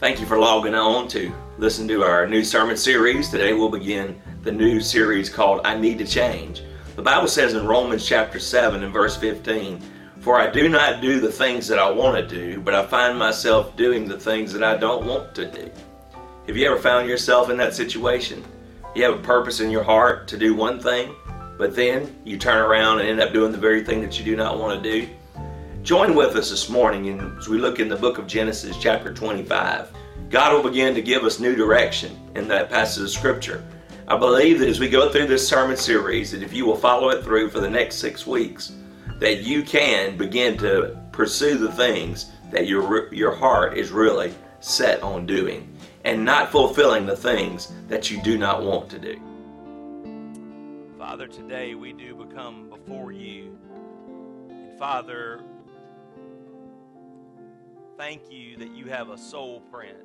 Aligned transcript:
Thank 0.00 0.18
you 0.18 0.24
for 0.24 0.38
logging 0.38 0.74
on 0.74 1.08
to 1.08 1.30
listen 1.58 1.86
to 1.88 2.02
our 2.04 2.26
new 2.26 2.42
sermon 2.42 2.78
series. 2.78 3.28
Today 3.28 3.52
we'll 3.52 3.68
begin 3.68 4.18
the 4.42 4.50
new 4.50 4.80
series 4.80 5.28
called 5.28 5.60
I 5.62 5.76
Need 5.76 5.98
to 5.98 6.06
Change. 6.06 6.62
The 6.96 7.02
Bible 7.02 7.28
says 7.28 7.52
in 7.52 7.66
Romans 7.66 8.08
chapter 8.08 8.38
7 8.38 8.82
and 8.82 8.94
verse 8.94 9.18
15, 9.18 9.78
For 10.20 10.40
I 10.40 10.48
do 10.48 10.70
not 10.70 11.02
do 11.02 11.20
the 11.20 11.30
things 11.30 11.68
that 11.68 11.78
I 11.78 11.90
want 11.90 12.16
to 12.16 12.34
do, 12.34 12.62
but 12.62 12.74
I 12.74 12.86
find 12.86 13.18
myself 13.18 13.76
doing 13.76 14.08
the 14.08 14.18
things 14.18 14.54
that 14.54 14.62
I 14.64 14.78
don't 14.78 15.04
want 15.04 15.34
to 15.34 15.44
do. 15.44 15.70
Have 16.46 16.56
you 16.56 16.66
ever 16.66 16.80
found 16.80 17.06
yourself 17.06 17.50
in 17.50 17.58
that 17.58 17.74
situation? 17.74 18.42
You 18.94 19.04
have 19.04 19.20
a 19.20 19.22
purpose 19.22 19.60
in 19.60 19.70
your 19.70 19.84
heart 19.84 20.26
to 20.28 20.38
do 20.38 20.54
one 20.54 20.80
thing, 20.80 21.14
but 21.58 21.76
then 21.76 22.16
you 22.24 22.38
turn 22.38 22.56
around 22.56 23.00
and 23.00 23.08
end 23.10 23.20
up 23.20 23.34
doing 23.34 23.52
the 23.52 23.58
very 23.58 23.84
thing 23.84 24.00
that 24.00 24.18
you 24.18 24.24
do 24.24 24.34
not 24.34 24.58
want 24.58 24.82
to 24.82 24.90
do? 24.90 25.10
Join 25.82 26.14
with 26.14 26.36
us 26.36 26.50
this 26.50 26.68
morning 26.68 27.18
as 27.38 27.48
we 27.48 27.56
look 27.56 27.80
in 27.80 27.88
the 27.88 27.96
book 27.96 28.18
of 28.18 28.26
Genesis, 28.26 28.76
chapter 28.78 29.14
25. 29.14 29.90
God 30.28 30.52
will 30.52 30.70
begin 30.70 30.94
to 30.94 31.00
give 31.00 31.24
us 31.24 31.40
new 31.40 31.56
direction 31.56 32.14
in 32.34 32.46
that 32.48 32.68
passage 32.68 33.02
of 33.02 33.10
Scripture. 33.10 33.64
I 34.06 34.18
believe 34.18 34.58
that 34.58 34.68
as 34.68 34.78
we 34.78 34.90
go 34.90 35.10
through 35.10 35.28
this 35.28 35.48
sermon 35.48 35.78
series, 35.78 36.32
that 36.32 36.42
if 36.42 36.52
you 36.52 36.66
will 36.66 36.76
follow 36.76 37.08
it 37.08 37.24
through 37.24 37.48
for 37.48 37.60
the 37.60 37.70
next 37.70 37.96
six 37.96 38.26
weeks, 38.26 38.72
that 39.20 39.42
you 39.42 39.62
can 39.62 40.18
begin 40.18 40.58
to 40.58 40.98
pursue 41.12 41.56
the 41.56 41.72
things 41.72 42.30
that 42.50 42.66
your, 42.66 43.12
your 43.12 43.34
heart 43.34 43.78
is 43.78 43.90
really 43.90 44.34
set 44.60 45.02
on 45.02 45.24
doing 45.24 45.74
and 46.04 46.22
not 46.22 46.52
fulfilling 46.52 47.06
the 47.06 47.16
things 47.16 47.72
that 47.88 48.10
you 48.10 48.22
do 48.22 48.36
not 48.36 48.62
want 48.62 48.90
to 48.90 48.98
do. 48.98 49.18
Father, 50.98 51.26
today 51.26 51.74
we 51.74 51.94
do 51.94 52.14
become 52.14 52.68
before 52.68 53.12
you. 53.12 53.56
And 54.50 54.78
Father, 54.78 55.40
thank 58.00 58.32
you 58.32 58.56
that 58.56 58.74
you 58.74 58.86
have 58.86 59.10
a 59.10 59.18
soul 59.18 59.60
print 59.70 59.98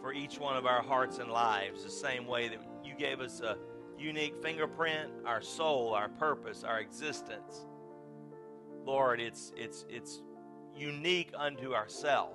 for 0.00 0.12
each 0.12 0.40
one 0.40 0.56
of 0.56 0.66
our 0.66 0.82
hearts 0.82 1.18
and 1.18 1.30
lives, 1.30 1.84
the 1.84 1.88
same 1.88 2.26
way 2.26 2.48
that 2.48 2.58
you 2.84 2.96
gave 2.96 3.20
us 3.20 3.40
a 3.42 3.56
unique 3.96 4.34
fingerprint, 4.42 5.08
our 5.24 5.40
soul, 5.40 5.94
our 5.94 6.08
purpose, 6.08 6.64
our 6.64 6.80
existence. 6.80 7.64
Lord, 8.84 9.20
it's 9.20 9.52
it's 9.56 9.86
it's 9.88 10.20
unique 10.76 11.30
unto 11.36 11.74
ourself. 11.74 12.34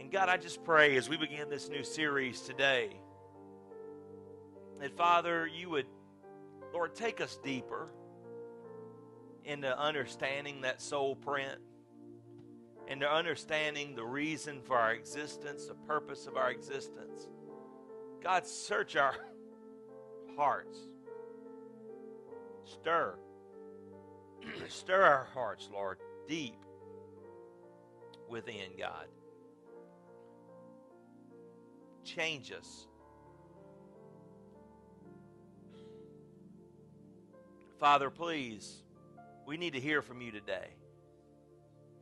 And 0.00 0.10
God, 0.10 0.28
I 0.28 0.36
just 0.36 0.64
pray 0.64 0.96
as 0.96 1.08
we 1.08 1.16
begin 1.16 1.48
this 1.48 1.68
new 1.68 1.84
series 1.84 2.40
today 2.40 2.90
that 4.80 4.96
Father, 4.96 5.46
you 5.46 5.70
would 5.70 5.86
Lord 6.72 6.96
take 6.96 7.20
us 7.20 7.38
deeper 7.44 7.86
into 9.44 9.78
understanding 9.78 10.62
that 10.62 10.82
soul 10.82 11.14
print 11.14 11.60
and 12.88 13.00
to 13.00 13.10
understanding 13.10 13.94
the 13.94 14.04
reason 14.04 14.62
for 14.62 14.76
our 14.76 14.92
existence, 14.92 15.66
the 15.66 15.74
purpose 15.74 16.26
of 16.26 16.36
our 16.36 16.50
existence. 16.50 17.28
God, 18.22 18.46
search 18.46 18.96
our 18.96 19.14
hearts. 20.36 20.78
Stir. 22.64 23.14
Stir 24.68 25.02
our 25.02 25.28
hearts, 25.34 25.68
Lord, 25.70 25.98
deep 26.26 26.56
within, 28.26 28.70
God. 28.78 29.06
Change 32.04 32.52
us. 32.52 32.86
Father, 37.78 38.08
please, 38.08 38.82
we 39.46 39.58
need 39.58 39.74
to 39.74 39.80
hear 39.80 40.00
from 40.00 40.22
you 40.22 40.32
today. 40.32 40.77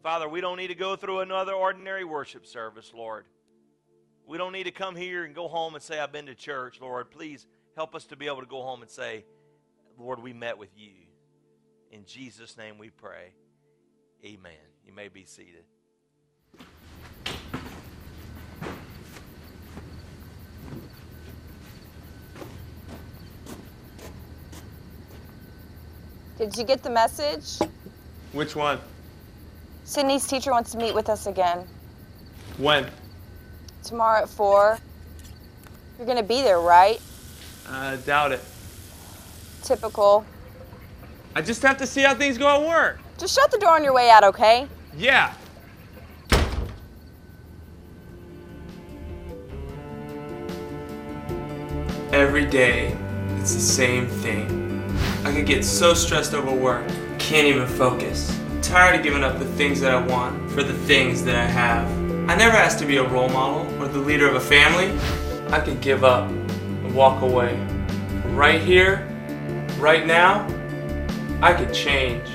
Father, 0.07 0.29
we 0.29 0.41
don't 0.41 0.57
need 0.57 0.69
to 0.69 0.77
go 0.77 0.95
through 0.95 1.19
another 1.19 1.53
ordinary 1.53 2.05
worship 2.05 2.47
service, 2.47 2.92
Lord. 2.95 3.25
We 4.25 4.39
don't 4.39 4.53
need 4.53 4.63
to 4.63 4.70
come 4.70 4.95
here 4.95 5.25
and 5.25 5.35
go 5.35 5.48
home 5.48 5.75
and 5.75 5.83
say, 5.83 5.98
I've 5.98 6.13
been 6.13 6.27
to 6.27 6.35
church, 6.36 6.80
Lord. 6.80 7.11
Please 7.11 7.45
help 7.75 7.92
us 7.92 8.05
to 8.05 8.17
be 8.17 8.29
able 8.29 8.39
to 8.39 8.47
go 8.47 8.63
home 8.63 8.83
and 8.83 8.89
say, 8.89 9.25
Lord, 9.98 10.23
we 10.23 10.33
met 10.33 10.58
with 10.58 10.69
you. 10.77 10.92
In 11.91 12.05
Jesus' 12.07 12.57
name 12.57 12.79
we 12.79 12.89
pray. 12.89 13.33
Amen. 14.25 14.53
You 14.86 14.92
may 14.92 15.08
be 15.08 15.25
seated. 15.25 15.64
Did 26.39 26.57
you 26.57 26.63
get 26.63 26.85
the 26.85 26.91
message? 26.91 27.69
Which 28.30 28.55
one? 28.55 28.79
Sydney's 29.86 30.27
teacher 30.27 30.51
wants 30.51 30.73
to 30.73 30.79
meet 30.79 30.97
with 30.97 31.08
us 31.08 31.29
again. 31.29 31.64
When? 32.58 32.91
Tomorrow 33.85 34.23
at 34.23 34.29
4. 34.29 34.79
You're 35.97 36.07
gonna 36.08 36.24
be 36.24 36.42
there, 36.42 36.58
right? 36.58 37.01
I 37.69 37.95
uh, 37.95 37.97
doubt 37.98 38.33
it. 38.33 38.41
Typical. 39.63 40.27
I 41.36 41.41
just 41.41 41.63
have 41.63 41.79
to 41.79 41.86
see 41.86 42.02
how 42.02 42.17
things 42.17 42.36
go 42.36 42.48
at 42.48 42.69
work. 42.69 42.98
Just 43.17 43.36
shut 43.36 43.52
the 43.52 43.58
door 43.58 43.77
on 43.77 43.85
your 43.85 43.92
way 43.92 44.11
out, 44.11 44.24
okay? 44.24 44.67
Yeah. 44.97 45.33
Every 52.13 52.45
day, 52.45 52.97
it's 53.39 53.55
the 53.55 53.61
same 53.61 54.08
thing. 54.08 54.85
I 55.24 55.33
could 55.33 55.47
get 55.47 55.64
so 55.64 55.95
stressed 55.95 56.35
over 56.35 56.53
work, 56.53 56.89
can't 57.20 57.47
even 57.47 57.68
focus 57.68 58.36
tired 58.62 58.96
of 58.96 59.02
giving 59.02 59.22
up 59.22 59.39
the 59.39 59.44
things 59.44 59.80
that 59.80 59.94
I 59.94 60.06
want 60.06 60.50
for 60.50 60.62
the 60.62 60.72
things 60.72 61.24
that 61.24 61.36
I 61.36 61.46
have. 61.46 61.86
I 62.28 62.34
never 62.34 62.56
asked 62.56 62.78
to 62.80 62.86
be 62.86 62.96
a 62.96 63.08
role 63.08 63.28
model 63.28 63.67
or 63.83 63.89
the 63.89 63.98
leader 63.98 64.28
of 64.28 64.34
a 64.34 64.40
family. 64.40 64.98
I 65.52 65.61
could 65.61 65.80
give 65.80 66.05
up 66.05 66.28
and 66.28 66.94
walk 66.94 67.22
away. 67.22 67.56
Right 68.27 68.61
here, 68.61 69.06
right 69.78 70.06
now, 70.06 70.46
I 71.40 71.52
could 71.52 71.72
change. 71.72 72.28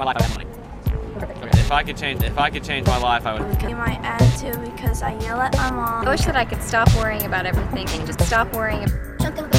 My 0.00 0.06
life, 0.06 0.16
I 0.18 0.22
have 0.22 0.36
money. 0.38 0.50
Okay, 1.42 1.60
if 1.60 1.70
I 1.70 1.82
could 1.82 1.96
change, 1.96 2.22
if 2.22 2.38
I 2.38 2.48
could 2.48 2.64
change 2.64 2.86
my 2.86 2.96
life, 2.96 3.26
I 3.26 3.38
would. 3.38 3.58
Be 3.58 3.74
my 3.74 3.98
attitude 4.02 4.64
because 4.64 5.02
I 5.02 5.12
yell 5.20 5.38
at 5.40 5.54
my 5.56 5.70
mom. 5.70 6.08
I 6.08 6.10
wish 6.10 6.24
that 6.24 6.36
I 6.36 6.44
could 6.46 6.62
stop 6.62 6.92
worrying 6.96 7.26
about 7.26 7.44
everything 7.44 7.86
and 7.90 8.06
just 8.06 8.20
stop 8.22 8.52
worrying. 8.54 8.84
About. 8.84 9.56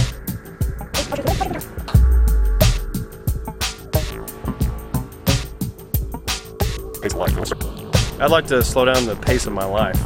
I'd 8.20 8.32
like 8.32 8.48
to 8.48 8.64
slow 8.64 8.86
down 8.86 9.06
the 9.06 9.16
pace 9.16 9.46
of 9.46 9.54
my 9.54 9.66
life. 9.66 10.00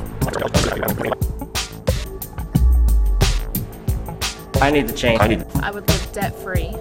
I 4.61 4.71
need 4.71 4.87
to 4.87 4.93
change. 4.93 5.21
I, 5.21 5.27
need 5.27 5.45
I 5.61 5.71
would 5.71 5.87
live 5.87 6.11
debt 6.11 6.35
free. 6.35 6.73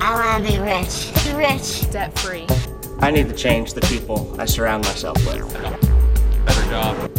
I 0.00 0.14
want 0.14 0.46
to 0.46 0.52
be 0.52 0.58
rich. 0.58 1.10
Rich. 1.34 1.90
Debt 1.90 2.16
free. 2.18 2.46
I 3.00 3.10
need 3.10 3.28
to 3.28 3.34
change 3.34 3.74
the 3.74 3.82
people 3.82 4.34
I 4.40 4.46
surround 4.46 4.84
myself 4.84 5.16
with. 5.26 5.52
Better 6.46 6.70
job. 6.70 7.10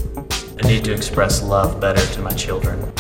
I 0.64 0.68
need 0.68 0.84
to 0.86 0.94
express 0.94 1.44
love 1.44 1.80
better 1.80 2.06
to 2.14 2.22
my 2.22 2.32
children. 2.32 2.92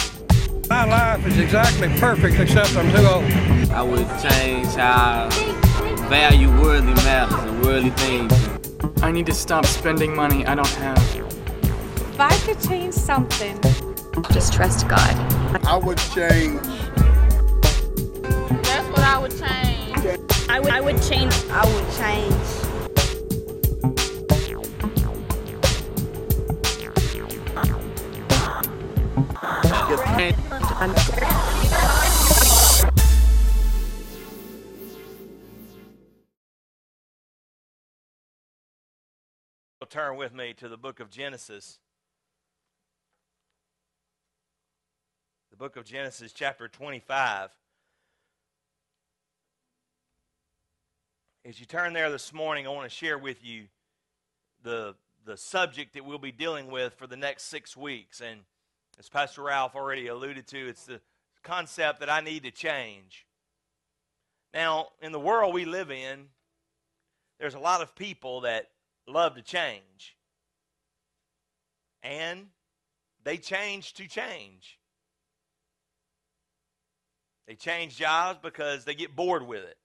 My 0.69 0.85
life 0.85 1.25
is 1.25 1.39
exactly 1.39 1.89
perfect 1.99 2.39
except 2.39 2.75
I'm 2.75 2.91
too 2.91 3.05
old. 3.07 3.71
I 3.71 3.81
would 3.81 4.07
change 4.21 4.67
how 4.75 5.27
I 5.31 6.07
value 6.07 6.49
worldly 6.61 6.93
matters 6.95 7.39
and 7.39 7.63
worldly 7.63 7.89
things. 7.91 8.33
I 9.01 9.11
need 9.11 9.25
to 9.25 9.33
stop 9.33 9.65
spending 9.65 10.15
money 10.15 10.45
I 10.45 10.55
don't 10.55 10.67
have. 10.67 10.97
If 11.15 12.19
I 12.19 12.35
could 12.45 12.59
change 12.61 12.93
something, 12.93 13.59
just 14.31 14.53
trust 14.53 14.87
God. 14.87 15.15
I 15.65 15.77
would 15.77 15.97
change. 15.97 16.61
That's 18.63 18.87
what 18.89 18.99
I 18.99 19.19
would 19.19 19.31
change. 19.31 20.19
I 20.49 20.59
would, 20.59 20.71
I 20.71 20.81
would 20.81 21.01
change. 21.01 21.33
I 21.49 21.65
would 21.65 21.95
change. 21.95 22.56
Turn 30.79 30.91
with 40.17 40.35
me 40.35 40.53
to 40.57 40.67
the 40.69 40.77
book 40.77 40.99
of 40.99 41.09
Genesis. 41.09 41.79
The 45.49 45.57
book 45.57 45.77
of 45.77 45.85
Genesis, 45.85 46.31
chapter 46.31 46.67
25. 46.67 47.49
As 51.43 51.59
you 51.59 51.65
turn 51.65 51.93
there 51.93 52.11
this 52.11 52.31
morning, 52.31 52.67
I 52.67 52.69
want 52.69 52.87
to 52.87 52.95
share 52.95 53.17
with 53.17 53.43
you 53.43 53.63
the, 54.61 54.93
the 55.25 55.37
subject 55.37 55.95
that 55.95 56.05
we'll 56.05 56.19
be 56.19 56.31
dealing 56.31 56.69
with 56.69 56.93
for 56.93 57.07
the 57.07 57.17
next 57.17 57.45
six 57.45 57.75
weeks. 57.75 58.21
And 58.21 58.41
as 58.99 59.09
Pastor 59.09 59.43
Ralph 59.43 59.75
already 59.75 60.07
alluded 60.07 60.47
to, 60.47 60.67
it's 60.67 60.85
the 60.85 60.99
concept 61.43 61.99
that 61.99 62.09
I 62.09 62.21
need 62.21 62.43
to 62.43 62.51
change. 62.51 63.25
Now, 64.53 64.87
in 65.01 65.11
the 65.11 65.19
world 65.19 65.53
we 65.53 65.65
live 65.65 65.91
in, 65.91 66.27
there's 67.39 67.53
a 67.53 67.59
lot 67.59 67.81
of 67.81 67.95
people 67.95 68.41
that 68.41 68.69
love 69.07 69.35
to 69.35 69.41
change. 69.41 70.17
And 72.01 72.47
they 73.23 73.37
change 73.37 73.93
to 73.95 74.07
change. 74.07 74.79
They 77.47 77.55
change 77.55 77.97
jobs 77.97 78.39
because 78.41 78.83
they 78.83 78.95
get 78.95 79.15
bored 79.15 79.45
with 79.45 79.63
it. 79.63 79.77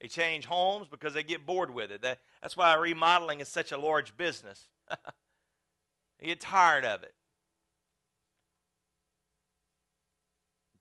They 0.00 0.08
change 0.08 0.44
homes 0.44 0.88
because 0.90 1.14
they 1.14 1.22
get 1.22 1.46
bored 1.46 1.72
with 1.72 1.90
it. 1.90 2.02
That, 2.02 2.18
that's 2.42 2.56
why 2.56 2.74
remodeling 2.74 3.40
is 3.40 3.48
such 3.48 3.72
a 3.72 3.78
large 3.78 4.16
business. 4.16 4.68
they 6.20 6.26
get 6.26 6.40
tired 6.40 6.84
of 6.84 7.02
it. 7.02 7.14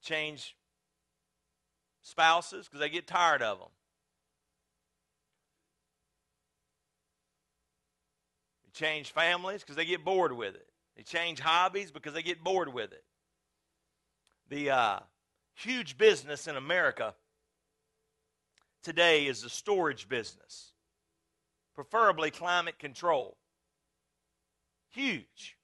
Change 0.05 0.55
spouses 2.03 2.67
because 2.67 2.79
they 2.79 2.89
get 2.89 3.07
tired 3.07 3.41
of 3.41 3.57
them. 3.57 3.69
They 8.63 8.71
change 8.79 9.11
families 9.11 9.61
because 9.61 9.75
they 9.75 9.85
get 9.85 10.05
bored 10.05 10.31
with 10.31 10.53
it. 10.53 10.67
They 10.95 11.01
change 11.01 11.39
hobbies 11.39 11.89
because 11.89 12.13
they 12.13 12.21
get 12.21 12.43
bored 12.43 12.71
with 12.71 12.91
it. 12.91 13.03
The 14.49 14.69
uh, 14.69 14.99
huge 15.55 15.97
business 15.97 16.47
in 16.47 16.55
America 16.55 17.15
today 18.83 19.25
is 19.25 19.41
the 19.41 19.49
storage 19.49 20.07
business, 20.07 20.73
preferably 21.73 22.29
climate 22.29 22.77
control. 22.77 23.37
Huge, 24.91 25.57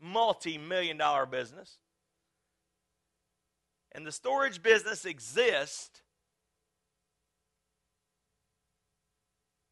multi 0.00 0.56
million 0.56 0.96
dollar 0.96 1.26
business. 1.26 1.78
And 3.94 4.06
the 4.06 4.12
storage 4.12 4.62
business 4.62 5.04
exists 5.04 6.02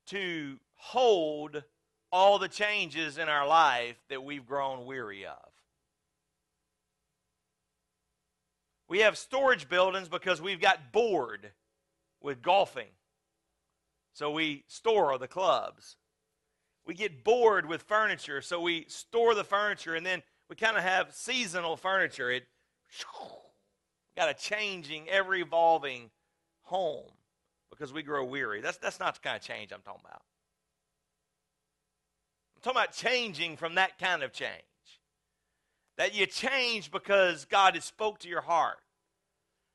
to 0.09 0.59
hold 0.75 1.63
all 2.13 2.39
the 2.39 2.49
changes 2.49 3.17
in 3.17 3.29
our 3.29 3.47
life 3.47 3.97
that 4.09 4.25
we've 4.25 4.47
grown 4.47 4.85
weary 4.85 5.25
of. 5.25 5.37
We 8.89 8.99
have 9.01 9.17
storage 9.17 9.69
buildings 9.69 10.09
because 10.09 10.43
we've 10.43 10.61
got 10.61 10.93
bored 10.93 11.53
with 12.21 12.43
golfing. 12.43 12.89
So 14.13 14.33
we 14.33 14.65
store 14.67 15.17
the 15.17 15.29
clubs. 15.29 15.97
We 16.85 16.95
get 16.95 17.23
bored 17.23 17.67
with 17.67 17.83
furniture, 17.83 18.43
so 18.43 18.61
we 18.61 18.87
store 18.89 19.35
the 19.37 19.45
furniture, 19.45 19.95
and 19.95 20.05
then 20.05 20.23
we 20.49 20.57
kind 20.57 20.77
of 20.77 20.83
have 20.83 21.15
seasonal 21.15 21.77
furniture. 21.77 22.31
It 22.33 22.49
got 24.17 24.29
a 24.29 24.35
changing, 24.35 25.09
ever 25.09 25.35
evolving 25.35 26.11
home 26.63 27.11
because 27.71 27.93
we 27.93 28.03
grow 28.03 28.25
weary. 28.25 28.61
That's, 28.61 28.79
that's 28.79 29.01
not 29.01 29.15
the 29.15 29.21
kind 29.21 29.37
of 29.37 29.43
change 29.43 29.73
I'm 29.73 29.83
talking 29.83 30.03
about. 30.05 30.23
I'm 32.57 32.63
talking 32.63 32.81
about 32.81 32.93
changing 32.93 33.57
from 33.57 33.77
that 33.77 33.99
kind 33.99 34.23
of 34.23 34.33
change. 34.33 34.51
That 35.97 36.15
you 36.15 36.27
change 36.27 36.91
because 36.91 37.45
God 37.45 37.75
has 37.75 37.85
spoke 37.85 38.19
to 38.21 38.29
your 38.29 38.41
heart. 38.41 38.79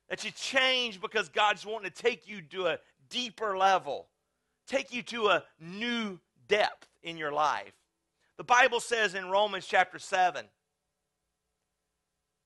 That 0.10 0.24
you 0.24 0.32
change 0.32 1.02
because 1.02 1.30
God's 1.30 1.66
wanting 1.66 1.90
to 1.90 2.02
take 2.02 2.28
you 2.28 2.42
to 2.52 2.68
a 2.68 2.80
deeper 3.10 3.58
level, 3.58 4.08
take 4.68 4.94
you 4.94 5.02
to 5.04 5.28
a 5.28 5.44
new 5.60 6.20
depth 6.48 6.88
in 7.02 7.18
your 7.18 7.32
life. 7.32 7.74
The 8.38 8.44
Bible 8.44 8.80
says 8.80 9.16
in 9.16 9.30
Romans 9.30 9.66
chapter 9.66 9.98
7, 9.98 10.46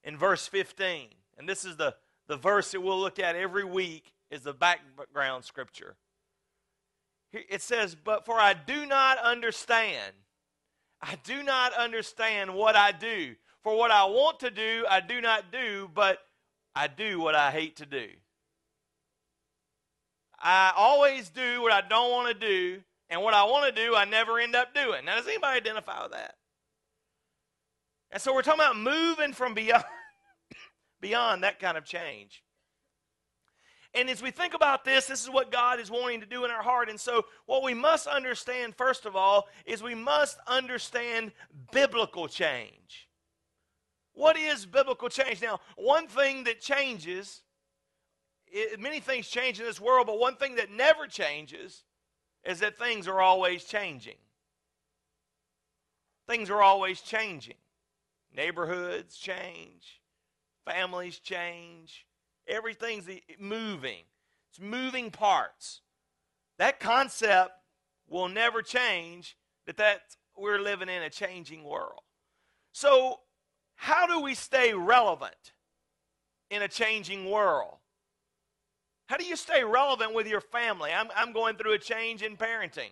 in 0.03 0.17
verse 0.17 0.47
15, 0.47 1.09
and 1.39 1.47
this 1.47 1.63
is 1.63 1.77
the, 1.77 1.95
the 2.27 2.35
verse 2.35 2.71
that 2.71 2.81
we'll 2.81 2.99
look 2.99 3.17
at 3.17 3.35
every 3.35 3.63
week, 3.63 4.11
is 4.29 4.43
the 4.43 4.53
background 4.53 5.43
scripture. 5.43 5.95
It 7.31 7.61
says, 7.61 7.95
But 7.95 8.25
for 8.25 8.35
I 8.35 8.53
do 8.53 8.85
not 8.85 9.17
understand, 9.19 10.13
I 11.01 11.15
do 11.23 11.41
not 11.41 11.73
understand 11.73 12.53
what 12.53 12.75
I 12.75 12.91
do. 12.91 13.35
For 13.63 13.75
what 13.75 13.89
I 13.89 14.05
want 14.05 14.39
to 14.41 14.51
do, 14.51 14.85
I 14.89 14.99
do 14.99 15.21
not 15.21 15.51
do, 15.51 15.89
but 15.93 16.19
I 16.75 16.87
do 16.87 17.19
what 17.19 17.35
I 17.35 17.51
hate 17.51 17.77
to 17.77 17.85
do. 17.85 18.07
I 20.39 20.71
always 20.75 21.29
do 21.29 21.61
what 21.61 21.71
I 21.71 21.81
don't 21.81 22.11
want 22.11 22.27
to 22.29 22.47
do, 22.47 22.81
and 23.09 23.21
what 23.21 23.33
I 23.33 23.43
want 23.43 23.73
to 23.73 23.85
do, 23.85 23.95
I 23.95 24.05
never 24.05 24.39
end 24.39 24.55
up 24.55 24.73
doing. 24.73 25.05
Now, 25.05 25.15
does 25.15 25.27
anybody 25.27 25.57
identify 25.57 26.01
with 26.03 26.11
that? 26.11 26.35
And 28.11 28.21
so 28.21 28.33
we're 28.33 28.41
talking 28.41 28.61
about 28.61 28.77
moving 28.77 29.33
from 29.33 29.53
beyond, 29.53 29.83
beyond 31.01 31.43
that 31.43 31.59
kind 31.59 31.77
of 31.77 31.85
change. 31.85 32.43
And 33.93 34.09
as 34.09 34.21
we 34.21 34.29
think 34.29 34.53
about 34.53 34.85
this, 34.85 35.07
this 35.07 35.23
is 35.23 35.29
what 35.29 35.51
God 35.51 35.79
is 35.79 35.89
wanting 35.89 36.19
to 36.19 36.27
do 36.27 36.45
in 36.45 36.51
our 36.51 36.61
heart. 36.61 36.89
And 36.89 36.99
so, 36.99 37.25
what 37.47 37.63
we 37.63 37.73
must 37.73 38.05
understand, 38.05 38.75
first 38.75 39.05
of 39.05 39.15
all, 39.15 39.47
is 39.65 39.81
we 39.81 39.95
must 39.95 40.37
understand 40.47 41.31
biblical 41.71 42.27
change. 42.27 43.09
What 44.13 44.37
is 44.37 44.65
biblical 44.65 45.09
change? 45.09 45.41
Now, 45.41 45.59
one 45.75 46.07
thing 46.07 46.43
that 46.43 46.61
changes, 46.61 47.41
it, 48.45 48.79
many 48.79 48.99
things 48.99 49.27
change 49.27 49.59
in 49.59 49.65
this 49.65 49.81
world, 49.81 50.05
but 50.05 50.19
one 50.19 50.35
thing 50.35 50.55
that 50.55 50.71
never 50.71 51.07
changes 51.07 51.83
is 52.43 52.59
that 52.59 52.77
things 52.77 53.07
are 53.07 53.21
always 53.21 53.63
changing. 53.63 54.17
Things 56.27 56.49
are 56.51 56.61
always 56.61 57.01
changing. 57.01 57.55
Neighborhoods 58.35 59.17
change, 59.17 59.98
families 60.65 61.19
change, 61.19 62.05
everything's 62.47 63.05
moving. 63.39 64.03
It's 64.51 64.59
moving 64.59 65.11
parts. 65.11 65.81
That 66.57 66.79
concept 66.79 67.51
will 68.07 68.27
never 68.27 68.61
change 68.61 69.37
that 69.65 69.77
that 69.77 70.01
we're 70.35 70.59
living 70.59 70.89
in 70.89 71.03
a 71.03 71.09
changing 71.09 71.63
world. 71.63 72.01
So 72.71 73.19
how 73.75 74.07
do 74.07 74.19
we 74.21 74.35
stay 74.35 74.73
relevant 74.73 75.53
in 76.49 76.61
a 76.61 76.67
changing 76.67 77.29
world? 77.29 77.77
How 79.07 79.17
do 79.17 79.25
you 79.25 79.35
stay 79.35 79.63
relevant 79.63 80.13
with 80.13 80.27
your 80.27 80.41
family? 80.41 80.91
I'm, 80.91 81.07
I'm 81.15 81.33
going 81.33 81.55
through 81.55 81.73
a 81.73 81.79
change 81.79 82.21
in 82.21 82.37
parenting. 82.37 82.91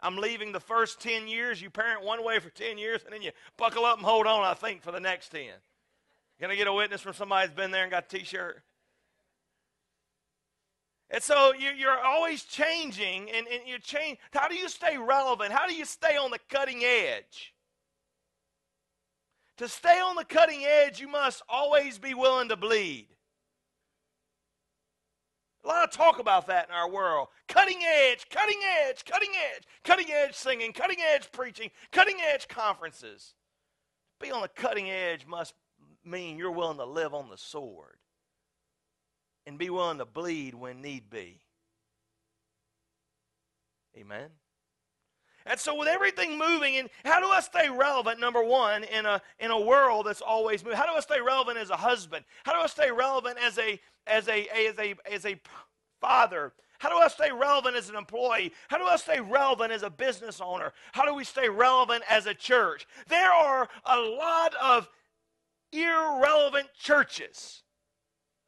I'm 0.00 0.16
leaving 0.16 0.52
the 0.52 0.60
first 0.60 1.00
10 1.00 1.28
years. 1.28 1.62
You 1.62 1.70
parent 1.70 2.04
one 2.04 2.24
way 2.24 2.38
for 2.38 2.50
10 2.50 2.76
years, 2.76 3.02
and 3.04 3.12
then 3.12 3.22
you 3.22 3.30
buckle 3.56 3.84
up 3.84 3.96
and 3.98 4.04
hold 4.04 4.26
on, 4.26 4.44
I 4.44 4.54
think, 4.54 4.82
for 4.82 4.92
the 4.92 5.00
next 5.00 5.28
10. 5.28 5.42
Can 6.44 6.50
I 6.50 6.56
get 6.56 6.66
a 6.66 6.74
witness 6.74 7.00
from 7.00 7.14
somebody 7.14 7.46
that's 7.46 7.56
been 7.56 7.70
there 7.70 7.84
and 7.84 7.90
got 7.90 8.04
a 8.04 8.18
t 8.18 8.22
shirt? 8.22 8.62
And 11.08 11.22
so 11.22 11.54
you, 11.54 11.88
are 11.88 12.04
always 12.04 12.42
changing, 12.42 13.30
and, 13.30 13.46
and 13.48 13.66
you 13.66 13.78
change. 13.78 14.18
How 14.30 14.48
do 14.48 14.54
you 14.54 14.68
stay 14.68 14.98
relevant? 14.98 15.52
How 15.52 15.66
do 15.66 15.74
you 15.74 15.86
stay 15.86 16.18
on 16.18 16.30
the 16.30 16.38
cutting 16.50 16.82
edge? 16.84 17.54
To 19.56 19.66
stay 19.66 19.98
on 20.00 20.16
the 20.16 20.24
cutting 20.26 20.66
edge, 20.66 21.00
you 21.00 21.08
must 21.08 21.40
always 21.48 21.98
be 21.98 22.12
willing 22.12 22.50
to 22.50 22.56
bleed. 22.56 23.06
A 25.64 25.66
lot 25.66 25.84
of 25.84 25.92
talk 25.92 26.18
about 26.18 26.48
that 26.48 26.68
in 26.68 26.74
our 26.74 26.90
world. 26.90 27.28
Cutting 27.48 27.80
edge, 28.02 28.28
cutting 28.28 28.60
edge, 28.86 29.02
cutting 29.06 29.32
edge, 29.54 29.62
cutting 29.82 30.12
edge 30.12 30.34
singing, 30.34 30.74
cutting 30.74 30.98
edge 31.00 31.32
preaching, 31.32 31.70
cutting 31.90 32.18
edge 32.20 32.48
conferences. 32.48 33.32
Be 34.20 34.30
on 34.30 34.42
the 34.42 34.48
cutting 34.48 34.90
edge 34.90 35.26
must 35.26 35.54
mean 36.04 36.38
you're 36.38 36.50
willing 36.50 36.78
to 36.78 36.84
live 36.84 37.14
on 37.14 37.28
the 37.28 37.38
sword 37.38 37.96
and 39.46 39.58
be 39.58 39.70
willing 39.70 39.98
to 39.98 40.04
bleed 40.04 40.54
when 40.54 40.80
need 40.80 41.10
be. 41.10 41.40
Amen. 43.96 44.30
And 45.46 45.60
so, 45.60 45.74
with 45.74 45.88
everything 45.88 46.38
moving, 46.38 46.78
and 46.78 46.88
how 47.04 47.20
do 47.20 47.26
I 47.26 47.40
stay 47.40 47.68
relevant? 47.68 48.18
Number 48.18 48.42
one, 48.42 48.84
in 48.84 49.04
a 49.04 49.20
in 49.38 49.50
a 49.50 49.60
world 49.60 50.06
that's 50.06 50.22
always 50.22 50.64
moving. 50.64 50.78
How 50.78 50.86
do 50.86 50.92
I 50.92 51.00
stay 51.00 51.20
relevant 51.20 51.58
as 51.58 51.68
a 51.68 51.76
husband? 51.76 52.24
How 52.44 52.54
do 52.54 52.60
I 52.60 52.66
stay 52.66 52.90
relevant 52.90 53.38
as 53.38 53.58
a 53.58 53.78
as 54.06 54.26
a 54.28 54.48
as 54.48 54.78
a 54.78 54.94
as 55.10 55.26
a 55.26 55.38
father? 56.00 56.52
How 56.78 56.88
do 56.88 56.96
I 56.96 57.08
stay 57.08 57.30
relevant 57.30 57.76
as 57.76 57.88
an 57.90 57.96
employee? 57.96 58.52
How 58.68 58.78
do 58.78 58.84
I 58.84 58.96
stay 58.96 59.20
relevant 59.20 59.72
as 59.72 59.82
a 59.82 59.90
business 59.90 60.40
owner? 60.40 60.72
How 60.92 61.04
do 61.04 61.14
we 61.14 61.24
stay 61.24 61.48
relevant 61.48 62.04
as 62.08 62.26
a 62.26 62.34
church? 62.34 62.86
There 63.08 63.32
are 63.32 63.68
a 63.84 63.98
lot 63.98 64.54
of 64.62 64.88
irrelevant 65.74 66.68
churches. 66.78 67.62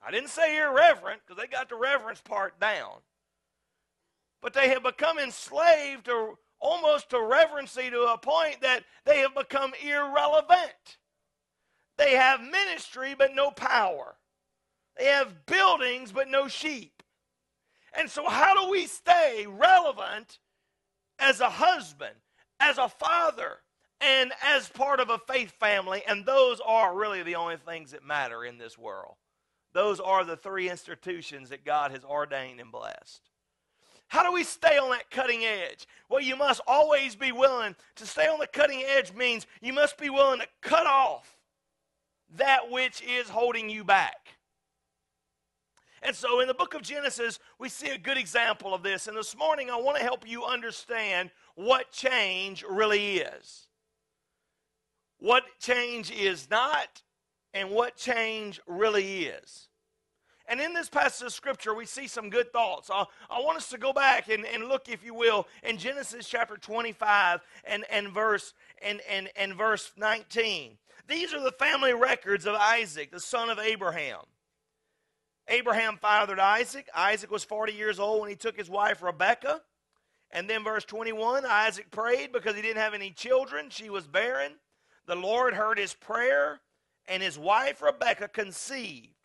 I 0.06 0.10
didn't 0.10 0.30
say 0.30 0.56
irreverent 0.56 1.22
because 1.26 1.40
they 1.40 1.48
got 1.48 1.68
the 1.68 1.76
reverence 1.76 2.20
part 2.20 2.60
down. 2.60 2.98
But 4.40 4.54
they 4.54 4.68
have 4.68 4.82
become 4.82 5.18
enslaved 5.18 6.04
to 6.04 6.38
almost 6.60 7.10
to 7.10 7.20
reverency 7.20 7.90
to 7.90 8.02
a 8.02 8.18
point 8.18 8.60
that 8.60 8.84
they 9.04 9.18
have 9.18 9.34
become 9.34 9.72
irrelevant. 9.84 10.98
They 11.98 12.12
have 12.12 12.40
ministry 12.40 13.14
but 13.16 13.34
no 13.34 13.50
power. 13.50 14.16
They 14.96 15.06
have 15.06 15.46
buildings 15.46 16.12
but 16.12 16.28
no 16.28 16.48
sheep. 16.48 17.02
And 17.98 18.10
so, 18.10 18.28
how 18.28 18.54
do 18.54 18.70
we 18.70 18.86
stay 18.86 19.46
relevant 19.48 20.38
as 21.18 21.40
a 21.40 21.48
husband, 21.48 22.14
as 22.60 22.78
a 22.78 22.88
father, 22.88 23.60
and 24.00 24.32
as 24.44 24.68
part 24.68 25.00
of 25.00 25.10
a 25.10 25.18
faith 25.18 25.52
family? 25.58 26.02
And 26.06 26.24
those 26.24 26.60
are 26.64 26.96
really 26.96 27.22
the 27.22 27.36
only 27.36 27.56
things 27.56 27.92
that 27.92 28.04
matter 28.04 28.44
in 28.44 28.58
this 28.58 28.76
world. 28.78 29.14
Those 29.72 30.00
are 30.00 30.24
the 30.24 30.36
three 30.36 30.70
institutions 30.70 31.50
that 31.50 31.64
God 31.64 31.90
has 31.90 32.04
ordained 32.04 32.60
and 32.60 32.72
blessed. 32.72 33.22
How 34.08 34.22
do 34.22 34.32
we 34.32 34.44
stay 34.44 34.78
on 34.78 34.90
that 34.90 35.10
cutting 35.10 35.44
edge? 35.44 35.86
Well, 36.08 36.20
you 36.20 36.36
must 36.36 36.60
always 36.66 37.16
be 37.16 37.32
willing 37.32 37.74
to 37.96 38.06
stay 38.06 38.26
on 38.28 38.38
the 38.38 38.46
cutting 38.46 38.82
edge 38.86 39.12
means 39.12 39.46
you 39.60 39.72
must 39.72 39.98
be 39.98 40.10
willing 40.10 40.40
to 40.40 40.46
cut 40.62 40.86
off 40.86 41.36
that 42.36 42.70
which 42.70 43.02
is 43.02 43.28
holding 43.28 43.68
you 43.68 43.84
back. 43.84 44.36
And 46.02 46.14
so 46.14 46.40
in 46.40 46.46
the 46.46 46.54
book 46.54 46.74
of 46.74 46.82
Genesis, 46.82 47.38
we 47.58 47.68
see 47.68 47.88
a 47.88 47.98
good 47.98 48.16
example 48.16 48.74
of 48.74 48.82
this. 48.82 49.08
And 49.08 49.16
this 49.16 49.36
morning, 49.36 49.70
I 49.70 49.76
want 49.76 49.96
to 49.96 50.04
help 50.04 50.28
you 50.28 50.44
understand 50.44 51.30
what 51.56 51.90
change 51.90 52.64
really 52.68 53.16
is. 53.18 53.65
What 55.18 55.44
change 55.58 56.10
is 56.10 56.50
not, 56.50 57.02
and 57.54 57.70
what 57.70 57.96
change 57.96 58.60
really 58.66 59.24
is. 59.24 59.68
And 60.48 60.60
in 60.60 60.74
this 60.74 60.88
passage 60.88 61.26
of 61.26 61.32
Scripture, 61.32 61.74
we 61.74 61.86
see 61.86 62.06
some 62.06 62.30
good 62.30 62.52
thoughts. 62.52 62.90
I, 62.92 63.04
I 63.28 63.40
want 63.40 63.56
us 63.56 63.68
to 63.70 63.78
go 63.78 63.92
back 63.92 64.28
and, 64.28 64.46
and 64.46 64.68
look, 64.68 64.88
if 64.88 65.04
you 65.04 65.12
will, 65.12 65.48
in 65.64 65.76
Genesis 65.76 66.28
chapter 66.28 66.56
25 66.56 67.40
and, 67.64 67.84
and, 67.90 68.12
verse, 68.12 68.54
and, 68.80 69.00
and, 69.10 69.28
and 69.34 69.54
verse 69.54 69.92
19. 69.96 70.78
These 71.08 71.34
are 71.34 71.42
the 71.42 71.52
family 71.52 71.94
records 71.94 72.46
of 72.46 72.54
Isaac, 72.54 73.10
the 73.10 73.20
son 73.20 73.50
of 73.50 73.58
Abraham. 73.58 74.20
Abraham 75.48 75.96
fathered 75.96 76.40
Isaac. 76.40 76.88
Isaac 76.94 77.30
was 77.30 77.44
40 77.44 77.72
years 77.72 77.98
old 77.98 78.20
when 78.20 78.30
he 78.30 78.36
took 78.36 78.56
his 78.56 78.70
wife 78.70 79.02
Rebekah. 79.02 79.62
And 80.30 80.50
then 80.50 80.64
verse 80.64 80.84
21 80.84 81.44
Isaac 81.46 81.90
prayed 81.90 82.32
because 82.32 82.56
he 82.56 82.62
didn't 82.62 82.82
have 82.82 82.94
any 82.94 83.10
children. 83.10 83.70
She 83.70 83.90
was 83.90 84.06
barren. 84.06 84.54
The 85.06 85.16
Lord 85.16 85.54
heard 85.54 85.78
his 85.78 85.94
prayer, 85.94 86.60
and 87.06 87.22
his 87.22 87.38
wife 87.38 87.80
Rebekah 87.80 88.28
conceived 88.28 89.16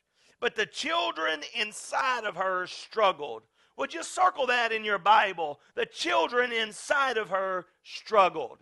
but 0.41 0.55
the 0.55 0.65
children 0.65 1.41
inside 1.55 2.25
of 2.25 2.35
her 2.35 2.67
struggled. 2.67 3.43
Would 3.77 3.93
you 3.93 4.03
circle 4.03 4.47
that 4.47 4.73
in 4.73 4.83
your 4.83 4.97
Bible? 4.97 5.61
The 5.75 5.85
children 5.85 6.51
inside 6.51 7.17
of 7.17 7.29
her 7.29 7.67
struggled. 7.83 8.57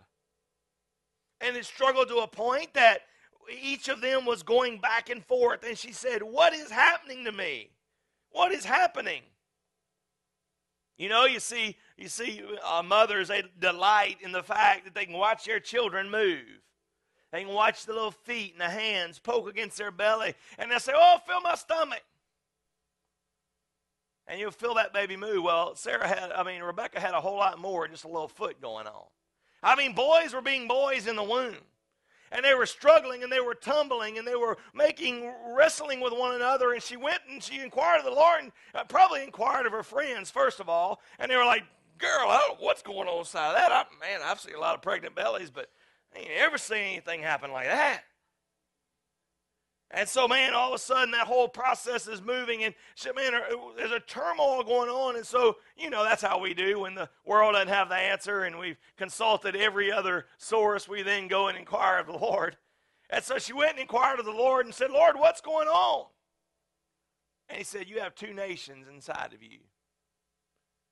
And 1.40 1.56
it 1.56 1.64
struggled 1.64 2.08
to 2.08 2.16
a 2.16 2.28
point 2.28 2.74
that 2.74 3.00
each 3.60 3.88
of 3.88 4.02
them 4.02 4.26
was 4.26 4.42
going 4.42 4.78
back 4.78 5.08
and 5.08 5.24
forth. 5.24 5.64
And 5.64 5.76
she 5.76 5.92
said, 5.92 6.22
What 6.22 6.52
is 6.52 6.70
happening 6.70 7.24
to 7.24 7.32
me? 7.32 7.70
What 8.30 8.52
is 8.52 8.64
happening? 8.64 9.22
You 10.98 11.08
know, 11.08 11.24
you 11.24 11.40
see, 11.40 11.76
you 11.96 12.08
see, 12.08 12.42
uh, 12.62 12.82
mothers 12.82 13.28
they 13.28 13.42
delight 13.58 14.18
in 14.20 14.32
the 14.32 14.42
fact 14.42 14.84
that 14.84 14.94
they 14.94 15.06
can 15.06 15.14
watch 15.14 15.46
their 15.46 15.58
children 15.58 16.10
move. 16.10 16.44
They 17.32 17.44
can 17.44 17.54
watch 17.54 17.86
the 17.86 17.92
little 17.92 18.10
feet 18.10 18.52
and 18.52 18.60
the 18.60 18.68
hands 18.68 19.18
poke 19.18 19.48
against 19.48 19.78
their 19.78 19.90
belly, 19.90 20.34
and 20.58 20.70
they'll 20.70 20.80
say, 20.80 20.92
Oh, 20.94 21.18
feel 21.26 21.40
my 21.40 21.54
stomach. 21.54 22.02
And 24.26 24.38
you'll 24.38 24.52
feel 24.52 24.74
that 24.74 24.92
baby 24.92 25.16
move. 25.16 25.42
Well, 25.42 25.74
Sarah 25.74 26.06
had, 26.06 26.30
I 26.30 26.44
mean, 26.44 26.62
Rebecca 26.62 27.00
had 27.00 27.14
a 27.14 27.20
whole 27.20 27.36
lot 27.36 27.58
more 27.58 27.88
just 27.88 28.04
a 28.04 28.08
little 28.08 28.28
foot 28.28 28.60
going 28.60 28.86
on. 28.86 29.06
I 29.62 29.74
mean, 29.74 29.92
boys 29.92 30.32
were 30.32 30.40
being 30.40 30.68
boys 30.68 31.06
in 31.08 31.16
the 31.16 31.22
womb. 31.22 31.56
And 32.32 32.44
they 32.44 32.54
were 32.54 32.66
struggling 32.66 33.24
and 33.24 33.32
they 33.32 33.40
were 33.40 33.56
tumbling 33.56 34.16
and 34.16 34.26
they 34.26 34.36
were 34.36 34.56
making, 34.72 35.32
wrestling 35.48 36.00
with 36.00 36.12
one 36.12 36.36
another. 36.36 36.72
And 36.72 36.80
she 36.80 36.96
went 36.96 37.22
and 37.28 37.42
she 37.42 37.60
inquired 37.60 37.98
of 37.98 38.04
the 38.04 38.12
Lord 38.12 38.42
and 38.42 38.52
uh, 38.72 38.84
probably 38.84 39.24
inquired 39.24 39.66
of 39.66 39.72
her 39.72 39.82
friends, 39.82 40.30
first 40.30 40.60
of 40.60 40.68
all. 40.68 41.00
And 41.18 41.28
they 41.28 41.36
were 41.36 41.44
like, 41.44 41.64
Girl, 41.98 42.28
I 42.30 42.38
don't 42.38 42.58
know 42.58 42.64
what's 42.64 42.82
going 42.82 43.08
on 43.08 43.18
inside 43.18 43.50
of 43.50 43.56
that. 43.56 43.72
I, 43.72 43.84
man, 44.00 44.20
I've 44.24 44.40
seen 44.40 44.54
a 44.54 44.60
lot 44.60 44.74
of 44.74 44.80
pregnant 44.80 45.14
bellies, 45.14 45.50
but 45.50 45.68
I 46.14 46.18
ain't 46.20 46.30
ever 46.38 46.58
seen 46.58 46.78
anything 46.78 47.22
happen 47.22 47.52
like 47.52 47.66
that. 47.66 48.02
And 49.92 50.08
so, 50.08 50.28
man, 50.28 50.54
all 50.54 50.68
of 50.68 50.76
a 50.76 50.78
sudden 50.78 51.10
that 51.12 51.26
whole 51.26 51.48
process 51.48 52.06
is 52.06 52.22
moving, 52.22 52.62
and 52.62 52.74
so, 52.94 53.12
man, 53.12 53.32
there's 53.76 53.90
a 53.90 53.98
turmoil 53.98 54.62
going 54.62 54.88
on. 54.88 55.16
And 55.16 55.26
so, 55.26 55.56
you 55.76 55.90
know, 55.90 56.04
that's 56.04 56.22
how 56.22 56.38
we 56.38 56.54
do 56.54 56.80
when 56.80 56.94
the 56.94 57.08
world 57.24 57.54
doesn't 57.54 57.68
have 57.68 57.88
the 57.88 57.96
answer, 57.96 58.42
and 58.42 58.56
we've 58.56 58.78
consulted 58.96 59.56
every 59.56 59.90
other 59.90 60.26
source. 60.38 60.88
We 60.88 61.02
then 61.02 61.26
go 61.26 61.48
and 61.48 61.58
inquire 61.58 61.98
of 61.98 62.06
the 62.06 62.12
Lord. 62.12 62.56
And 63.08 63.24
so 63.24 63.38
she 63.38 63.52
went 63.52 63.72
and 63.72 63.80
inquired 63.80 64.20
of 64.20 64.26
the 64.26 64.30
Lord 64.30 64.64
and 64.64 64.74
said, 64.74 64.92
Lord, 64.92 65.16
what's 65.18 65.40
going 65.40 65.66
on? 65.66 66.06
And 67.48 67.58
he 67.58 67.64
said, 67.64 67.88
You 67.88 67.98
have 67.98 68.14
two 68.14 68.32
nations 68.32 68.86
inside 68.88 69.32
of 69.34 69.42
you. 69.42 69.58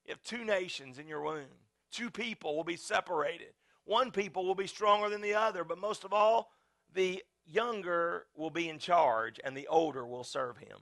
You 0.05 0.09
have 0.09 0.23
two 0.23 0.43
nations 0.43 0.99
in 0.99 1.07
your 1.07 1.23
womb. 1.23 1.45
Two 1.89 2.09
people 2.09 2.57
will 2.57 2.65
be 2.65 2.75
separated. 2.75 3.53
One 3.89 4.11
people 4.11 4.45
will 4.45 4.53
be 4.53 4.67
stronger 4.67 5.09
than 5.09 5.21
the 5.21 5.33
other, 5.33 5.63
but 5.63 5.79
most 5.79 6.03
of 6.03 6.13
all, 6.13 6.51
the 6.93 7.23
younger 7.47 8.27
will 8.37 8.51
be 8.51 8.69
in 8.69 8.77
charge 8.77 9.39
and 9.43 9.57
the 9.57 9.65
older 9.65 10.05
will 10.05 10.23
serve 10.23 10.59
him. 10.59 10.77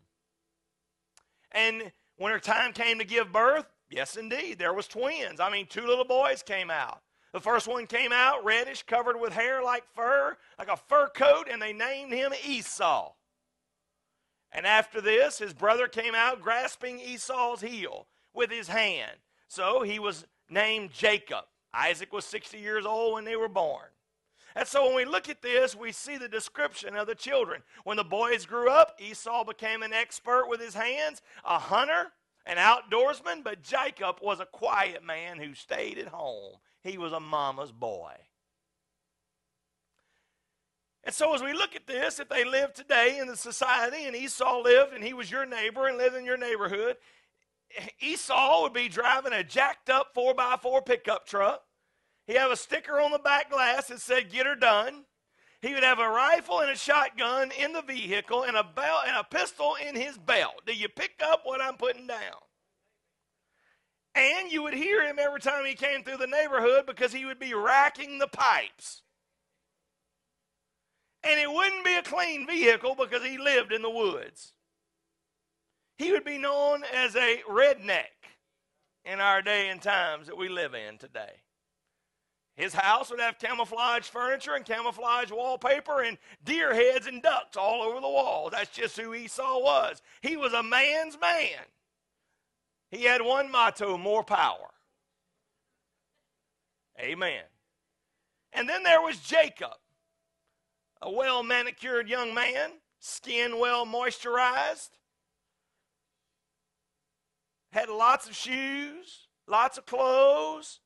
And 1.54 1.94
when 2.18 2.34
her 2.34 2.40
time 2.40 2.74
came 2.74 3.00
to 3.00 3.06
give 3.06 3.32
birth, 3.32 3.66
yes, 3.90 4.18
indeed, 4.18 4.60
there 4.60 4.74
was 4.74 4.90
twins. 4.90 5.40
I 5.40 5.50
mean, 5.50 5.68
two 5.68 5.88
little 5.88 6.04
boys 6.04 6.44
came 6.44 6.70
out. 6.70 7.00
The 7.32 7.40
first 7.40 7.66
one 7.66 7.88
came 7.88 8.12
out 8.12 8.44
reddish, 8.44 8.84
covered 8.84 9.18
with 9.18 9.32
hair 9.32 9.64
like 9.64 9.86
fur, 9.96 10.36
like 10.60 10.68
a 10.68 10.76
fur 10.76 11.08
coat, 11.08 11.48
and 11.50 11.62
they 11.62 11.72
named 11.72 12.12
him 12.12 12.34
Esau. 12.46 13.14
And 14.52 14.68
after 14.68 15.00
this, 15.00 15.40
his 15.40 15.54
brother 15.54 15.88
came 15.88 16.14
out 16.14 16.42
grasping 16.42 17.00
Esau's 17.00 17.62
heel 17.62 18.08
with 18.34 18.52
his 18.52 18.68
hand. 18.68 19.16
So 19.48 19.84
he 19.84 19.98
was 19.98 20.26
named 20.50 20.92
Jacob. 20.92 21.46
Isaac 21.74 22.14
was 22.14 22.26
60 22.26 22.58
years 22.58 22.86
old 22.86 23.14
when 23.14 23.26
they 23.26 23.36
were 23.36 23.50
born. 23.50 23.88
And 24.56 24.68
so 24.68 24.88
when 24.88 24.96
we 24.96 25.06
look 25.06 25.30
at 25.30 25.44
this, 25.44 25.76
we 25.76 25.92
see 25.92 26.18
the 26.18 26.28
description 26.28 26.96
of 26.96 27.06
the 27.06 27.14
children. 27.14 27.62
When 27.84 27.98
the 27.98 28.04
boys 28.04 28.46
grew 28.48 28.70
up, 28.70 29.00
Esau 29.00 29.44
became 29.44 29.84
an 29.84 29.94
expert 29.94 30.48
with 30.50 30.60
his 30.60 30.74
hands, 30.74 31.22
a 31.46 31.60
hunter, 31.60 32.08
an 32.46 32.58
outdoorsman, 32.58 33.44
but 33.44 33.62
Jacob 33.62 34.18
was 34.22 34.40
a 34.40 34.46
quiet 34.46 35.04
man 35.04 35.38
who 35.38 35.54
stayed 35.54 36.00
at 36.00 36.08
home. 36.08 36.56
He 36.84 36.98
was 36.98 37.12
a 37.12 37.20
mama's 37.20 37.72
boy. 37.72 38.14
And 41.04 41.14
so, 41.14 41.34
as 41.34 41.42
we 41.42 41.54
look 41.54 41.76
at 41.76 41.88
this, 41.88 42.20
if 42.20 42.28
they 42.28 42.44
lived 42.44 42.76
today 42.76 43.20
in 43.20 43.28
the 43.28 43.38
society 43.38 44.06
and 44.06 44.16
Esau 44.16 44.60
lived 44.62 44.94
and 44.94 45.04
he 45.04 45.14
was 45.14 45.32
your 45.32 45.46
neighbor 45.46 45.88
and 45.88 45.98
lived 45.98 46.18
in 46.18 46.26
your 46.26 46.36
neighborhood, 46.36 46.98
Esau 48.00 48.64
would 48.64 48.74
be 48.74 48.90
driving 48.90 49.34
a 49.34 49.44
jacked 49.44 49.90
up 49.90 50.16
4x4 50.16 50.86
pickup 50.86 51.26
truck. 51.28 51.64
He'd 52.26 52.38
have 52.38 52.52
a 52.52 52.58
sticker 52.58 53.00
on 53.00 53.12
the 53.12 53.20
back 53.20 53.50
glass 53.50 53.88
that 53.88 54.02
said, 54.02 54.32
Get 54.32 54.46
her 54.46 54.56
done. 54.56 55.06
He 55.62 55.74
would 55.74 55.84
have 55.84 56.00
a 56.00 56.08
rifle 56.08 56.60
and 56.60 56.70
a 56.70 56.76
shotgun 56.76 57.52
in 57.52 57.74
the 57.74 57.82
vehicle 57.82 58.44
and 58.44 58.56
a 58.56 58.64
belt 58.64 59.02
and 59.08 59.18
a 59.18 59.24
pistol 59.24 59.76
in 59.88 59.96
his 59.96 60.18
belt. 60.18 60.62
Do 60.68 60.74
you 60.74 60.88
pick 60.88 61.22
up 61.24 61.42
what 61.44 61.62
I'm 61.62 61.78
putting 61.78 62.06
down? 62.06 62.20
And 64.14 64.52
you 64.52 64.64
would 64.64 64.74
hear 64.74 65.04
him 65.04 65.18
every 65.20 65.40
time 65.40 65.66
he 65.66 65.74
came 65.74 66.04
through 66.04 66.18
the 66.18 66.28
neighborhood 66.28 66.86
because 66.86 67.12
he 67.12 67.26
would 67.26 67.40
be 67.40 67.54
racking 67.54 68.20
the 68.20 68.28
pipes. 68.28 69.02
And 71.24 71.40
it 71.40 71.52
wouldn't 71.52 71.86
be 71.86 71.96
a 71.96 72.04
clean 72.04 72.46
vehicle 72.46 72.96
because 72.96 73.24
he 73.24 73.38
lived 73.38 73.72
in 73.72 73.82
the 73.82 73.90
woods 73.90 74.54
he 75.98 76.12
would 76.12 76.24
be 76.24 76.38
known 76.38 76.84
as 76.94 77.16
a 77.16 77.42
redneck 77.50 78.06
in 79.06 79.20
our 79.20 79.42
day 79.42 79.70
and 79.70 79.82
times 79.82 80.28
that 80.28 80.38
we 80.38 80.50
live 80.50 80.74
in 80.74 80.98
today. 80.98 81.42
His 82.56 82.74
house 82.74 83.12
would 83.12 83.20
have 83.20 83.38
camouflage 83.38 84.10
furniture 84.10 84.56
and 84.56 84.66
camouflage 84.66 85.32
wallpaper 85.32 86.02
and 86.02 86.18
deer 86.44 86.74
heads 86.74 87.06
and 87.06 87.22
ducks 87.22 87.56
all 87.56 87.84
over 87.84 88.02
the 88.02 88.10
walls. 88.10 88.52
That's 88.52 88.76
just 88.76 89.00
who 89.00 89.14
Esau 89.14 89.60
was. 89.60 90.02
He 90.22 90.38
was 90.38 90.54
a 90.54 90.64
man's 90.64 91.20
man. 91.20 91.60
He 92.90 93.04
had 93.04 93.22
one 93.22 93.52
motto 93.52 93.98
more 93.98 94.24
power. 94.24 94.72
Amen. 97.00 97.44
And 98.54 98.68
then 98.68 98.82
there 98.82 99.02
was 99.02 99.20
Jacob, 99.20 99.78
a 101.00 101.12
well 101.12 101.44
manicured 101.44 102.10
young 102.10 102.34
man, 102.34 102.72
skin 103.00 103.60
well 103.60 103.86
moisturized, 103.86 104.90
had 107.72 107.90
lots 107.90 108.28
of 108.28 108.36
shoes, 108.36 109.28
lots 109.48 109.78
of 109.78 109.86
clothes. 109.86 110.80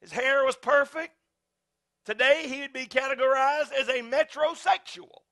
His 0.00 0.12
hair 0.12 0.44
was 0.44 0.56
perfect. 0.56 1.14
Today, 2.04 2.44
he 2.46 2.60
would 2.60 2.72
be 2.72 2.86
categorized 2.86 3.72
as 3.72 3.88
a 3.88 4.02
metrosexual. 4.02 5.22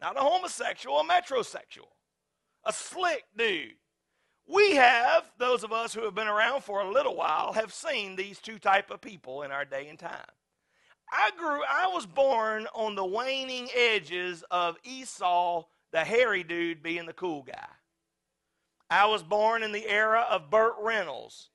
Not 0.00 0.16
a 0.16 0.20
homosexual, 0.20 1.00
a 1.00 1.04
metrosexual. 1.04 1.88
A 2.64 2.72
slick 2.72 3.24
dude. 3.36 3.74
We 4.46 4.74
have, 4.74 5.30
those 5.38 5.62
of 5.62 5.72
us 5.72 5.94
who 5.94 6.04
have 6.04 6.14
been 6.14 6.26
around 6.26 6.64
for 6.64 6.80
a 6.80 6.90
little 6.90 7.16
while, 7.16 7.52
have 7.52 7.72
seen 7.72 8.16
these 8.16 8.40
two 8.40 8.58
type 8.58 8.90
of 8.90 9.00
people 9.00 9.42
in 9.42 9.52
our 9.52 9.64
day 9.64 9.88
and 9.88 9.98
time. 9.98 10.26
I 11.12 11.30
grew, 11.36 11.62
I 11.68 11.86
was 11.86 12.04
born 12.04 12.66
on 12.74 12.94
the 12.94 13.04
waning 13.04 13.68
edges 13.74 14.44
of 14.50 14.76
Esau 14.84 15.64
the 15.92 16.04
hairy 16.04 16.42
dude 16.42 16.82
being 16.82 17.06
the 17.06 17.12
cool 17.12 17.42
guy. 17.42 17.68
I 18.90 19.06
was 19.06 19.22
born 19.22 19.62
in 19.62 19.72
the 19.72 19.88
era 19.88 20.26
of 20.28 20.50
Burt 20.50 20.74
Reynolds, 20.80 21.50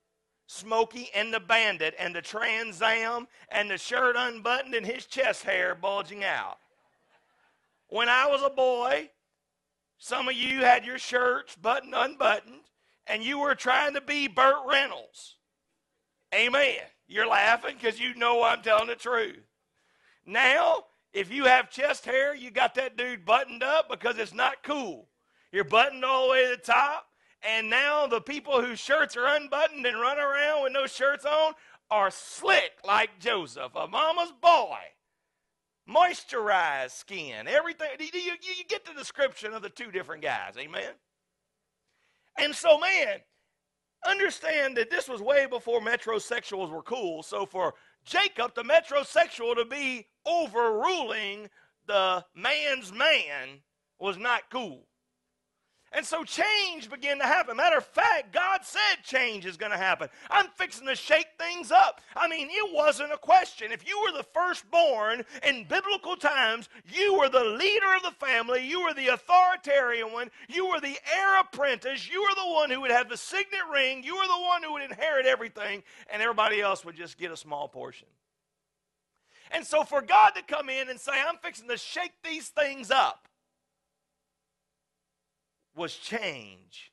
Smokey 0.48 1.10
and 1.14 1.34
the 1.34 1.40
Bandit, 1.40 1.96
and 2.00 2.16
the 2.16 2.22
Trans 2.22 2.82
Am, 2.82 3.28
and 3.50 3.70
the 3.70 3.78
shirt 3.78 4.16
unbuttoned 4.18 4.74
and 4.74 4.86
his 4.86 5.06
chest 5.06 5.44
hair 5.44 5.76
bulging 5.76 6.24
out. 6.24 6.58
When 7.88 8.10
I 8.10 8.28
was 8.28 8.42
a 8.42 8.50
boy, 8.50 9.10
some 9.98 10.28
of 10.28 10.36
you 10.36 10.60
had 10.60 10.86
your 10.86 10.98
shirts 10.98 11.56
buttoned 11.56 11.94
unbuttoned, 11.96 12.62
and 13.08 13.24
you 13.24 13.40
were 13.40 13.56
trying 13.56 13.94
to 13.94 14.02
be 14.02 14.28
Burt 14.28 14.66
Reynolds. 14.66 15.36
Amen. 16.34 16.78
You're 17.08 17.28
laughing 17.28 17.76
because 17.80 18.00
you 18.00 18.16
know 18.16 18.44
I'm 18.44 18.62
telling 18.62 18.88
the 18.88 18.96
truth. 18.96 19.44
Now, 20.26 20.86
if 21.16 21.32
you 21.32 21.46
have 21.46 21.70
chest 21.70 22.06
hair, 22.06 22.36
you 22.36 22.52
got 22.52 22.76
that 22.76 22.98
dude 22.98 23.24
buttoned 23.24 23.64
up 23.64 23.90
because 23.90 24.18
it's 24.18 24.34
not 24.34 24.62
cool. 24.64 25.08
You're 25.50 25.64
buttoned 25.64 26.04
all 26.04 26.26
the 26.26 26.32
way 26.34 26.44
to 26.44 26.58
the 26.58 26.62
top, 26.62 27.08
and 27.42 27.70
now 27.70 28.06
the 28.06 28.20
people 28.20 28.62
whose 28.62 28.80
shirts 28.80 29.16
are 29.16 29.26
unbuttoned 29.26 29.86
and 29.86 30.00
run 30.00 30.20
around 30.20 30.64
with 30.64 30.74
no 30.74 30.88
shirts 30.88 31.24
on 31.24 31.54
are 31.90 32.12
slick 32.12 32.74
like 32.86 33.18
Joseph, 33.20 33.72
a 33.76 33.88
mama's 33.88 34.34
boy. 34.42 34.78
Moisturized 35.90 36.92
skin, 36.92 37.48
everything. 37.48 37.88
You, 38.00 38.08
you, 38.14 38.34
you 38.42 38.64
get 38.68 38.84
the 38.86 38.94
description 38.94 39.54
of 39.54 39.62
the 39.62 39.70
two 39.70 39.92
different 39.92 40.22
guys, 40.22 40.56
amen? 40.58 40.92
And 42.38 42.54
so, 42.54 42.78
man, 42.78 43.20
understand 44.06 44.76
that 44.76 44.90
this 44.90 45.08
was 45.08 45.22
way 45.22 45.46
before 45.46 45.80
metrosexuals 45.80 46.72
were 46.72 46.82
cool. 46.82 47.24
So, 47.24 47.46
for 47.46 47.76
Jacob, 48.04 48.56
the 48.56 48.64
metrosexual, 48.64 49.56
to 49.56 49.64
be 49.64 50.08
overruling 50.26 51.50
the 51.88 52.26
man's 52.36 52.92
man 52.92 53.62
was 54.00 54.18
not 54.18 54.50
cool. 54.50 54.86
And 55.96 56.06
so 56.06 56.26
change 56.26 56.90
began 56.90 57.20
to 57.20 57.24
happen. 57.24 57.56
Matter 57.56 57.78
of 57.78 57.86
fact, 57.86 58.34
God 58.34 58.62
said 58.64 59.02
change 59.04 59.46
is 59.46 59.56
going 59.56 59.72
to 59.72 59.78
happen. 59.78 60.10
I'm 60.30 60.48
fixing 60.58 60.88
to 60.88 60.96
shake 60.96 61.28
things 61.40 61.72
up. 61.72 62.02
I 62.18 62.28
mean, 62.28 62.50
it 62.52 62.76
wasn't 62.76 63.14
a 63.14 63.18
question. 63.18 63.72
If 63.72 63.88
you 63.88 64.02
were 64.02 64.18
the 64.18 64.26
firstborn 64.34 65.24
in 65.48 65.66
biblical 65.70 66.18
times, 66.18 66.68
you 66.92 67.18
were 67.18 67.30
the 67.30 67.46
leader 67.46 67.96
of 67.96 68.04
the 68.04 68.26
family, 68.26 68.68
you 68.68 68.84
were 68.84 68.94
the 68.94 69.08
authoritarian 69.08 70.12
one, 70.12 70.32
you 70.50 70.68
were 70.68 70.82
the 70.82 70.98
heir 71.16 71.40
apprentice, 71.40 72.10
you 72.12 72.22
were 72.22 72.36
the 72.36 72.54
one 72.54 72.70
who 72.70 72.82
would 72.82 72.92
have 72.92 73.08
the 73.08 73.16
signet 73.16 73.62
ring, 73.72 74.04
you 74.04 74.18
were 74.18 74.28
the 74.28 74.44
one 74.44 74.64
who 74.64 74.74
would 74.74 74.84
inherit 74.84 75.26
everything, 75.26 75.82
and 76.12 76.22
everybody 76.22 76.60
else 76.60 76.84
would 76.84 76.98
just 76.98 77.18
get 77.18 77.32
a 77.32 77.38
small 77.38 77.70
portion. 77.70 78.08
And 79.52 79.66
so 79.66 79.84
for 79.84 80.02
God 80.02 80.32
to 80.32 80.42
come 80.42 80.70
in 80.70 80.90
and 80.90 81.00
say, 81.00 81.14
I'm 81.14 81.38
fixing 81.38 81.68
to 81.70 81.78
shake 81.78 82.14
these 82.24 82.50
things 82.50 82.92
up 82.92 83.28
was 85.76 85.96
change. 85.96 86.92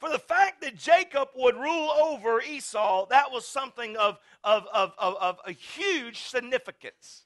For 0.00 0.10
the 0.10 0.18
fact 0.18 0.60
that 0.62 0.76
Jacob 0.76 1.28
would 1.34 1.54
rule 1.54 1.90
over 1.90 2.42
Esau, 2.42 3.06
that 3.06 3.30
was 3.30 3.46
something 3.46 3.96
of, 3.96 4.18
of, 4.42 4.66
of, 4.72 4.92
of, 4.98 5.14
of 5.20 5.38
a 5.46 5.52
huge 5.52 6.20
significance. 6.20 7.24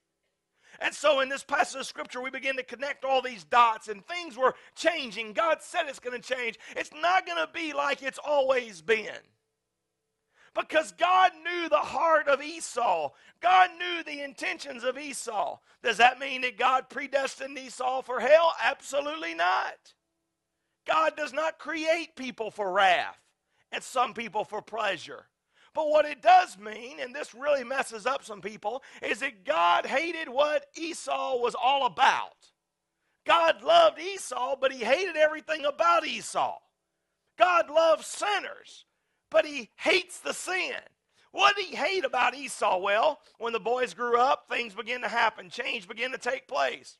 And 0.81 0.95
so 0.95 1.21
in 1.21 1.29
this 1.29 1.43
passage 1.43 1.81
of 1.81 1.87
scripture, 1.87 2.23
we 2.23 2.31
begin 2.31 2.57
to 2.57 2.63
connect 2.63 3.05
all 3.05 3.21
these 3.21 3.43
dots 3.43 3.89
and 3.89 4.07
things 4.07 4.37
were 4.37 4.55
changing. 4.77 5.33
God 5.33 5.59
said 5.61 5.87
it's 5.89 5.99
going 5.99 6.21
to 6.21 6.35
change. 6.35 6.59
It's 6.77 6.93
not 7.03 7.27
going 7.27 7.45
to 7.45 7.53
be 7.53 7.73
like 7.73 8.03
it's 8.03 8.21
always 8.25 8.81
been. 8.81 9.11
Because 10.59 10.93
God 10.93 11.33
knew 11.45 11.69
the 11.69 11.77
heart 11.77 12.27
of 12.27 12.43
Esau. 12.43 13.13
God 13.41 13.71
knew 13.79 14.03
the 14.03 14.23
intentions 14.23 14.83
of 14.83 14.99
Esau. 14.99 15.59
Does 15.83 15.99
that 15.99 16.19
mean 16.19 16.41
that 16.41 16.59
God 16.59 16.89
predestined 16.89 17.59
Esau 17.59 18.03
for 18.03 18.19
hell? 18.19 18.53
Absolutely 18.63 19.35
not. 19.35 19.95
God 20.87 21.17
does 21.17 21.33
not 21.33 21.59
create 21.59 22.17
people 22.17 22.51
for 22.51 22.73
wrath 22.73 23.19
and 23.71 23.83
some 23.83 24.15
people 24.15 24.45
for 24.45 24.61
pleasure. 24.61 25.27
But 25.75 25.91
what 25.91 26.07
it 26.07 26.23
does 26.23 26.59
mean, 26.59 26.99
and 26.99 27.15
this 27.15 27.35
really 27.35 27.63
messes 27.63 28.07
up 28.07 28.25
some 28.25 28.41
people, 28.41 28.83
is 29.03 29.21
that 29.21 29.45
God 29.45 29.87
hated 29.87 30.29
what 30.29 30.67
Esau 30.75 31.37
was 31.37 31.55
all 31.55 31.87
about. 31.87 32.51
God 33.27 33.63
loved 33.63 34.01
Esau, 34.01 34.57
but 34.61 34.73
he 34.73 34.83
hated 34.83 35.17
everything 35.17 35.67
about 35.67 36.07
Esau. 36.07 36.57
God 37.39 37.71
loves 37.71 38.07
sinners, 38.07 38.87
but 39.31 39.47
he 39.47 39.71
hates 39.77 40.21
the 40.21 40.33
sin. 40.33 40.75
What 41.33 41.57
did 41.57 41.67
he 41.67 41.77
hate 41.77 42.05
about 42.05 42.35
Esau? 42.35 42.79
Well, 42.79 43.21
when 43.39 43.53
the 43.53 43.61
boys 43.61 43.95
grew 43.95 44.19
up, 44.19 44.47
things 44.49 44.75
began 44.75 45.03
to 45.03 45.09
happen, 45.09 45.51
change 45.51 45.87
began 45.87 46.11
to 46.13 46.19
take 46.19 46.49
place. 46.49 46.99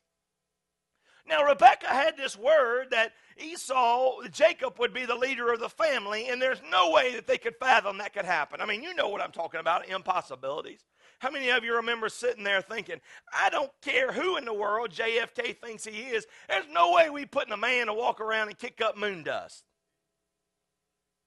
Now, 1.27 1.43
Rebecca 1.43 1.87
had 1.87 2.17
this 2.17 2.35
word 2.35 2.87
that 2.89 3.11
Esau, 3.37 4.21
Jacob 4.31 4.79
would 4.79 4.93
be 4.93 5.05
the 5.05 5.15
leader 5.15 5.51
of 5.53 5.59
the 5.59 5.69
family, 5.69 6.27
and 6.27 6.41
there's 6.41 6.61
no 6.71 6.89
way 6.89 7.13
that 7.13 7.27
they 7.27 7.37
could 7.37 7.55
fathom 7.59 7.99
that 7.99 8.13
could 8.13 8.25
happen. 8.25 8.61
I 8.61 8.65
mean, 8.65 8.81
you 8.81 8.95
know 8.95 9.09
what 9.09 9.21
I'm 9.21 9.31
talking 9.31 9.59
about 9.59 9.87
impossibilities. 9.87 10.85
How 11.19 11.29
many 11.29 11.49
of 11.49 11.63
you 11.63 11.75
remember 11.75 12.09
sitting 12.09 12.43
there 12.43 12.61
thinking, 12.61 12.99
I 13.31 13.49
don't 13.49 13.71
care 13.81 14.11
who 14.11 14.37
in 14.37 14.45
the 14.45 14.53
world 14.53 14.91
JFK 14.91 15.57
thinks 15.59 15.85
he 15.85 16.03
is, 16.03 16.25
there's 16.47 16.65
no 16.71 16.93
way 16.93 17.09
we 17.09 17.25
putting 17.25 17.53
a 17.53 17.57
man 17.57 17.87
to 17.87 17.93
walk 17.93 18.21
around 18.21 18.47
and 18.47 18.57
kick 18.57 18.81
up 18.81 18.97
moon 18.97 19.23
dust. 19.23 19.65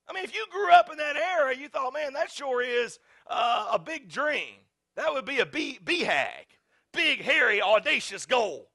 I 0.09 0.13
mean, 0.13 0.25
if 0.25 0.35
you 0.35 0.45
grew 0.51 0.71
up 0.71 0.91
in 0.91 0.99
that 0.99 1.17
era, 1.17 1.57
you 1.57 1.69
thought, 1.69 1.95
man, 1.95 2.13
that 2.15 2.31
sure 2.31 2.63
is 2.63 2.99
uh, 3.29 3.69
a 3.73 3.79
big 3.79 4.09
dream. 4.09 4.55
That 4.97 5.13
would 5.13 5.25
be 5.25 5.39
a 5.41 5.47
BHAG, 5.47 6.59
big, 6.93 7.23
hairy, 7.23 7.63
audacious 7.63 8.27
goal. 8.27 8.69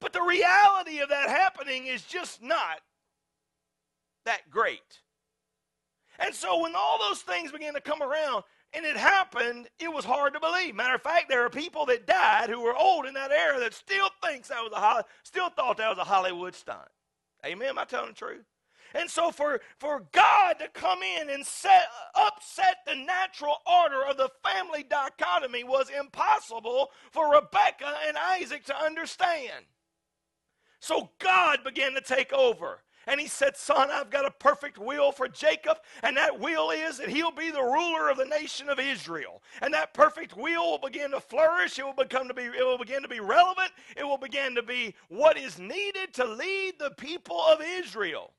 But 0.00 0.12
the 0.12 0.22
reality 0.22 1.00
of 1.00 1.08
that 1.08 1.28
happening 1.28 1.86
is 1.86 2.02
just 2.02 2.42
not 2.42 2.80
that 4.24 4.48
great. 4.48 5.00
And 6.18 6.34
so 6.34 6.62
when 6.62 6.74
all 6.74 6.98
those 6.98 7.20
things 7.20 7.52
began 7.52 7.74
to 7.74 7.80
come 7.80 8.02
around 8.02 8.44
and 8.72 8.84
it 8.84 8.96
happened, 8.96 9.68
it 9.78 9.92
was 9.92 10.04
hard 10.04 10.34
to 10.34 10.40
believe. 10.40 10.74
Matter 10.74 10.94
of 10.94 11.02
fact, 11.02 11.28
there 11.28 11.44
are 11.44 11.50
people 11.50 11.86
that 11.86 12.06
died 12.06 12.50
who 12.50 12.60
were 12.60 12.76
old 12.76 13.06
in 13.06 13.14
that 13.14 13.30
era 13.30 13.58
that 13.60 13.74
still 13.74 14.08
thinks 14.22 14.48
that 14.48 14.62
was 14.62 14.72
a 14.74 15.04
still 15.24 15.48
thought 15.50 15.76
that 15.78 15.88
was 15.88 15.98
a 15.98 16.04
Hollywood 16.04 16.54
stunt. 16.54 16.88
Amen. 17.44 17.70
Am 17.70 17.78
I 17.78 17.84
telling 17.84 18.10
the 18.10 18.14
truth? 18.14 18.44
And 18.98 19.08
so 19.08 19.30
for, 19.30 19.60
for 19.78 20.02
God 20.10 20.54
to 20.58 20.68
come 20.68 21.02
in 21.02 21.30
and 21.30 21.46
set, 21.46 21.86
upset 22.16 22.78
the 22.84 22.96
natural 22.96 23.56
order 23.64 24.04
of 24.04 24.16
the 24.16 24.30
family 24.42 24.84
dichotomy 24.88 25.62
was 25.62 25.88
impossible 25.88 26.90
for 27.12 27.32
Rebecca 27.32 27.94
and 28.08 28.16
Isaac 28.16 28.64
to 28.64 28.76
understand. 28.76 29.66
So 30.80 31.10
God 31.20 31.60
began 31.62 31.94
to 31.94 32.00
take 32.00 32.32
over. 32.32 32.82
And 33.06 33.20
he 33.20 33.28
said, 33.28 33.56
Son, 33.56 33.88
I've 33.90 34.10
got 34.10 34.26
a 34.26 34.30
perfect 34.30 34.78
will 34.78 35.12
for 35.12 35.28
Jacob, 35.28 35.78
and 36.02 36.16
that 36.18 36.38
will 36.38 36.70
is 36.70 36.98
that 36.98 37.08
he'll 37.08 37.30
be 37.30 37.50
the 37.50 37.62
ruler 37.62 38.10
of 38.10 38.18
the 38.18 38.26
nation 38.26 38.68
of 38.68 38.78
Israel. 38.78 39.42
And 39.62 39.72
that 39.72 39.94
perfect 39.94 40.36
will 40.36 40.72
will 40.72 40.78
begin 40.78 41.12
to 41.12 41.20
flourish. 41.20 41.78
It 41.78 41.86
will 41.86 41.94
become 41.94 42.28
to 42.28 42.34
be, 42.34 42.42
it 42.42 42.64
will 42.64 42.76
begin 42.76 43.00
to 43.02 43.08
be 43.08 43.20
relevant. 43.20 43.70
It 43.96 44.04
will 44.04 44.18
begin 44.18 44.56
to 44.56 44.62
be 44.62 44.94
what 45.08 45.38
is 45.38 45.58
needed 45.58 46.12
to 46.14 46.24
lead 46.26 46.74
the 46.78 46.90
people 46.90 47.40
of 47.40 47.62
Israel. 47.62 48.32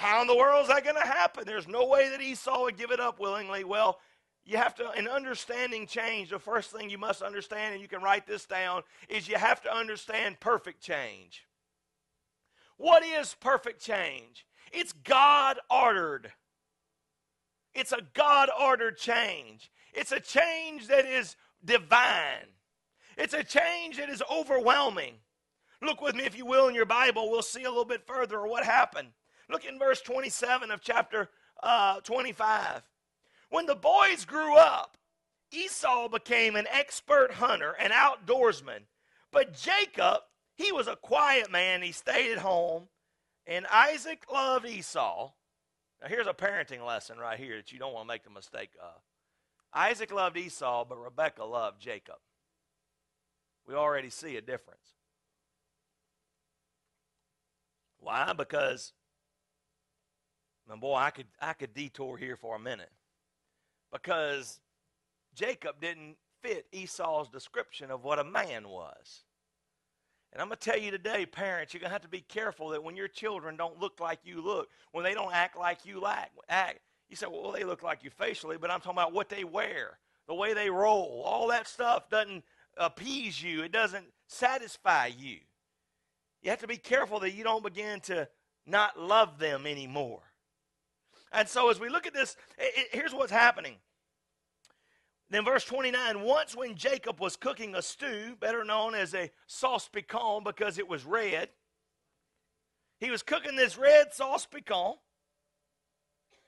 How 0.00 0.22
in 0.22 0.26
the 0.26 0.34
world 0.34 0.62
is 0.62 0.68
that 0.68 0.82
going 0.82 0.96
to 0.96 1.06
happen? 1.06 1.44
There's 1.44 1.68
no 1.68 1.86
way 1.86 2.08
that 2.08 2.22
Esau 2.22 2.62
would 2.62 2.78
give 2.78 2.90
it 2.90 3.00
up 3.00 3.20
willingly. 3.20 3.64
Well, 3.64 3.98
you 4.46 4.56
have 4.56 4.74
to, 4.76 4.90
in 4.92 5.06
understanding 5.06 5.86
change, 5.86 6.30
the 6.30 6.38
first 6.38 6.70
thing 6.70 6.88
you 6.88 6.96
must 6.96 7.20
understand, 7.20 7.74
and 7.74 7.82
you 7.82 7.86
can 7.86 8.00
write 8.00 8.26
this 8.26 8.46
down, 8.46 8.82
is 9.10 9.28
you 9.28 9.36
have 9.36 9.60
to 9.60 9.70
understand 9.70 10.40
perfect 10.40 10.82
change. 10.82 11.44
What 12.78 13.04
is 13.04 13.36
perfect 13.40 13.84
change? 13.84 14.46
It's 14.72 14.94
God 14.94 15.58
ordered. 15.70 16.32
It's 17.74 17.92
a 17.92 18.00
God 18.14 18.48
ordered 18.58 18.96
change. 18.96 19.70
It's 19.92 20.12
a 20.12 20.20
change 20.20 20.86
that 20.86 21.04
is 21.04 21.36
divine. 21.62 22.48
It's 23.18 23.34
a 23.34 23.44
change 23.44 23.98
that 23.98 24.08
is 24.08 24.22
overwhelming. 24.32 25.16
Look 25.82 26.00
with 26.00 26.14
me, 26.14 26.24
if 26.24 26.38
you 26.38 26.46
will, 26.46 26.68
in 26.68 26.74
your 26.74 26.86
Bible. 26.86 27.30
We'll 27.30 27.42
see 27.42 27.64
a 27.64 27.68
little 27.68 27.84
bit 27.84 28.06
further 28.06 28.46
what 28.46 28.64
happened. 28.64 29.08
Look 29.50 29.64
in 29.64 29.78
verse 29.78 30.00
27 30.00 30.70
of 30.70 30.80
chapter 30.80 31.28
uh, 31.62 32.00
25. 32.00 32.82
When 33.50 33.66
the 33.66 33.74
boys 33.74 34.24
grew 34.24 34.56
up, 34.56 34.96
Esau 35.52 36.08
became 36.08 36.54
an 36.54 36.66
expert 36.70 37.32
hunter, 37.32 37.74
and 37.78 37.92
outdoorsman. 37.92 38.82
But 39.32 39.54
Jacob 39.54 40.20
he 40.60 40.72
was 40.72 40.88
a 40.88 40.96
quiet 40.96 41.50
man. 41.50 41.80
He 41.80 41.92
stayed 41.92 42.32
at 42.32 42.38
home. 42.38 42.88
And 43.46 43.66
Isaac 43.68 44.24
loved 44.30 44.66
Esau. 44.66 45.32
Now, 46.02 46.08
here's 46.08 46.26
a 46.26 46.34
parenting 46.34 46.86
lesson 46.86 47.16
right 47.16 47.38
here 47.38 47.56
that 47.56 47.72
you 47.72 47.78
don't 47.78 47.94
want 47.94 48.06
to 48.06 48.12
make 48.12 48.24
the 48.24 48.30
mistake 48.30 48.70
of. 48.80 49.00
Isaac 49.72 50.12
loved 50.12 50.36
Esau, 50.36 50.84
but 50.84 51.02
Rebekah 51.02 51.44
loved 51.44 51.80
Jacob. 51.80 52.16
We 53.66 53.74
already 53.74 54.10
see 54.10 54.36
a 54.36 54.42
difference. 54.42 54.96
Why? 57.98 58.34
Because, 58.36 58.92
and 60.70 60.80
boy, 60.80 60.94
I 60.94 61.10
could 61.10 61.26
I 61.40 61.52
could 61.52 61.74
detour 61.74 62.16
here 62.16 62.36
for 62.36 62.56
a 62.56 62.60
minute. 62.60 62.90
Because 63.92 64.60
Jacob 65.34 65.80
didn't 65.80 66.16
fit 66.42 66.66
Esau's 66.72 67.28
description 67.28 67.90
of 67.90 68.04
what 68.04 68.18
a 68.18 68.24
man 68.24 68.68
was. 68.68 69.24
And 70.32 70.40
I'm 70.40 70.48
going 70.48 70.58
to 70.58 70.70
tell 70.70 70.78
you 70.78 70.92
today, 70.92 71.26
parents, 71.26 71.74
you're 71.74 71.80
going 71.80 71.88
to 71.88 71.94
have 71.94 72.02
to 72.02 72.08
be 72.08 72.20
careful 72.20 72.68
that 72.68 72.84
when 72.84 72.96
your 72.96 73.08
children 73.08 73.56
don't 73.56 73.80
look 73.80 73.98
like 73.98 74.20
you 74.22 74.40
look, 74.40 74.68
when 74.92 75.02
they 75.02 75.14
don't 75.14 75.34
act 75.34 75.58
like 75.58 75.84
you 75.84 76.00
like, 76.00 76.28
act. 76.48 76.78
You 77.08 77.16
say, 77.16 77.26
well, 77.28 77.50
they 77.50 77.64
look 77.64 77.82
like 77.82 78.04
you 78.04 78.10
facially, 78.10 78.56
but 78.56 78.70
I'm 78.70 78.78
talking 78.78 78.92
about 78.92 79.12
what 79.12 79.28
they 79.28 79.42
wear, 79.42 79.98
the 80.28 80.34
way 80.34 80.54
they 80.54 80.70
roll. 80.70 81.22
All 81.26 81.48
that 81.48 81.66
stuff 81.66 82.08
doesn't 82.08 82.44
appease 82.76 83.42
you, 83.42 83.62
it 83.62 83.72
doesn't 83.72 84.06
satisfy 84.28 85.06
you. 85.06 85.38
You 86.42 86.50
have 86.50 86.60
to 86.60 86.68
be 86.68 86.76
careful 86.76 87.18
that 87.20 87.34
you 87.34 87.42
don't 87.42 87.64
begin 87.64 87.98
to 88.02 88.28
not 88.64 88.98
love 88.98 89.40
them 89.40 89.66
anymore. 89.66 90.22
And 91.32 91.48
so 91.48 91.70
as 91.70 91.78
we 91.78 91.88
look 91.88 92.06
at 92.06 92.14
this, 92.14 92.36
it, 92.58 92.72
it, 92.76 92.88
here's 92.92 93.14
what's 93.14 93.32
happening. 93.32 93.76
Then 95.30 95.44
verse 95.44 95.64
29, 95.64 96.22
once 96.22 96.56
when 96.56 96.74
Jacob 96.74 97.20
was 97.20 97.36
cooking 97.36 97.76
a 97.76 97.82
stew, 97.82 98.36
better 98.40 98.64
known 98.64 98.96
as 98.96 99.14
a 99.14 99.30
sauce 99.46 99.88
piquant 99.88 100.44
because 100.44 100.76
it 100.76 100.88
was 100.88 101.04
red, 101.04 101.50
he 102.98 103.10
was 103.10 103.22
cooking 103.22 103.56
this 103.56 103.78
red 103.78 104.12
sauce 104.12 104.44
piquant, 104.44 104.96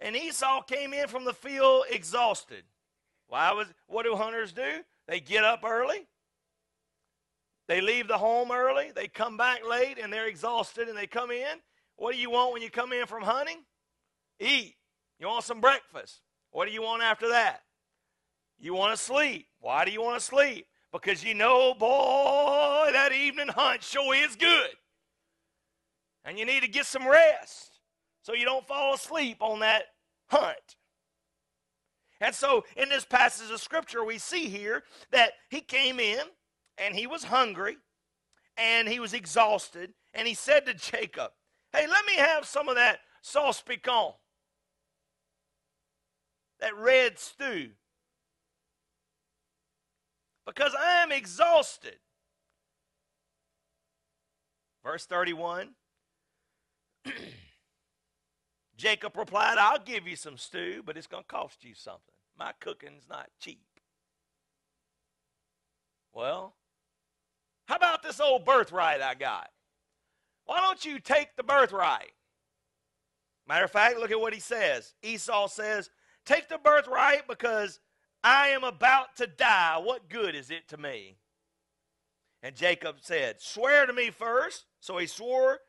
and 0.01 0.17
Esau 0.17 0.63
came 0.63 0.93
in 0.93 1.07
from 1.07 1.25
the 1.25 1.33
field 1.33 1.85
exhausted. 1.91 2.65
Why 3.29 3.53
was 3.53 3.69
what 3.87 4.03
do 4.03 4.17
hunters 4.17 4.53
do? 4.53 4.83
They 5.07 5.21
get 5.21 5.45
up 5.45 5.65
early. 5.65 6.09
They 7.69 7.81
leave 7.81 8.09
the 8.09 8.19
home 8.19 8.51
early. 8.51 8.91
They 8.95 9.09
come 9.09 9.37
back 9.37 9.61
late 9.67 9.99
and 9.99 10.13
they're 10.13 10.27
exhausted 10.27 10.89
and 10.89 10.99
they 10.99 11.07
come 11.07 11.31
in. 11.31 11.59
What 11.97 12.13
do 12.13 12.19
you 12.19 12.31
want 12.31 12.53
when 12.53 12.63
you 12.63 12.71
come 12.71 12.93
in 12.93 13.07
from 13.07 13.23
hunting? 13.23 13.59
Eat. 14.43 14.77
You 15.19 15.29
want 15.29 15.45
some 15.45 15.61
breakfast. 15.61 16.21
What 16.51 16.67
do 16.67 16.73
you 16.73 16.83
want 16.83 17.03
after 17.03 17.29
that? 17.31 17.63
You 18.59 18.75
want 18.75 18.97
to 18.97 19.03
sleep. 19.03 19.47
Why 19.61 19.85
do 19.85 19.91
you 19.91 20.03
want 20.03 20.19
to 20.19 20.25
sleep? 20.25 20.67
Because 20.93 21.25
you 21.25 21.35
know, 21.35 21.75
boy, 21.75 22.91
that 22.93 23.13
evening 23.13 23.49
hunt 23.49 23.83
sure 23.83 24.15
is 24.15 24.37
good. 24.37 24.71
And 26.25 26.39
you 26.39 26.45
need 26.45 26.63
to 26.63 26.69
get 26.69 26.87
some 26.87 27.07
rest 27.07 27.81
so 28.23 28.35
you 28.35 28.45
don't 28.45 28.67
fall 28.67 28.95
asleep 28.95 29.39
on 29.41 29.61
that 29.61 29.85
hunt. 30.29 30.77
And 32.21 32.35
so, 32.35 32.65
in 32.77 32.89
this 32.89 33.05
passage 33.05 33.51
of 33.51 33.61
scripture, 33.61 34.05
we 34.05 34.19
see 34.19 34.45
here 34.45 34.85
that 35.11 35.33
he 35.51 35.61
came 35.61 35.99
in 35.99 36.21
and 36.79 36.95
he 36.95 37.09
was 37.09 37.25
hungry 37.25 37.79
and 38.57 38.89
he 38.89 39.01
was 39.01 39.13
exhausted. 39.13 39.93
And 40.15 40.29
he 40.29 40.35
said 40.35 40.67
to 40.67 40.75
Jacob, 40.75 41.33
Hey, 41.73 41.87
let 41.89 42.07
me 42.07 42.15
have 42.17 42.45
some 42.45 42.69
of 42.69 42.77
that 42.77 43.01
sauce 43.23 43.61
piquant, 43.61 44.15
that 46.63 46.77
red 46.77 47.19
stew 47.19 47.71
because 50.47 50.73
I 50.79 51.03
am 51.03 51.13
exhausted. 51.13 51.99
Verse 54.85 55.05
31 55.07 55.71
Jacob 58.77 59.17
replied, 59.17 59.59
I'll 59.59 59.79
give 59.79 60.07
you 60.07 60.17
some 60.17 60.37
stew, 60.37 60.83
but 60.85 60.97
it's 60.97 61.07
going 61.07 61.25
to 61.25 61.29
cost 61.29 61.65
you 61.65 61.75
something. 61.75 62.01
My 62.39 62.53
cooking's 62.61 63.09
not 63.09 63.29
cheap. 63.41 63.61
Well, 66.13 66.55
how 67.67 67.77
about 67.77 68.03
this 68.03 68.21
old 68.21 68.45
birthright 68.45 69.01
I 69.01 69.15
got? 69.15 69.51
Why 70.47 70.61
don't 70.61 70.85
you 70.85 70.99
take 70.99 71.37
the 71.37 71.43
birthright? 71.43 72.13
Matter 73.49 73.65
of 73.65 73.71
fact, 73.71 73.99
look 73.99 74.11
at 74.11 74.21
what 74.21 74.35
he 74.35 74.41
says. 74.41 74.95
Esau 75.03 75.49
says, 75.49 75.91
Take 76.25 76.49
the 76.49 76.59
birthright 76.59 77.27
because 77.29 77.81
I 78.23 78.49
am 78.49 78.65
about 78.65 79.17
to 79.17 79.27
die. 79.27 79.79
What 79.83 80.09
good 80.09 80.35
is 80.35 80.51
it 80.51 80.69
to 80.69 80.77
me? 80.77 81.17
And 82.43 82.57
Jacob 82.57 82.97
said, 83.01 83.41
Swear 83.41 83.87
to 83.87 83.93
me 83.93 84.11
first. 84.11 84.67
So 84.81 84.99
he 84.99 85.07
swore 85.07 85.61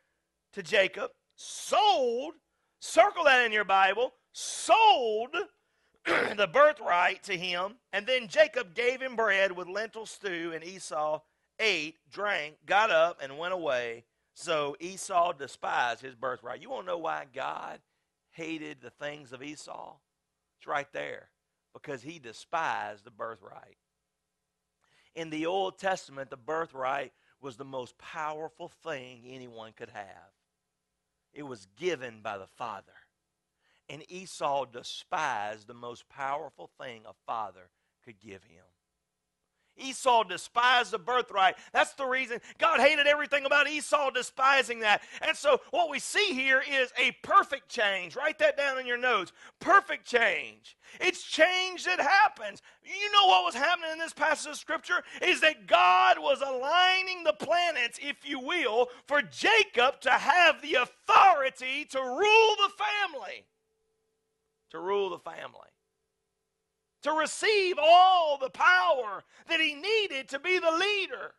to 0.53 0.63
Jacob, 0.63 1.11
sold, 1.35 2.33
circle 2.79 3.23
that 3.25 3.45
in 3.45 3.51
your 3.51 3.63
Bible, 3.63 4.13
sold 4.31 5.35
the 6.05 6.49
birthright 6.51 7.23
to 7.23 7.37
him. 7.37 7.75
And 7.91 8.05
then 8.05 8.27
Jacob 8.27 8.75
gave 8.75 9.01
him 9.01 9.15
bread 9.15 9.51
with 9.51 9.67
lentil 9.67 10.05
stew, 10.05 10.51
and 10.53 10.63
Esau 10.63 11.21
ate, 11.59 11.95
drank, 12.11 12.55
got 12.65 12.89
up, 12.89 13.19
and 13.21 13.37
went 13.37 13.53
away. 13.53 14.05
So 14.33 14.75
Esau 14.79 15.33
despised 15.33 16.01
his 16.01 16.15
birthright. 16.15 16.61
You 16.61 16.69
want 16.71 16.85
to 16.85 16.91
know 16.91 16.97
why 16.97 17.25
God 17.33 17.79
hated 18.31 18.81
the 18.81 18.89
things 18.89 19.31
of 19.31 19.43
Esau? 19.43 19.95
It's 20.63 20.67
right 20.69 20.87
there 20.93 21.27
because 21.73 22.03
he 22.03 22.19
despised 22.19 23.03
the 23.03 23.11
birthright. 23.11 23.75
In 25.13 25.29
the 25.29 25.45
Old 25.45 25.77
Testament, 25.77 26.29
the 26.29 26.37
birthright 26.37 27.11
was 27.41 27.57
the 27.57 27.65
most 27.65 27.97
powerful 27.97 28.69
thing 28.69 29.23
anyone 29.27 29.73
could 29.73 29.89
have. 29.89 30.31
It 31.33 31.43
was 31.43 31.67
given 31.77 32.21
by 32.21 32.37
the 32.37 32.47
father. 32.47 32.93
And 33.89 34.09
Esau 34.09 34.63
despised 34.63 35.67
the 35.67 35.73
most 35.73 36.07
powerful 36.07 36.69
thing 36.79 37.01
a 37.05 37.13
father 37.27 37.69
could 38.05 38.21
give 38.21 38.45
him. 38.45 38.63
Esau 39.77 40.23
despised 40.23 40.91
the 40.91 40.99
birthright. 40.99 41.55
That's 41.71 41.93
the 41.93 42.05
reason 42.05 42.39
God 42.57 42.79
hated 42.79 43.07
everything 43.07 43.45
about 43.45 43.67
Esau 43.67 44.11
despising 44.11 44.81
that. 44.81 45.01
And 45.21 45.35
so 45.35 45.61
what 45.71 45.89
we 45.89 45.99
see 45.99 46.33
here 46.33 46.61
is 46.69 46.91
a 46.97 47.11
perfect 47.23 47.69
change. 47.69 48.15
Write 48.15 48.39
that 48.39 48.57
down 48.57 48.79
in 48.79 48.85
your 48.85 48.97
notes. 48.97 49.31
Perfect 49.59 50.05
change. 50.05 50.77
It's 51.01 51.23
change 51.23 51.85
that 51.85 51.99
happens. 51.99 52.61
You 52.83 53.11
know 53.11 53.27
what 53.27 53.45
was 53.45 53.55
happening 53.55 53.91
in 53.93 53.99
this 53.99 54.13
passage 54.13 54.51
of 54.51 54.57
scripture 54.57 55.03
is 55.21 55.41
that 55.41 55.65
God 55.65 56.19
was 56.19 56.41
aligning 56.41 57.23
the 57.23 57.33
planets, 57.33 57.99
if 58.01 58.17
you 58.27 58.39
will, 58.39 58.89
for 59.07 59.21
Jacob 59.21 60.01
to 60.01 60.11
have 60.11 60.61
the 60.61 60.75
authority 60.75 61.85
to 61.85 61.99
rule 61.99 62.55
the 62.57 62.71
family. 62.77 63.45
To 64.71 64.79
rule 64.79 65.09
the 65.09 65.19
family 65.19 65.72
to 67.03 67.11
receive 67.11 67.77
all 67.81 68.37
the 68.37 68.49
power 68.49 69.23
that 69.47 69.59
he 69.59 69.75
needed 69.75 70.29
to 70.29 70.39
be 70.39 70.59
the 70.59 70.71
leader. 70.71 71.33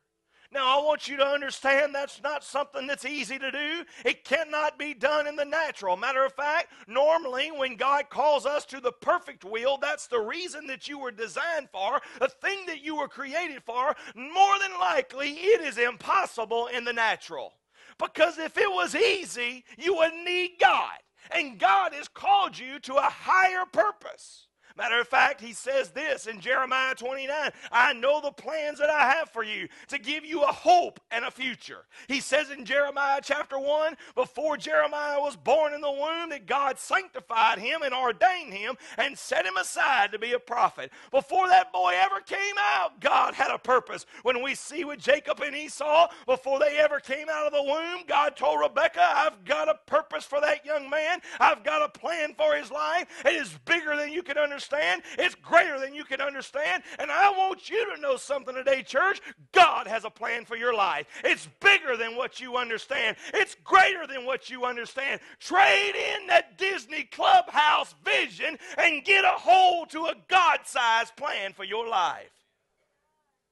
Now, 0.52 0.78
I 0.78 0.84
want 0.84 1.08
you 1.08 1.16
to 1.16 1.26
understand 1.26 1.92
that's 1.92 2.22
not 2.22 2.44
something 2.44 2.86
that's 2.86 3.04
easy 3.04 3.40
to 3.40 3.50
do. 3.50 3.84
It 4.04 4.24
cannot 4.24 4.78
be 4.78 4.94
done 4.94 5.26
in 5.26 5.34
the 5.34 5.44
natural. 5.44 5.96
Matter 5.96 6.24
of 6.24 6.32
fact, 6.32 6.68
normally 6.86 7.50
when 7.50 7.74
God 7.74 8.08
calls 8.08 8.46
us 8.46 8.64
to 8.66 8.78
the 8.78 8.92
perfect 8.92 9.44
will, 9.44 9.78
that's 9.78 10.06
the 10.06 10.20
reason 10.20 10.68
that 10.68 10.86
you 10.86 11.00
were 11.00 11.10
designed 11.10 11.70
for, 11.72 12.00
the 12.20 12.28
thing 12.28 12.66
that 12.66 12.84
you 12.84 12.94
were 12.94 13.08
created 13.08 13.64
for. 13.64 13.96
More 14.14 14.58
than 14.60 14.78
likely, 14.78 15.30
it 15.30 15.60
is 15.60 15.76
impossible 15.76 16.68
in 16.68 16.84
the 16.84 16.92
natural. 16.92 17.54
Because 17.98 18.38
if 18.38 18.56
it 18.56 18.70
was 18.70 18.94
easy, 18.94 19.64
you 19.76 19.96
wouldn't 19.96 20.24
need 20.24 20.52
God. 20.60 20.98
And 21.32 21.58
God 21.58 21.94
has 21.94 22.06
called 22.06 22.56
you 22.56 22.78
to 22.80 22.94
a 22.94 23.10
higher 23.10 23.64
purpose. 23.72 24.46
Matter 24.76 24.98
of 24.98 25.06
fact, 25.06 25.40
he 25.40 25.52
says 25.52 25.90
this 25.90 26.26
in 26.26 26.40
Jeremiah 26.40 26.96
29 26.96 27.52
I 27.70 27.92
know 27.92 28.20
the 28.20 28.32
plans 28.32 28.80
that 28.80 28.90
I 28.90 29.08
have 29.12 29.30
for 29.30 29.44
you 29.44 29.68
to 29.88 29.98
give 29.98 30.24
you 30.24 30.42
a 30.42 30.52
hope 30.52 30.98
and 31.12 31.24
a 31.24 31.30
future. 31.30 31.84
He 32.08 32.18
says 32.18 32.50
in 32.50 32.64
Jeremiah 32.64 33.20
chapter 33.22 33.56
1 33.56 33.96
before 34.16 34.56
Jeremiah 34.56 35.20
was 35.20 35.36
born 35.36 35.74
in 35.74 35.80
the 35.80 35.90
womb, 35.90 36.30
that 36.30 36.46
God 36.46 36.78
sanctified 36.80 37.60
him 37.60 37.82
and 37.82 37.94
ordained 37.94 38.52
him 38.52 38.74
and 38.98 39.16
set 39.16 39.46
him 39.46 39.56
aside 39.56 40.10
to 40.10 40.18
be 40.18 40.32
a 40.32 40.40
prophet. 40.40 40.90
Before 41.12 41.46
that 41.46 41.72
boy 41.72 41.94
ever 41.96 42.20
came 42.20 42.56
out, 42.58 43.00
God 43.00 43.34
had 43.34 43.52
a 43.52 43.58
purpose. 43.58 44.06
When 44.22 44.42
we 44.42 44.56
see 44.56 44.84
with 44.84 44.98
Jacob 44.98 45.40
and 45.40 45.54
Esau, 45.54 46.08
before 46.26 46.58
they 46.58 46.78
ever 46.78 46.98
came 46.98 47.28
out 47.30 47.46
of 47.46 47.52
the 47.52 47.62
womb, 47.62 48.02
God 48.08 48.36
told 48.36 48.58
Rebekah, 48.60 49.12
I've 49.14 49.44
got 49.44 49.68
a 49.68 49.78
purpose 49.86 50.24
for 50.24 50.40
that 50.40 50.66
young 50.66 50.90
man, 50.90 51.20
I've 51.38 51.62
got 51.62 51.82
a 51.82 51.88
plan 51.88 52.34
for 52.36 52.56
his 52.56 52.72
life. 52.72 53.06
It 53.24 53.34
is 53.34 53.56
bigger 53.64 53.96
than 53.96 54.10
you 54.10 54.24
can 54.24 54.36
understand 54.36 54.63
understand. 54.64 55.02
It's 55.18 55.34
greater 55.34 55.78
than 55.78 55.94
you 55.94 56.04
can 56.04 56.20
understand. 56.20 56.82
And 56.98 57.10
I 57.10 57.30
want 57.30 57.68
you 57.68 57.94
to 57.94 58.00
know 58.00 58.16
something 58.16 58.54
today, 58.54 58.82
church. 58.82 59.20
God 59.52 59.86
has 59.86 60.04
a 60.04 60.10
plan 60.10 60.44
for 60.44 60.56
your 60.56 60.74
life. 60.74 61.06
It's 61.24 61.48
bigger 61.60 61.96
than 61.96 62.16
what 62.16 62.40
you 62.40 62.56
understand, 62.56 63.16
it's 63.32 63.56
greater 63.64 64.06
than 64.06 64.24
what 64.24 64.50
you 64.50 64.64
understand. 64.64 65.20
Trade 65.38 65.94
in 65.94 66.26
that 66.28 66.58
Disney 66.58 67.04
clubhouse 67.04 67.94
vision 68.04 68.58
and 68.78 69.04
get 69.04 69.24
a 69.24 69.28
hold 69.28 69.90
to 69.90 70.06
a 70.06 70.14
God 70.28 70.60
sized 70.64 71.16
plan 71.16 71.52
for 71.52 71.64
your 71.64 71.88
life. 71.88 72.30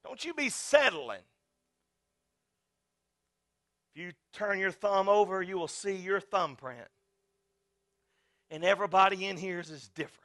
Don't 0.05 0.25
you 0.25 0.35
be 0.35 0.49
settling. 0.49 1.21
If 3.95 4.03
you 4.03 4.13
turn 4.33 4.59
your 4.59 4.73
thumb 4.73 5.09
over, 5.09 5.43
you 5.43 5.59
will 5.59 5.69
see 5.69 5.95
your 5.95 6.19
thumbprint. 6.19 6.89
And 8.51 8.65
everybody 8.65 9.27
in 9.27 9.37
here 9.37 9.61
is 9.61 9.91
different. 9.95 10.23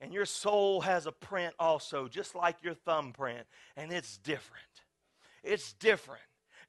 And 0.00 0.12
your 0.14 0.24
soul 0.24 0.80
has 0.80 1.06
a 1.06 1.12
print 1.12 1.54
also, 1.58 2.08
just 2.08 2.34
like 2.34 2.62
your 2.62 2.74
thumbprint, 2.74 3.46
and 3.76 3.92
it's 3.92 4.16
different. 4.18 4.64
It's 5.42 5.72
different. 5.74 6.22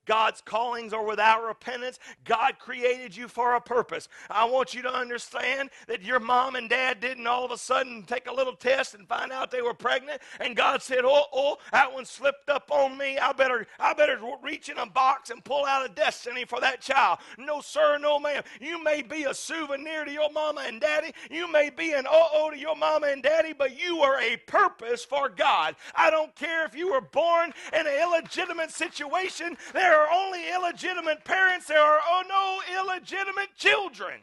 God's 0.05 0.41
callings 0.41 0.93
are 0.93 1.05
without 1.05 1.43
repentance. 1.43 1.99
God 2.25 2.59
created 2.59 3.15
you 3.15 3.27
for 3.27 3.55
a 3.55 3.61
purpose. 3.61 4.07
I 4.29 4.45
want 4.45 4.73
you 4.73 4.81
to 4.83 4.93
understand 4.93 5.69
that 5.87 6.01
your 6.01 6.19
mom 6.19 6.55
and 6.55 6.69
dad 6.69 6.99
didn't 6.99 7.27
all 7.27 7.45
of 7.45 7.51
a 7.51 7.57
sudden 7.57 8.03
take 8.03 8.27
a 8.27 8.33
little 8.33 8.55
test 8.55 8.93
and 8.93 9.07
find 9.07 9.31
out 9.31 9.51
they 9.51 9.61
were 9.61 9.73
pregnant, 9.73 10.21
and 10.39 10.55
God 10.55 10.81
said, 10.81 11.01
"Oh, 11.03 11.25
oh, 11.33 11.57
that 11.71 11.91
one 11.93 12.05
slipped 12.05 12.49
up 12.49 12.71
on 12.71 12.97
me. 12.97 13.17
I 13.17 13.31
better, 13.33 13.67
I 13.79 13.93
better 13.93 14.19
reach 14.41 14.69
in 14.69 14.77
a 14.77 14.85
box 14.85 15.29
and 15.29 15.43
pull 15.43 15.65
out 15.65 15.85
a 15.85 15.93
destiny 15.93 16.45
for 16.45 16.59
that 16.61 16.81
child." 16.81 17.19
No, 17.37 17.61
sir, 17.61 17.97
no, 17.97 18.19
ma'am. 18.19 18.43
You 18.59 18.83
may 18.83 19.01
be 19.01 19.23
a 19.25 19.33
souvenir 19.33 20.05
to 20.05 20.11
your 20.11 20.31
mama 20.31 20.63
and 20.65 20.81
daddy. 20.81 21.13
You 21.29 21.51
may 21.51 21.69
be 21.69 21.93
an 21.93 22.07
oh-oh 22.09 22.51
to 22.51 22.57
your 22.57 22.75
mama 22.75 23.07
and 23.07 23.23
daddy, 23.23 23.53
but 23.53 23.79
you 23.79 23.99
are 23.99 24.19
a 24.19 24.37
purpose 24.37 25.03
for 25.03 25.29
God. 25.29 25.75
I 25.95 26.09
don't 26.09 26.35
care 26.35 26.65
if 26.65 26.75
you 26.75 26.91
were 26.91 27.01
born 27.01 27.53
in 27.73 27.87
an 27.87 28.01
illegitimate 28.01 28.71
situation. 28.71 29.57
There 29.73 29.90
are 29.93 30.11
only 30.11 30.41
illegitimate 30.51 31.23
parents. 31.23 31.67
There 31.67 31.81
are 31.81 31.99
oh, 32.05 32.23
no 32.27 32.81
illegitimate 32.81 33.55
children. 33.57 34.21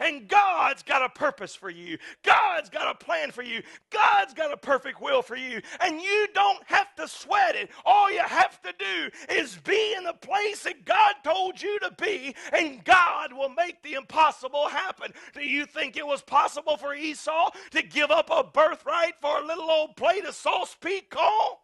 And 0.00 0.28
God's 0.28 0.82
got 0.82 1.02
a 1.02 1.08
purpose 1.08 1.54
for 1.54 1.70
you. 1.70 1.98
God's 2.22 2.70
got 2.70 2.90
a 2.90 3.04
plan 3.04 3.30
for 3.30 3.42
you. 3.42 3.62
God's 3.90 4.34
got 4.34 4.52
a 4.52 4.56
perfect 4.56 5.00
will 5.00 5.22
for 5.22 5.36
you. 5.36 5.60
And 5.80 6.00
you 6.00 6.28
don't 6.34 6.62
have 6.66 6.94
to 6.96 7.08
sweat 7.08 7.56
it. 7.56 7.70
All 7.84 8.10
you 8.12 8.20
have 8.20 8.60
to 8.62 8.72
do 8.78 9.34
is 9.34 9.56
be 9.64 9.94
in 9.96 10.04
the 10.04 10.12
place 10.12 10.62
that 10.62 10.84
God 10.84 11.14
told 11.24 11.60
you 11.60 11.78
to 11.80 11.90
be, 12.00 12.34
and 12.52 12.84
God 12.84 13.32
will 13.32 13.48
make 13.48 13.82
the 13.82 13.94
impossible 13.94 14.68
happen. 14.68 15.12
Do 15.34 15.42
you 15.42 15.66
think 15.66 15.96
it 15.96 16.06
was 16.06 16.22
possible 16.22 16.76
for 16.76 16.94
Esau 16.94 17.50
to 17.72 17.82
give 17.82 18.10
up 18.10 18.30
a 18.30 18.44
birthright 18.44 19.14
for 19.20 19.38
a 19.38 19.46
little 19.46 19.70
old 19.70 19.96
plate 19.96 20.24
of 20.24 20.34
sauce 20.34 20.76
piquant? 20.80 21.58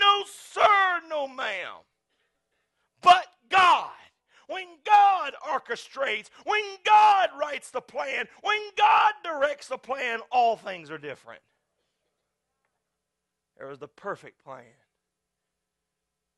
No, 0.00 0.24
sir, 0.52 1.00
no, 1.08 1.28
ma'am. 1.28 1.82
But 3.06 3.26
God 3.48 3.90
when 4.48 4.66
God 4.84 5.32
orchestrates, 5.52 6.28
when 6.44 6.62
God 6.84 7.30
writes 7.38 7.70
the 7.70 7.80
plan, 7.80 8.26
when 8.42 8.60
God 8.76 9.12
directs 9.24 9.68
the 9.68 9.78
plan, 9.78 10.20
all 10.30 10.56
things 10.56 10.90
are 10.90 10.98
different. 10.98 11.42
There 13.58 13.66
was 13.66 13.78
the 13.78 13.88
perfect 13.88 14.44
plan. 14.44 14.64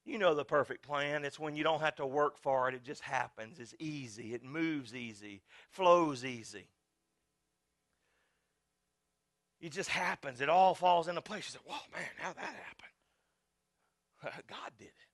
You 0.05 0.19
know 0.19 0.35
the 0.35 0.45
perfect 0.45 0.87
plan. 0.87 1.25
It's 1.25 1.39
when 1.39 1.55
you 1.55 1.65
don't 1.65 1.81
have 1.81 1.97
to 1.97 2.07
work 2.07 2.39
for 2.39 2.69
it, 2.69 2.75
it 2.75 2.83
just 2.83 3.03
happens. 3.03 3.59
It's 3.59 3.75
easy, 3.79 4.33
it 4.33 4.43
moves 4.43 4.95
easy, 4.95 5.43
flows 5.71 6.25
easy. 6.25 6.69
It 9.61 9.73
just 9.73 9.91
happens. 9.91 10.41
It 10.41 10.49
all 10.49 10.75
falls 10.75 11.09
into 11.09 11.21
place. 11.21 11.47
You 11.49 11.59
say, 11.59 11.65
whoa, 11.67 11.81
man, 11.93 12.09
how 12.17 12.33
that 12.33 12.55
happened? 14.23 14.45
God 14.49 14.71
did 14.79 14.87
it. 14.87 15.08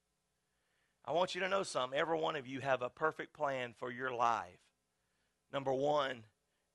I 1.04 1.12
want 1.12 1.34
you 1.34 1.40
to 1.42 1.48
know 1.48 1.62
something. 1.62 1.98
Every 1.98 2.18
one 2.18 2.36
of 2.36 2.46
you 2.46 2.60
have 2.60 2.82
a 2.82 2.88
perfect 2.88 3.34
plan 3.34 3.74
for 3.76 3.90
your 3.90 4.12
life. 4.12 4.60
Number 5.52 5.72
one, 5.72 6.24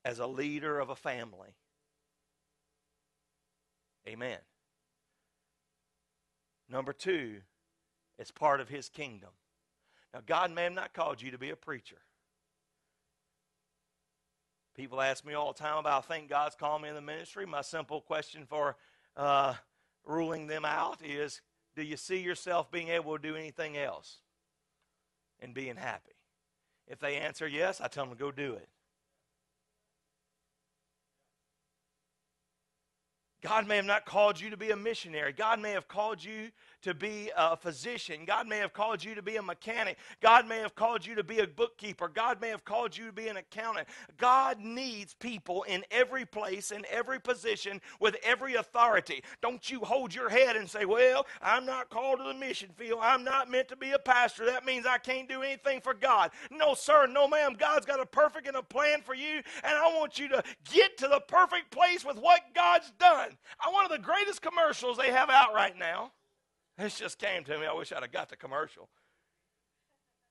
as 0.05 0.19
a 0.19 0.27
leader 0.27 0.79
of 0.79 0.89
a 0.89 0.95
family. 0.95 1.55
Amen. 4.07 4.37
Number 6.69 6.93
two, 6.93 7.37
as 8.19 8.31
part 8.31 8.61
of 8.61 8.69
his 8.69 8.89
kingdom. 8.89 9.29
Now, 10.13 10.21
God 10.25 10.51
may 10.51 10.63
have 10.63 10.73
not 10.73 10.93
called 10.93 11.21
you 11.21 11.31
to 11.31 11.37
be 11.37 11.49
a 11.49 11.55
preacher. 11.55 11.97
People 14.75 15.01
ask 15.01 15.25
me 15.25 15.33
all 15.33 15.51
the 15.51 15.59
time 15.59 15.77
about, 15.77 16.05
I 16.05 16.13
think 16.13 16.29
God's 16.29 16.55
called 16.55 16.81
me 16.81 16.89
in 16.89 16.95
the 16.95 17.01
ministry. 17.01 17.45
My 17.45 17.61
simple 17.61 18.01
question 18.01 18.45
for 18.47 18.77
uh, 19.17 19.55
ruling 20.05 20.47
them 20.47 20.63
out 20.63 20.99
is 21.03 21.41
do 21.79 21.85
you 21.85 21.95
see 21.95 22.19
yourself 22.19 22.69
being 22.69 22.89
able 22.89 23.17
to 23.17 23.21
do 23.21 23.37
anything 23.37 23.77
else 23.77 24.17
and 25.39 25.53
being 25.53 25.77
happy? 25.77 26.11
If 26.87 26.99
they 26.99 27.15
answer 27.15 27.47
yes, 27.47 27.79
I 27.79 27.87
tell 27.87 28.05
them 28.05 28.15
to 28.15 28.19
go 28.19 28.31
do 28.31 28.53
it. 28.53 28.67
God 33.41 33.65
may 33.65 33.77
have 33.77 33.85
not 33.85 34.05
called 34.05 34.41
you 34.41 34.49
to 34.49 34.57
be 34.57 34.71
a 34.71 34.75
missionary. 34.75 35.31
God 35.31 35.61
may 35.61 35.71
have 35.71 35.87
called 35.87 36.21
you 36.21 36.51
to 36.83 36.93
be 36.93 37.31
a 37.35 37.57
physician. 37.57 38.25
God 38.25 38.47
may 38.47 38.57
have 38.57 38.73
called 38.73 39.03
you 39.03 39.15
to 39.15 39.21
be 39.21 39.37
a 39.37 39.41
mechanic. 39.41 39.97
God 40.21 40.47
may 40.47 40.59
have 40.59 40.75
called 40.75 41.05
you 41.05 41.15
to 41.15 41.23
be 41.23 41.39
a 41.39 41.47
bookkeeper. 41.47 42.07
God 42.07 42.41
may 42.41 42.49
have 42.49 42.65
called 42.65 42.97
you 42.97 43.07
to 43.07 43.11
be 43.11 43.27
an 43.27 43.37
accountant. 43.37 43.87
God 44.17 44.59
needs 44.59 45.13
people 45.13 45.63
in 45.63 45.83
every 45.91 46.25
place, 46.25 46.71
in 46.71 46.85
every 46.89 47.19
position, 47.19 47.81
with 47.99 48.15
every 48.23 48.55
authority. 48.55 49.23
Don't 49.41 49.69
you 49.69 49.79
hold 49.79 50.13
your 50.13 50.29
head 50.29 50.55
and 50.55 50.69
say, 50.69 50.85
Well, 50.85 51.25
I'm 51.41 51.65
not 51.65 51.89
called 51.89 52.19
to 52.19 52.25
the 52.25 52.33
mission 52.33 52.69
field. 52.75 52.99
I'm 53.01 53.23
not 53.23 53.49
meant 53.49 53.67
to 53.69 53.75
be 53.75 53.91
a 53.91 53.99
pastor. 53.99 54.45
That 54.45 54.65
means 54.65 54.85
I 54.85 54.97
can't 54.97 55.27
do 55.27 55.41
anything 55.41 55.81
for 55.81 55.93
God. 55.93 56.31
No, 56.51 56.73
sir, 56.73 57.07
no, 57.07 57.27
ma'am. 57.27 57.55
God's 57.57 57.85
got 57.85 57.99
a 57.99 58.05
perfect 58.05 58.47
and 58.47 58.57
a 58.57 58.63
plan 58.63 59.01
for 59.01 59.13
you, 59.13 59.41
and 59.63 59.75
I 59.75 59.93
want 59.97 60.19
you 60.19 60.27
to 60.29 60.43
get 60.71 60.97
to 60.99 61.07
the 61.07 61.21
perfect 61.27 61.71
place 61.71 62.05
with 62.05 62.17
what 62.17 62.41
God's 62.55 62.91
done. 62.99 63.37
I, 63.59 63.71
one 63.71 63.85
of 63.85 63.91
the 63.91 63.99
greatest 63.99 64.41
commercials 64.41 64.97
they 64.97 65.11
have 65.11 65.29
out 65.29 65.53
right 65.53 65.77
now 65.77 66.11
this 66.79 66.97
just 66.97 67.19
came 67.19 67.43
to 67.43 67.57
me. 67.57 67.65
I 67.65 67.73
wish 67.73 67.91
I'd 67.91 68.01
have 68.01 68.11
got 68.11 68.29
the 68.29 68.35
commercial. 68.35 68.89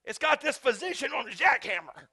It's 0.05 0.17
got 0.17 0.41
this 0.41 0.57
physician 0.57 1.11
on 1.13 1.27
a 1.27 1.31
jackhammer. 1.31 2.07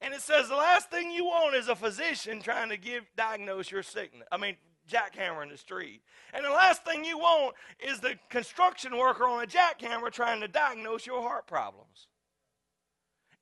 And 0.00 0.14
it 0.14 0.22
says 0.22 0.48
the 0.48 0.56
last 0.56 0.90
thing 0.90 1.10
you 1.10 1.26
want 1.26 1.54
is 1.54 1.68
a 1.68 1.76
physician 1.76 2.40
trying 2.40 2.70
to 2.70 2.78
give 2.78 3.04
diagnose 3.16 3.70
your 3.70 3.82
sickness. 3.82 4.26
I 4.32 4.38
mean, 4.38 4.56
jackhammer 4.88 5.42
in 5.42 5.50
the 5.50 5.58
street. 5.58 6.00
And 6.32 6.44
the 6.44 6.50
last 6.50 6.84
thing 6.84 7.04
you 7.04 7.18
want 7.18 7.54
is 7.78 8.00
the 8.00 8.14
construction 8.30 8.96
worker 8.96 9.28
on 9.28 9.44
a 9.44 9.46
jackhammer 9.46 10.10
trying 10.10 10.40
to 10.40 10.48
diagnose 10.48 11.06
your 11.06 11.22
heart 11.22 11.46
problems. 11.46 12.08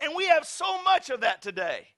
And 0.00 0.12
we 0.16 0.26
have 0.26 0.46
so 0.46 0.82
much 0.82 1.10
of 1.10 1.20
that 1.20 1.42
today. 1.42 1.88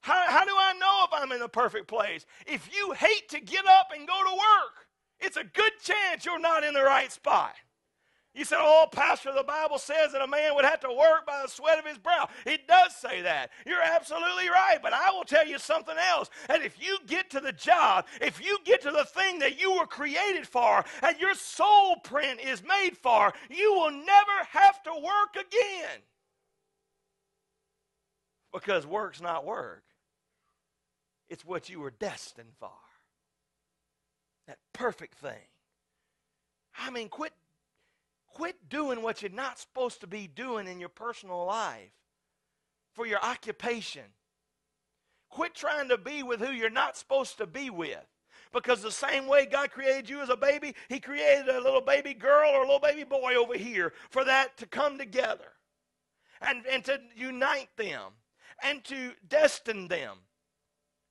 How, 0.00 0.24
how 0.28 0.44
do 0.44 0.52
I 0.56 0.72
know 0.74 1.04
if 1.04 1.10
I'm 1.12 1.32
in 1.32 1.40
the 1.40 1.48
perfect 1.48 1.88
place? 1.88 2.24
If 2.46 2.70
you 2.74 2.92
hate 2.92 3.28
to 3.30 3.40
get 3.40 3.66
up 3.66 3.88
and 3.94 4.08
go 4.08 4.22
to 4.24 4.32
work, 4.32 4.86
it's 5.20 5.36
a 5.36 5.44
good 5.44 5.72
chance 5.82 6.24
you're 6.24 6.38
not 6.38 6.64
in 6.64 6.72
the 6.72 6.82
right 6.82 7.12
spot. 7.12 7.54
You 8.32 8.44
said, 8.44 8.58
Oh, 8.60 8.86
Pastor, 8.90 9.32
the 9.34 9.42
Bible 9.42 9.78
says 9.78 10.12
that 10.12 10.22
a 10.22 10.26
man 10.26 10.54
would 10.54 10.64
have 10.64 10.80
to 10.80 10.88
work 10.88 11.26
by 11.26 11.42
the 11.42 11.48
sweat 11.48 11.80
of 11.80 11.84
his 11.84 11.98
brow. 11.98 12.28
It 12.46 12.68
does 12.68 12.94
say 12.94 13.22
that. 13.22 13.50
You're 13.66 13.82
absolutely 13.82 14.48
right. 14.48 14.78
But 14.80 14.92
I 14.92 15.10
will 15.10 15.24
tell 15.24 15.46
you 15.46 15.58
something 15.58 15.96
else. 15.98 16.30
And 16.48 16.62
if 16.62 16.80
you 16.80 16.98
get 17.08 17.28
to 17.30 17.40
the 17.40 17.52
job, 17.52 18.06
if 18.20 18.42
you 18.42 18.58
get 18.64 18.82
to 18.82 18.92
the 18.92 19.04
thing 19.04 19.40
that 19.40 19.60
you 19.60 19.72
were 19.76 19.86
created 19.86 20.46
for 20.46 20.84
and 21.02 21.18
your 21.18 21.34
soul 21.34 21.96
print 22.04 22.40
is 22.40 22.62
made 22.62 22.96
for, 22.96 23.32
you 23.50 23.72
will 23.74 23.90
never 23.90 24.44
have 24.50 24.80
to 24.84 24.92
work 24.92 25.34
again. 25.34 25.98
Because 28.52 28.86
work's 28.86 29.20
not 29.20 29.44
work. 29.44 29.82
It's 31.30 31.44
what 31.44 31.68
you 31.68 31.80
were 31.80 31.92
destined 31.92 32.52
for. 32.58 32.72
That 34.48 34.58
perfect 34.72 35.14
thing. 35.18 35.46
I 36.76 36.90
mean, 36.90 37.08
quit 37.08 37.32
quit 38.32 38.68
doing 38.68 39.02
what 39.02 39.22
you're 39.22 39.30
not 39.30 39.58
supposed 39.58 40.00
to 40.00 40.06
be 40.06 40.26
doing 40.26 40.66
in 40.66 40.80
your 40.80 40.88
personal 40.88 41.44
life 41.46 41.92
for 42.92 43.06
your 43.06 43.20
occupation. 43.22 44.04
Quit 45.28 45.54
trying 45.54 45.88
to 45.88 45.98
be 45.98 46.22
with 46.22 46.40
who 46.40 46.52
you're 46.52 46.70
not 46.70 46.96
supposed 46.96 47.38
to 47.38 47.46
be 47.46 47.70
with. 47.70 48.04
Because 48.52 48.82
the 48.82 48.90
same 48.90 49.26
way 49.28 49.46
God 49.46 49.70
created 49.70 50.10
you 50.10 50.20
as 50.20 50.28
a 50.28 50.36
baby, 50.36 50.74
He 50.88 50.98
created 50.98 51.48
a 51.48 51.60
little 51.60 51.80
baby 51.80 52.14
girl 52.14 52.50
or 52.50 52.62
a 52.62 52.66
little 52.66 52.80
baby 52.80 53.04
boy 53.04 53.34
over 53.34 53.56
here 53.56 53.92
for 54.10 54.24
that 54.24 54.56
to 54.56 54.66
come 54.66 54.98
together 54.98 55.52
and, 56.40 56.66
and 56.66 56.84
to 56.86 56.98
unite 57.14 57.68
them 57.76 58.14
and 58.62 58.82
to 58.84 59.12
destine 59.28 59.86
them. 59.86 60.16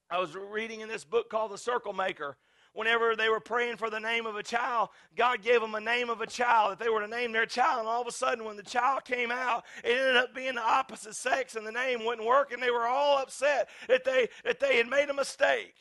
I 0.10 0.20
was 0.20 0.36
reading 0.36 0.82
in 0.82 0.90
this 0.90 1.06
book 1.06 1.30
called 1.30 1.52
The 1.52 1.58
Circle 1.58 1.94
Maker. 1.94 2.38
Whenever 2.74 3.16
they 3.16 3.30
were 3.30 3.40
praying 3.40 3.78
for 3.78 3.90
the 3.90 4.00
name 4.00 4.26
of 4.26 4.36
a 4.36 4.44
child, 4.44 4.90
God 5.16 5.42
gave 5.42 5.60
them 5.60 5.76
a 5.76 5.80
name 5.80 6.10
of 6.10 6.22
a 6.22 6.28
child 6.28 6.72
that 6.72 6.80
they 6.80 6.90
were 6.90 7.02
to 7.02 7.08
name 7.08 7.32
their 7.32 7.46
child. 7.46 7.80
And 7.80 7.88
all 7.88 8.02
of 8.02 8.08
a 8.08 8.12
sudden, 8.12 8.46
when 8.46 8.58
the 8.58 8.64
child 8.64 9.06
came 9.06 9.32
out, 9.32 9.66
it 9.84 9.92
ended 9.92 10.16
up 10.16 10.36
being 10.36 10.56
the 10.56 10.62
opposite 10.62 11.16
sex, 11.16 11.56
and 11.56 11.66
the 11.66 11.72
name 11.72 12.06
wouldn't 12.06 12.28
work. 12.28 12.52
And 12.52 12.62
they 12.62 12.72
were 12.72 12.88
all 12.88 13.18
upset 13.18 13.70
that 13.88 14.04
they 14.04 14.30
that 14.44 14.60
they 14.60 14.78
had 14.78 14.88
made 14.88 15.10
a 15.10 15.14
mistake. 15.14 15.76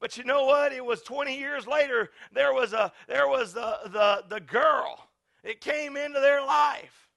But 0.00 0.16
you 0.16 0.24
know 0.24 0.44
what? 0.44 0.72
It 0.72 0.84
was 0.84 1.02
20 1.02 1.38
years 1.38 1.66
later. 1.66 2.10
There 2.32 2.52
was 2.52 2.72
a 2.72 2.92
there 3.06 3.28
was 3.28 3.52
the 3.52 3.78
the 3.86 4.24
the 4.28 4.40
girl. 4.40 5.08
It 5.44 5.60
came 5.60 5.96
into 5.96 6.20
their 6.20 6.44
life, 6.44 7.08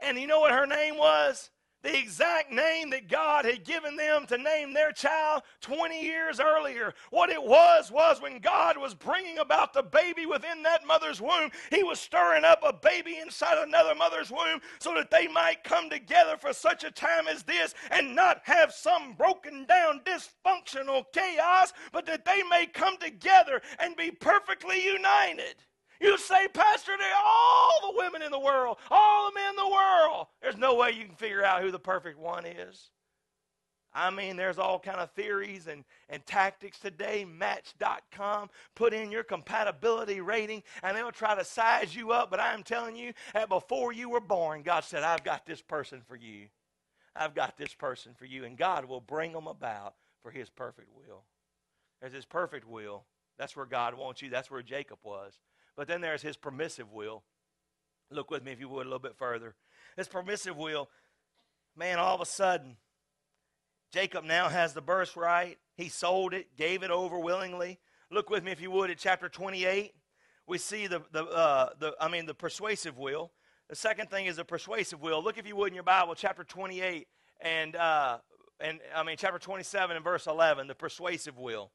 and 0.00 0.18
you 0.18 0.26
know 0.26 0.40
what 0.40 0.52
her 0.52 0.66
name 0.66 0.96
was? 0.96 1.50
The 1.82 1.98
exact 1.98 2.52
name 2.52 2.90
that 2.90 3.08
God 3.08 3.44
had 3.44 3.64
given 3.64 3.96
them 3.96 4.26
to 4.26 4.38
name 4.38 4.72
their 4.72 4.92
child 4.92 5.42
20 5.60 6.02
years 6.02 6.40
earlier. 6.40 6.94
What 7.10 7.30
it 7.30 7.42
was, 7.42 7.90
was 7.90 8.20
when 8.20 8.38
God 8.38 8.78
was 8.78 8.94
bringing 8.94 9.38
about 9.38 9.72
the 9.72 9.82
baby 9.82 10.26
within 10.26 10.62
that 10.62 10.86
mother's 10.86 11.20
womb, 11.20 11.50
He 11.70 11.82
was 11.82 12.00
stirring 12.00 12.44
up 12.44 12.60
a 12.64 12.72
baby 12.72 13.18
inside 13.20 13.58
another 13.58 13.94
mother's 13.94 14.30
womb 14.30 14.60
so 14.78 14.94
that 14.94 15.10
they 15.10 15.26
might 15.26 15.64
come 15.64 15.90
together 15.90 16.36
for 16.36 16.52
such 16.52 16.84
a 16.84 16.90
time 16.90 17.26
as 17.28 17.42
this 17.42 17.74
and 17.90 18.14
not 18.14 18.40
have 18.44 18.72
some 18.72 19.14
broken 19.14 19.64
down, 19.66 20.00
dysfunctional 20.00 21.04
chaos, 21.12 21.72
but 21.92 22.06
that 22.06 22.24
they 22.24 22.42
may 22.44 22.66
come 22.66 22.96
together 22.98 23.60
and 23.78 23.96
be 23.96 24.10
perfectly 24.10 24.84
united. 24.84 25.56
You 26.02 26.18
say, 26.18 26.48
Pastor, 26.48 26.92
they 26.98 27.12
all 27.24 27.92
the 27.92 27.96
women 27.96 28.22
in 28.22 28.32
the 28.32 28.38
world, 28.38 28.78
all 28.90 29.30
the 29.30 29.34
men 29.34 29.50
in 29.50 29.56
the 29.56 29.68
world. 29.68 30.26
There's 30.42 30.56
no 30.56 30.74
way 30.74 30.90
you 30.90 31.04
can 31.04 31.14
figure 31.14 31.44
out 31.44 31.62
who 31.62 31.70
the 31.70 31.78
perfect 31.78 32.18
one 32.18 32.44
is. 32.44 32.90
I 33.94 34.10
mean, 34.10 34.36
there's 34.36 34.58
all 34.58 34.80
kind 34.80 34.98
of 34.98 35.12
theories 35.12 35.68
and, 35.68 35.84
and 36.08 36.24
tactics 36.26 36.80
today. 36.80 37.24
Match.com, 37.24 38.50
put 38.74 38.94
in 38.94 39.12
your 39.12 39.22
compatibility 39.22 40.20
rating, 40.20 40.62
and 40.82 40.96
they'll 40.96 41.12
try 41.12 41.36
to 41.36 41.44
size 41.44 41.94
you 41.94 42.10
up. 42.10 42.30
But 42.30 42.40
I'm 42.40 42.64
telling 42.64 42.96
you, 42.96 43.12
that 43.34 43.48
before 43.48 43.92
you 43.92 44.08
were 44.08 44.20
born, 44.20 44.62
God 44.62 44.82
said, 44.82 45.04
I've 45.04 45.24
got 45.24 45.46
this 45.46 45.60
person 45.62 46.00
for 46.08 46.16
you. 46.16 46.46
I've 47.14 47.34
got 47.34 47.56
this 47.56 47.74
person 47.74 48.12
for 48.18 48.24
you. 48.24 48.44
And 48.44 48.56
God 48.56 48.86
will 48.86 49.00
bring 49.00 49.32
them 49.32 49.46
about 49.46 49.94
for 50.22 50.30
his 50.30 50.48
perfect 50.50 50.88
will. 50.96 51.22
There's 52.00 52.14
his 52.14 52.24
perfect 52.24 52.66
will. 52.66 53.04
That's 53.38 53.54
where 53.54 53.66
God 53.66 53.94
wants 53.94 54.22
you. 54.22 54.30
That's 54.30 54.50
where 54.50 54.62
Jacob 54.62 54.98
was. 55.04 55.38
But 55.76 55.88
then 55.88 56.00
there's 56.00 56.22
his 56.22 56.36
permissive 56.36 56.92
will. 56.92 57.24
Look 58.10 58.30
with 58.30 58.44
me, 58.44 58.52
if 58.52 58.60
you 58.60 58.68
would, 58.68 58.86
a 58.86 58.88
little 58.88 58.98
bit 58.98 59.16
further. 59.16 59.54
His 59.96 60.08
permissive 60.08 60.56
will, 60.56 60.88
man, 61.76 61.98
all 61.98 62.14
of 62.14 62.20
a 62.20 62.26
sudden, 62.26 62.76
Jacob 63.92 64.24
now 64.24 64.48
has 64.48 64.74
the 64.74 64.80
birthright. 64.80 65.58
He 65.76 65.88
sold 65.88 66.34
it, 66.34 66.56
gave 66.56 66.82
it 66.82 66.90
over 66.90 67.18
willingly. 67.18 67.78
Look 68.10 68.30
with 68.30 68.44
me, 68.44 68.52
if 68.52 68.60
you 68.60 68.70
would, 68.70 68.90
at 68.90 68.98
chapter 68.98 69.28
28. 69.28 69.92
We 70.46 70.58
see 70.58 70.86
the, 70.86 71.02
the, 71.12 71.24
uh, 71.24 71.70
the 71.78 71.94
I 72.00 72.08
mean, 72.08 72.26
the 72.26 72.34
persuasive 72.34 72.98
will. 72.98 73.32
The 73.68 73.76
second 73.76 74.10
thing 74.10 74.26
is 74.26 74.36
the 74.36 74.44
persuasive 74.44 75.00
will. 75.00 75.22
Look, 75.22 75.38
if 75.38 75.46
you 75.46 75.56
would, 75.56 75.68
in 75.68 75.74
your 75.74 75.82
Bible, 75.82 76.14
chapter 76.14 76.44
28 76.44 77.06
and, 77.40 77.76
uh, 77.76 78.18
and 78.60 78.80
I 78.94 79.02
mean, 79.02 79.16
chapter 79.18 79.38
27 79.38 79.96
and 79.96 80.04
verse 80.04 80.26
11, 80.26 80.66
the 80.66 80.74
persuasive 80.74 81.38
will. 81.38 81.70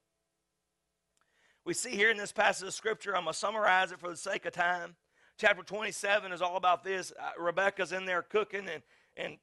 We 1.68 1.74
see 1.74 1.90
here 1.90 2.10
in 2.10 2.16
this 2.16 2.32
passage 2.32 2.66
of 2.66 2.74
Scripture, 2.74 3.14
I'm 3.14 3.24
going 3.24 3.34
to 3.34 3.38
summarize 3.38 3.92
it 3.92 4.00
for 4.00 4.10
the 4.10 4.16
sake 4.16 4.46
of 4.46 4.54
time. 4.54 4.96
Chapter 5.38 5.64
27 5.64 6.32
is 6.32 6.42
all 6.42 6.56
about 6.56 6.82
this. 6.82 7.12
Uh, 7.12 7.32
Rebecca's 7.38 7.92
in 7.92 8.06
there 8.06 8.22
cooking, 8.22 8.70
and, 8.74 8.82
and 9.18 9.38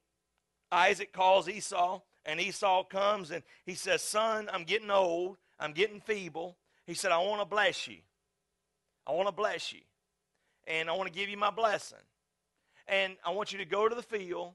Isaac 0.71 1.13
calls 1.13 1.47
Esau. 1.47 2.01
And 2.25 2.41
Esau 2.41 2.83
comes 2.85 3.29
and 3.29 3.43
he 3.63 3.75
says, 3.75 4.01
Son, 4.01 4.49
I'm 4.51 4.63
getting 4.63 4.89
old. 4.89 5.37
I'm 5.59 5.73
getting 5.73 6.01
feeble. 6.01 6.57
He 6.87 6.95
said, 6.95 7.11
I 7.11 7.19
want 7.19 7.41
to 7.41 7.45
bless 7.45 7.87
you. 7.87 7.97
I 9.05 9.11
want 9.11 9.27
to 9.27 9.31
bless 9.31 9.71
you. 9.71 9.81
And 10.65 10.89
I 10.89 10.93
want 10.93 11.05
to 11.05 11.13
give 11.13 11.29
you 11.29 11.37
my 11.37 11.51
blessing. 11.51 11.99
And 12.87 13.17
I 13.23 13.29
want 13.29 13.51
you 13.51 13.59
to 13.59 13.65
go 13.65 13.87
to 13.87 13.93
the 13.93 14.01
field, 14.01 14.53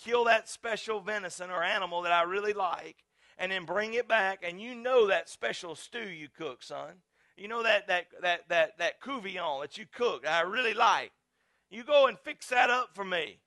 kill 0.00 0.22
that 0.26 0.48
special 0.48 1.00
venison 1.00 1.50
or 1.50 1.64
animal 1.64 2.02
that 2.02 2.12
I 2.12 2.22
really 2.22 2.52
like, 2.52 2.98
and 3.36 3.50
then 3.50 3.64
bring 3.64 3.94
it 3.94 4.06
back. 4.06 4.44
And 4.46 4.60
you 4.60 4.76
know 4.76 5.08
that 5.08 5.28
special 5.28 5.74
stew 5.74 6.08
you 6.08 6.28
cook, 6.28 6.62
son. 6.62 6.92
You 7.38 7.48
know 7.48 7.62
that 7.62 7.86
that 7.88 8.06
that 8.22 8.48
that 8.48 8.78
that 8.78 9.00
couvillon 9.00 9.60
that 9.62 9.78
you 9.78 9.86
cook 9.90 10.26
I 10.26 10.40
really 10.40 10.74
like. 10.74 11.12
You 11.70 11.84
go 11.84 12.06
and 12.06 12.18
fix 12.18 12.48
that 12.48 12.70
up 12.70 12.90
for 12.94 13.04
me. 13.04 13.38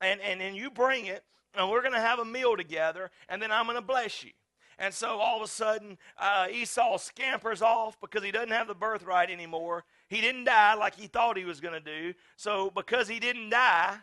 And 0.00 0.20
and 0.20 0.40
then 0.40 0.54
you 0.54 0.70
bring 0.70 1.06
it 1.06 1.24
and 1.54 1.70
we're 1.70 1.80
to 1.94 2.00
have 2.00 2.18
a 2.18 2.24
meal 2.24 2.56
together, 2.56 3.10
and 3.28 3.42
then 3.42 3.50
I'm 3.50 3.64
to 3.76 3.82
bless 3.82 4.22
you. 4.22 4.30
And 4.78 4.94
so 4.94 5.18
all 5.18 5.38
of 5.38 5.42
a 5.42 5.48
sudden, 5.48 5.98
uh, 6.16 6.46
Esau 6.52 6.98
scampers 6.98 7.62
off 7.62 8.00
because 8.00 8.22
he 8.22 8.30
doesn't 8.30 8.52
have 8.52 8.68
the 8.68 8.74
birthright 8.74 9.28
anymore. 9.28 9.84
He 10.08 10.20
didn't 10.20 10.44
die 10.44 10.74
like 10.74 10.94
he 10.94 11.08
thought 11.08 11.36
he 11.36 11.44
was 11.44 11.60
going 11.60 11.74
to 11.74 11.80
do. 11.80 12.14
So 12.36 12.70
because 12.70 13.08
he 13.08 13.18
didn't 13.18 13.50
die 13.50 13.96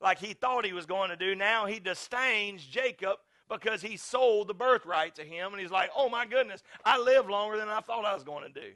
like 0.00 0.18
he 0.18 0.32
thought 0.32 0.66
he 0.66 0.72
was 0.72 0.86
going 0.86 1.10
to 1.10 1.16
do, 1.16 1.36
now 1.36 1.66
he 1.66 1.78
disdains 1.78 2.64
Jacob 2.64 3.18
because 3.50 3.82
he 3.82 3.96
sold 3.96 4.48
the 4.48 4.54
birthright 4.54 5.14
to 5.16 5.22
him. 5.22 5.52
And 5.52 5.60
he's 5.60 5.70
like, 5.70 5.90
oh 5.94 6.08
my 6.08 6.24
goodness, 6.24 6.62
I 6.84 6.98
live 6.98 7.28
longer 7.28 7.58
than 7.58 7.68
I 7.68 7.80
thought 7.80 8.04
I 8.04 8.14
was 8.14 8.24
going 8.24 8.44
to 8.44 8.60
do 8.60 8.70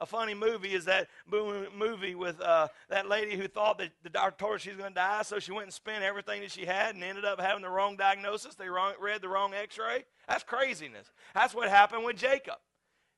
a 0.00 0.06
funny 0.06 0.34
movie 0.34 0.72
is 0.72 0.86
that 0.86 1.08
movie 1.30 2.14
with 2.14 2.40
uh, 2.40 2.68
that 2.88 3.08
lady 3.08 3.36
who 3.36 3.46
thought 3.46 3.78
that 3.78 3.90
the 4.02 4.08
doctor 4.08 4.36
told 4.38 4.52
her 4.54 4.58
she 4.58 4.70
was 4.70 4.78
going 4.78 4.90
to 4.90 4.94
die, 4.94 5.22
so 5.22 5.38
she 5.38 5.52
went 5.52 5.64
and 5.64 5.74
spent 5.74 6.02
everything 6.02 6.40
that 6.40 6.50
she 6.50 6.64
had 6.64 6.94
and 6.94 7.04
ended 7.04 7.24
up 7.24 7.40
having 7.40 7.62
the 7.62 7.68
wrong 7.68 7.96
diagnosis. 7.96 8.54
They 8.54 8.68
wrong, 8.68 8.94
read 8.98 9.20
the 9.20 9.28
wrong 9.28 9.52
x 9.52 9.78
ray. 9.78 10.04
That's 10.26 10.42
craziness. 10.42 11.10
That's 11.34 11.54
what 11.54 11.68
happened 11.68 12.04
with 12.04 12.16
Jacob. 12.16 12.56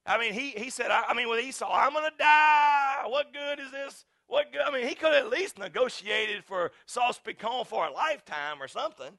I 0.05 0.19
mean, 0.19 0.35
he, 0.35 0.51
he 0.51 0.71
said, 0.71 0.91
I, 0.91 1.05
I 1.09 1.15
mean, 1.15 1.29
with 1.29 1.45
Esau, 1.45 1.71
I'm 1.73 1.93
going 1.93 2.11
to 2.11 2.17
die. 2.19 3.05
What 3.07 3.33
good 3.33 3.61
is 3.61 3.71
this? 3.71 4.05
What 4.27 4.53
good? 4.53 4.63
I 4.63 4.73
mean, 4.73 4.89
he 4.89 4.97
could 4.97 5.15
at 5.15 5.31
least 5.31 5.59
negotiated 5.59 6.43
for 6.45 6.73
sauce 6.87 7.21
piquant 7.23 7.69
for 7.69 7.87
a 7.87 7.93
lifetime 7.93 8.61
or 8.61 8.67
something. 8.67 9.19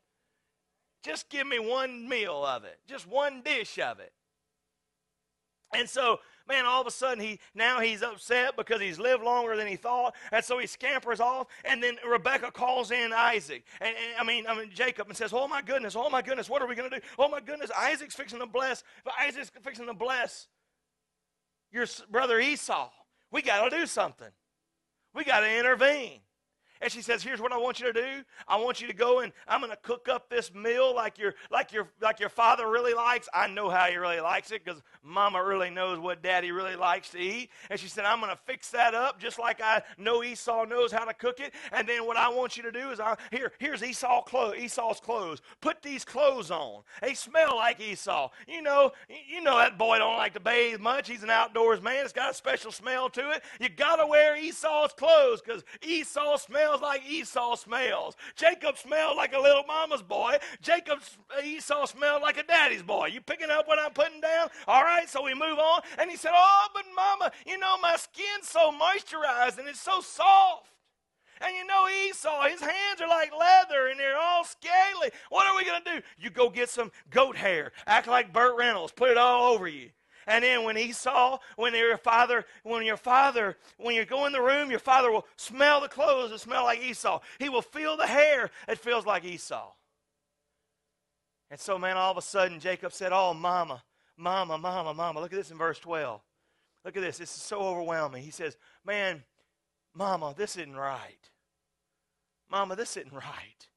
Just 1.04 1.30
give 1.30 1.46
me 1.46 1.60
one 1.60 2.08
meal 2.08 2.46
of 2.46 2.64
it, 2.64 2.80
just 2.88 3.08
one 3.08 3.42
dish 3.42 3.78
of 3.78 4.00
it. 4.00 4.14
And 5.76 5.90
so 5.90 6.20
man, 6.48 6.66
all 6.66 6.82
of 6.82 6.88
a 6.88 6.92
sudden 6.92 7.24
he 7.24 7.40
now 7.54 7.80
he's 7.80 8.02
upset 8.02 8.56
because 8.58 8.82
he's 8.82 9.00
lived 9.00 9.24
longer 9.24 9.56
than 9.56 9.68
he 9.68 9.76
thought, 9.76 10.16
and 10.32 10.44
so 10.44 10.58
he 10.58 10.68
scampers 10.68 11.20
off. 11.20 11.48
And 11.66 11.82
then 11.82 11.98
Rebecca 12.08 12.52
calls 12.52 12.92
in 12.92 13.12
Isaac, 13.14 13.64
and, 13.80 13.90
and 13.90 14.20
I 14.20 14.24
mean, 14.24 14.46
I 14.48 14.58
mean 14.58 14.72
Jacob, 14.74 15.08
and 15.08 15.18
says, 15.18 15.32
"Oh 15.34 15.48
my 15.48 15.62
goodness, 15.62 15.96
oh 15.96 16.10
my 16.10 16.22
goodness, 16.22 16.50
what 16.50 16.62
are 16.62 16.68
we 16.68 16.76
going 16.76 16.90
to 16.90 17.00
do? 17.00 17.06
Oh 17.18 17.28
my 17.28 17.40
goodness, 17.40 17.72
Isaac's 17.78 18.16
fixing 18.16 18.40
to 18.40 18.48
bless, 18.48 18.84
but 19.04 19.14
Isaac's 19.20 19.52
fixing 19.62 19.88
to 19.88 19.94
bless 19.94 20.48
your 21.72 21.86
brother 22.12 22.40
Esau. 22.40 22.90
We 23.32 23.42
got 23.42 23.70
to 23.70 23.76
do 23.76 23.86
something. 23.86 24.30
We 25.14 25.24
got 25.24 25.42
to 25.42 25.58
intervene." 25.60 26.20
And 26.84 26.92
she 26.92 27.02
says, 27.02 27.24
"Here's 27.24 27.40
what 27.40 27.54
I 27.54 27.58
want 27.58 27.80
you 27.80 27.86
to 27.86 27.94
do. 27.94 28.24
I 28.46 28.58
want 28.58 28.82
you 28.82 28.88
to 28.88 28.94
go 28.94 29.22
and 29.22 29.32
I'm 29.48 29.62
going 29.62 29.72
to 29.72 29.78
cook 29.78 30.10
up 30.10 30.30
this 30.30 30.54
meal 30.54 30.94
like 30.94 31.18
your 31.18 31.34
like 31.50 31.72
your 31.72 31.88
like 32.02 32.20
your 32.20 32.28
father 32.28 32.70
really 32.70 32.94
likes. 32.94 33.30
I 33.34 33.48
know 33.48 33.70
how 33.70 33.86
he 33.86 33.96
really 33.96 34.20
likes 34.20 34.52
it 34.52 34.66
because 34.66 34.82
Mama 35.02 35.42
really 35.42 35.70
knows 35.70 35.98
what 35.98 36.22
Daddy 36.22 36.52
really 36.52 36.76
likes 36.76 37.10
to 37.12 37.20
eat." 37.20 37.52
And 37.70 37.80
she 37.80 37.88
said, 37.88 38.04
"I'm 38.04 38.20
going 38.20 38.32
to 38.32 38.40
fix 38.46 38.72
that 38.72 38.94
up 38.94 39.18
just 39.18 39.40
like 39.40 39.62
I 39.62 39.82
know 39.98 40.24
Esau 40.24 40.66
knows 40.66 40.92
how 40.92 41.06
to 41.06 41.14
cook 41.14 41.40
it. 41.40 41.54
And 41.72 41.88
then 41.88 42.06
what 42.06 42.18
I 42.18 42.28
want 42.28 42.58
you 42.58 42.64
to 42.64 42.72
do 42.72 42.90
is, 42.90 43.00
I, 43.00 43.16
here 43.32 43.54
here's 43.60 43.82
Esau 43.82 44.22
clothes, 44.24 44.58
Esau's 44.58 45.00
clothes. 45.00 45.42
Put 45.62 45.82
these 45.82 46.04
clothes 46.04 46.52
on. 46.52 46.82
They 47.02 47.14
smell 47.14 47.56
like 47.56 47.80
Esau. 47.80 48.30
You 48.46 48.62
know, 48.62 48.92
you 49.08 49.42
know 49.42 49.58
that 49.58 49.78
boy 49.78 50.00
don't 50.00 50.18
like 50.18 50.34
to 50.34 50.42
bathe 50.42 50.82
much. 50.82 51.08
He's 51.08 51.24
an 51.24 51.30
outdoors 51.30 51.82
man. 51.82 52.04
It's 52.04 52.12
got 52.12 52.32
a 52.32 52.34
special 52.34 52.74
smell 52.74 53.10
to 53.12 53.32
it. 53.32 53.44
You 53.62 53.70
got 53.70 53.96
to 53.98 54.08
wear 54.08 54.36
Esau's 54.38 54.92
clothes 54.92 55.42
because 55.42 55.64
Esau 55.82 56.36
smells." 56.36 56.73
Smells 56.74 56.82
like 56.82 57.10
Esau 57.10 57.56
smells. 57.56 58.16
Jacob 58.36 58.78
smelled 58.78 59.18
like 59.18 59.34
a 59.34 59.40
little 59.40 59.64
mama's 59.68 60.02
boy. 60.02 60.38
Jacob 60.62 61.00
Esau 61.44 61.86
smelled 61.86 62.22
like 62.22 62.38
a 62.38 62.44
daddy's 62.44 62.84
boy. 62.84 63.08
You 63.08 63.22
picking 63.22 63.50
up 63.50 63.68
what 63.68 63.80
I'm 63.80 63.92
putting 63.92 64.22
down? 64.22 64.50
All 64.68 64.84
right, 64.84 65.10
so 65.10 65.24
we 65.24 65.34
move 65.34 65.60
on. 65.60 65.82
And 65.98 66.10
he 66.10 66.18
said, 66.18 66.32
Oh, 66.34 66.68
but 66.74 66.86
mama, 66.96 67.32
you 67.46 67.58
know, 67.58 67.78
my 67.82 67.96
skin's 67.96 68.50
so 68.50 68.72
moisturized 68.72 69.60
and 69.60 69.68
it's 69.68 69.82
so 69.82 70.02
soft. 70.02 70.70
And 71.42 71.56
you 71.56 71.66
know 71.66 71.88
Esau, 72.08 72.44
his 72.44 72.62
hands 72.62 73.02
are 73.02 73.08
like 73.08 73.32
leather 73.38 73.88
and 73.88 74.00
they're 74.00 74.18
all 74.18 74.46
scaly. 74.46 75.12
What 75.30 75.50
are 75.50 75.58
we 75.58 75.66
going 75.66 75.84
to 75.84 75.96
do? 75.96 76.02
You 76.18 76.30
go 76.30 76.50
get 76.50 76.70
some 76.70 76.92
goat 77.10 77.36
hair, 77.36 77.72
act 77.86 78.08
like 78.08 78.32
Burt 78.32 78.56
Reynolds, 78.58 78.94
put 78.94 79.12
it 79.12 79.18
all 79.18 79.54
over 79.54 79.68
you. 79.68 79.90
And 80.28 80.44
then 80.44 80.64
when 80.64 80.78
Esau, 80.78 81.40
when 81.56 81.74
your 81.74 81.98
father, 81.98 82.46
when 82.64 82.86
your 82.86 82.98
father, 82.98 83.58
when 83.78 83.96
you 83.96 84.06
go 84.06 84.26
in 84.26 84.32
the 84.32 84.42
room, 84.42 84.70
your 84.70 84.80
father 84.80 85.12
will 85.12 85.26
smell 85.36 85.82
the 85.82 85.88
clothes 85.88 86.32
that 86.32 86.40
smell 86.40 86.64
like 86.64 86.82
Esau. 86.82 87.20
He 87.40 87.50
will 87.50 87.62
feel 87.62 87.98
the 87.98 88.08
hair 88.08 88.50
that 88.68 88.78
feels 88.78 89.06
like 89.06 89.26
Esau. 89.26 89.72
And 91.52 91.60
so, 91.60 91.78
man, 91.78 91.98
all 91.98 92.12
of 92.12 92.18
a 92.18 92.22
sudden, 92.22 92.60
Jacob 92.60 92.94
said, 92.94 93.12
Oh, 93.14 93.34
mama, 93.34 93.84
mama, 94.18 94.58
mama, 94.58 94.94
mama. 94.94 95.20
Look 95.20 95.34
at 95.34 95.38
this 95.38 95.52
in 95.52 95.58
verse 95.58 95.80
12. 95.80 96.22
Look 96.86 96.98
at 96.98 97.04
this. 97.04 97.18
This 97.18 97.36
is 97.36 97.42
so 97.42 97.60
overwhelming. 97.60 98.24
He 98.24 98.32
says, 98.32 98.58
Man, 98.86 99.24
mama, 99.94 100.34
this 100.36 100.58
isn't 100.58 100.76
right. 100.76 101.30
Mama, 102.50 102.76
this 102.76 102.98
isn't 102.98 103.14
right. 103.14 103.68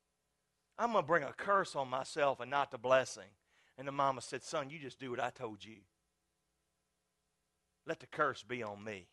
I'm 0.79 0.93
going 0.93 1.05
to 1.05 1.07
bring 1.07 1.23
a 1.23 1.33
curse 1.33 1.75
on 1.75 1.89
myself 1.89 2.41
and 2.41 2.51
not 2.51 2.71
the 2.71 2.79
blessing. 2.79 3.29
And 3.79 3.87
the 3.87 3.93
mama 3.93 4.21
said, 4.21 4.43
Son, 4.43 4.71
you 4.71 4.79
just 4.79 4.99
do 4.99 5.11
what 5.11 5.21
I 5.21 5.31
told 5.31 5.65
you. 5.65 5.77
Let 7.87 8.01
the 8.01 8.07
curse 8.07 8.43
be 8.43 8.63
on 8.63 8.83
me. 8.83 9.09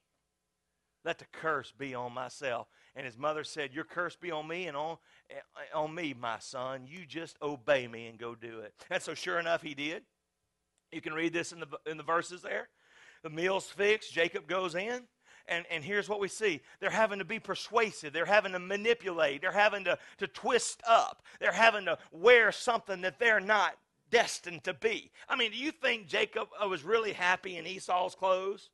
Let 1.05 1.19
the 1.19 1.25
curse 1.31 1.73
be 1.77 1.93
on 1.93 2.13
myself. 2.13 2.67
And 2.95 3.05
his 3.05 3.17
mother 3.17 3.43
said, 3.43 3.73
Your 3.73 3.83
curse 3.83 4.15
be 4.15 4.31
on 4.31 4.47
me 4.47 4.67
and 4.67 4.77
on, 4.77 4.97
eh, 5.29 5.35
on 5.75 5.93
me, 5.93 6.15
my 6.17 6.39
son. 6.39 6.85
You 6.87 7.05
just 7.05 7.37
obey 7.41 7.87
me 7.87 8.07
and 8.07 8.17
go 8.17 8.35
do 8.35 8.59
it. 8.59 8.73
And 8.89 9.01
so, 9.01 9.13
sure 9.13 9.39
enough, 9.39 9.61
he 9.61 9.73
did. 9.73 10.03
You 10.91 11.01
can 11.01 11.13
read 11.13 11.33
this 11.33 11.51
in 11.51 11.59
the, 11.59 11.67
in 11.85 11.97
the 11.97 12.03
verses 12.03 12.41
there. 12.41 12.69
The 13.23 13.29
meal's 13.29 13.67
fixed. 13.67 14.13
Jacob 14.13 14.47
goes 14.47 14.75
in. 14.75 15.03
And, 15.47 15.65
and 15.69 15.83
here's 15.83 16.07
what 16.07 16.21
we 16.21 16.29
see 16.29 16.61
they're 16.79 16.89
having 16.89 17.19
to 17.19 17.25
be 17.25 17.39
persuasive, 17.39 18.13
they're 18.13 18.25
having 18.25 18.53
to 18.53 18.59
manipulate, 18.59 19.41
they're 19.41 19.51
having 19.51 19.83
to, 19.83 19.97
to 20.19 20.27
twist 20.27 20.81
up, 20.87 21.21
they're 21.41 21.51
having 21.51 21.85
to 21.85 21.97
wear 22.11 22.51
something 22.53 23.01
that 23.01 23.19
they're 23.19 23.41
not 23.41 23.73
destined 24.13 24.63
to 24.63 24.73
be. 24.75 25.11
I 25.27 25.35
mean, 25.35 25.51
do 25.51 25.57
you 25.57 25.71
think 25.71 26.07
Jacob 26.07 26.47
uh, 26.63 26.67
was 26.69 26.83
really 26.83 27.13
happy 27.13 27.57
in 27.57 27.65
Esau's 27.65 28.13
clothes? 28.13 28.69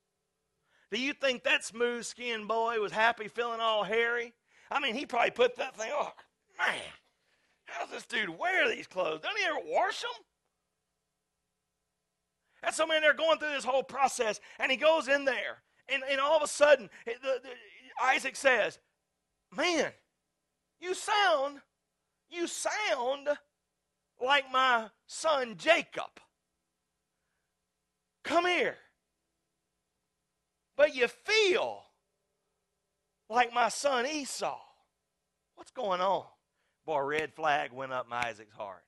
Do 0.91 0.99
you 0.99 1.13
think 1.13 1.43
that 1.43 1.63
smooth 1.63 2.03
skinned 2.03 2.47
boy 2.47 2.79
was 2.81 2.91
happy 2.91 3.29
feeling 3.29 3.61
all 3.61 3.85
hairy? 3.85 4.33
I 4.69 4.81
mean, 4.81 4.95
he 4.95 5.05
probably 5.05 5.31
put 5.31 5.55
that 5.55 5.77
thing, 5.77 5.91
oh, 5.93 6.11
man, 6.57 6.75
how 7.65 7.85
does 7.85 7.93
this 7.93 8.05
dude 8.05 8.37
wear 8.37 8.67
these 8.67 8.85
clothes? 8.85 9.21
Doesn't 9.21 9.37
he 9.37 9.45
ever 9.45 9.59
wash 9.65 10.01
them? 10.01 10.11
And 12.63 12.75
so, 12.75 12.85
man, 12.85 13.01
they're 13.01 13.13
going 13.13 13.39
through 13.39 13.53
this 13.53 13.63
whole 13.63 13.83
process, 13.83 14.41
and 14.59 14.69
he 14.69 14.77
goes 14.77 15.07
in 15.07 15.23
there, 15.23 15.63
and, 15.87 16.03
and 16.11 16.19
all 16.19 16.35
of 16.35 16.43
a 16.43 16.47
sudden, 16.47 16.89
the, 17.05 17.13
the, 17.21 17.49
Isaac 18.03 18.35
says, 18.35 18.77
Man, 19.55 19.91
you 20.81 20.93
sound, 20.93 21.59
you 22.29 22.45
sound 22.45 23.29
like 24.21 24.45
my 24.51 24.87
son 25.07 25.55
Jacob. 25.57 26.19
Come 28.23 28.45
here. 28.45 28.77
But 30.75 30.95
you 30.95 31.07
feel 31.07 31.83
like 33.29 33.53
my 33.53 33.69
son 33.69 34.05
Esau. 34.05 34.59
What's 35.55 35.71
going 35.71 36.01
on? 36.01 36.25
Boy, 36.85 36.97
a 36.97 37.05
red 37.05 37.33
flag 37.33 37.71
went 37.73 37.91
up 37.91 38.07
in 38.07 38.13
Isaac's 38.13 38.55
heart. 38.55 38.83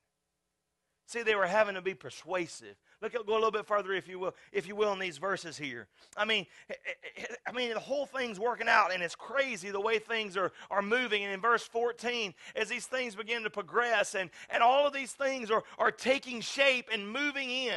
See, 1.06 1.22
they 1.22 1.34
were 1.34 1.46
having 1.46 1.74
to 1.74 1.82
be 1.82 1.94
persuasive. 1.94 2.76
Look, 3.02 3.14
go 3.26 3.32
a 3.32 3.34
little 3.34 3.50
bit 3.50 3.66
further, 3.66 3.92
if 3.92 4.06
you 4.06 4.20
will, 4.20 4.34
if 4.52 4.68
you 4.68 4.76
will, 4.76 4.92
in 4.92 5.00
these 5.00 5.18
verses 5.18 5.58
here. 5.58 5.88
I 6.16 6.24
mean, 6.24 6.46
eh, 6.70 6.74
eh, 6.86 7.22
eh, 7.22 7.34
I 7.44 7.50
mean, 7.50 7.74
the 7.74 7.80
whole 7.80 8.06
thing's 8.06 8.38
working 8.38 8.68
out, 8.68 8.94
and 8.94 9.02
it's 9.02 9.16
crazy 9.16 9.70
the 9.70 9.80
way 9.80 9.98
things 9.98 10.36
are, 10.36 10.52
are 10.70 10.82
moving. 10.82 11.24
And 11.24 11.32
in 11.32 11.40
verse 11.40 11.64
14, 11.64 12.32
as 12.54 12.68
these 12.68 12.86
things 12.86 13.16
begin 13.16 13.42
to 13.42 13.50
progress, 13.50 14.14
and, 14.14 14.30
and 14.48 14.62
all 14.62 14.86
of 14.86 14.92
these 14.92 15.10
things 15.10 15.50
are, 15.50 15.64
are 15.78 15.90
taking 15.90 16.40
shape 16.40 16.88
and 16.92 17.10
moving 17.10 17.50
in. 17.50 17.74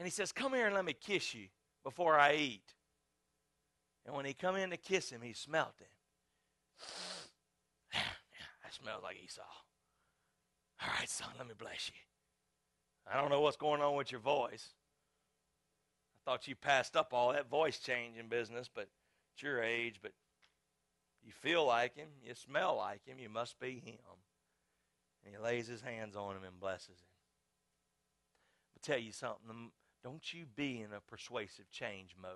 And 0.00 0.06
he 0.06 0.10
says, 0.10 0.32
Come 0.32 0.52
here 0.52 0.66
and 0.66 0.74
let 0.74 0.84
me 0.84 0.94
kiss 0.94 1.32
you 1.32 1.46
before 1.84 2.18
I 2.18 2.34
eat. 2.34 2.74
And 4.04 4.16
when 4.16 4.24
he 4.24 4.34
come 4.34 4.56
in 4.56 4.70
to 4.70 4.76
kiss 4.76 5.10
him, 5.10 5.20
he 5.22 5.32
smelt 5.32 5.74
him. 5.78 5.86
that 8.64 8.74
smells 8.74 9.04
like 9.04 9.16
Esau. 9.24 9.42
All 10.82 10.88
right, 10.98 11.08
son, 11.08 11.28
let 11.38 11.46
me 11.46 11.54
bless 11.56 11.88
you. 11.88 12.07
I 13.10 13.20
don't 13.20 13.30
know 13.30 13.40
what's 13.40 13.56
going 13.56 13.80
on 13.80 13.96
with 13.96 14.12
your 14.12 14.20
voice. 14.20 14.74
I 16.26 16.30
thought 16.30 16.48
you 16.48 16.54
passed 16.54 16.96
up 16.96 17.12
all 17.12 17.32
that 17.32 17.48
voice 17.48 17.78
changing 17.78 18.28
business, 18.28 18.68
but 18.72 18.88
it's 19.34 19.42
your 19.42 19.62
age, 19.62 20.00
but 20.02 20.12
you 21.24 21.32
feel 21.32 21.66
like 21.66 21.96
him, 21.96 22.08
you 22.22 22.34
smell 22.34 22.76
like 22.76 23.06
him, 23.06 23.18
you 23.18 23.28
must 23.28 23.58
be 23.58 23.82
him. 23.84 23.98
And 25.24 25.34
he 25.34 25.42
lays 25.42 25.66
his 25.66 25.80
hands 25.80 26.16
on 26.16 26.36
him 26.36 26.44
and 26.44 26.60
blesses 26.60 26.88
him. 26.88 27.08
But 28.74 28.82
tell 28.82 28.98
you 28.98 29.12
something, 29.12 29.50
um, 29.50 29.72
don't 30.04 30.32
you 30.32 30.44
be 30.54 30.80
in 30.80 30.92
a 30.92 31.00
persuasive 31.00 31.70
change 31.70 32.14
mode. 32.20 32.32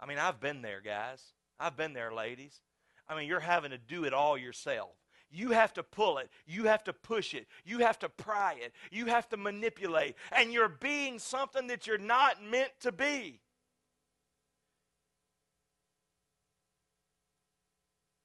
I 0.00 0.06
mean, 0.06 0.18
I've 0.18 0.40
been 0.40 0.62
there, 0.62 0.80
guys. 0.80 1.32
I've 1.58 1.76
been 1.76 1.92
there, 1.92 2.12
ladies. 2.12 2.60
I 3.08 3.16
mean, 3.16 3.26
you're 3.26 3.40
having 3.40 3.70
to 3.70 3.78
do 3.78 4.04
it 4.04 4.12
all 4.12 4.36
yourself. 4.36 4.94
You 5.30 5.50
have 5.50 5.72
to 5.74 5.82
pull 5.82 6.18
it. 6.18 6.30
You 6.46 6.64
have 6.64 6.84
to 6.84 6.92
push 6.92 7.34
it. 7.34 7.46
You 7.64 7.80
have 7.80 7.98
to 8.00 8.08
pry 8.08 8.56
it. 8.58 8.72
You 8.90 9.06
have 9.06 9.28
to 9.30 9.36
manipulate. 9.36 10.16
And 10.32 10.52
you're 10.52 10.68
being 10.68 11.18
something 11.18 11.66
that 11.66 11.86
you're 11.86 11.98
not 11.98 12.42
meant 12.42 12.72
to 12.80 12.92
be. 12.92 13.40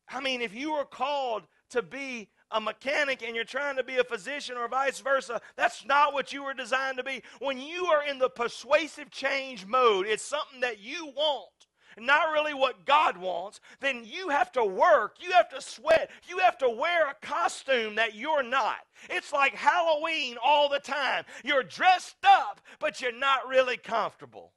I 0.09 0.21
mean, 0.21 0.41
if 0.41 0.53
you 0.53 0.73
were 0.73 0.85
called 0.85 1.43
to 1.71 1.81
be 1.81 2.29
a 2.51 2.61
mechanic 2.61 3.23
and 3.23 3.35
you're 3.35 3.43
trying 3.43 3.77
to 3.77 3.83
be 3.83 3.97
a 3.97 4.03
physician 4.03 4.55
or 4.57 4.67
vice 4.67 4.99
versa, 4.99 5.41
that's 5.57 5.85
not 5.85 6.13
what 6.13 6.31
you 6.31 6.43
were 6.43 6.53
designed 6.53 6.97
to 6.97 7.03
be. 7.03 7.23
When 7.39 7.59
you 7.59 7.87
are 7.87 8.05
in 8.05 8.19
the 8.19 8.29
persuasive 8.29 9.09
change 9.09 9.65
mode, 9.65 10.05
it's 10.05 10.23
something 10.23 10.61
that 10.61 10.79
you 10.79 11.07
want 11.07 11.49
not 11.97 12.31
really 12.31 12.53
what 12.53 12.85
God 12.85 13.17
wants, 13.17 13.59
then 13.79 14.03
you 14.05 14.29
have 14.29 14.51
to 14.53 14.63
work, 14.63 15.17
you 15.19 15.31
have 15.31 15.49
to 15.49 15.61
sweat, 15.61 16.09
you 16.27 16.39
have 16.39 16.57
to 16.59 16.69
wear 16.69 17.09
a 17.09 17.25
costume 17.25 17.95
that 17.95 18.15
you're 18.15 18.43
not. 18.43 18.77
It's 19.09 19.33
like 19.33 19.53
Halloween 19.53 20.37
all 20.43 20.69
the 20.69 20.79
time. 20.79 21.25
You're 21.43 21.63
dressed 21.63 22.15
up, 22.23 22.61
but 22.79 23.01
you're 23.01 23.17
not 23.17 23.47
really 23.47 23.77
comfortable. 23.77 24.51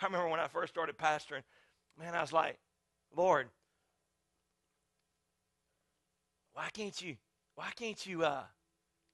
I 0.00 0.06
remember 0.06 0.28
when 0.28 0.40
I 0.40 0.48
first 0.48 0.72
started 0.72 0.98
pastoring, 0.98 1.42
man, 1.98 2.14
I 2.14 2.20
was 2.20 2.32
like, 2.32 2.58
Lord, 3.16 3.48
why 6.54 6.68
can't 6.72 7.00
you, 7.00 7.16
why 7.54 7.70
can't 7.76 8.04
you, 8.04 8.24
uh, 8.24 8.42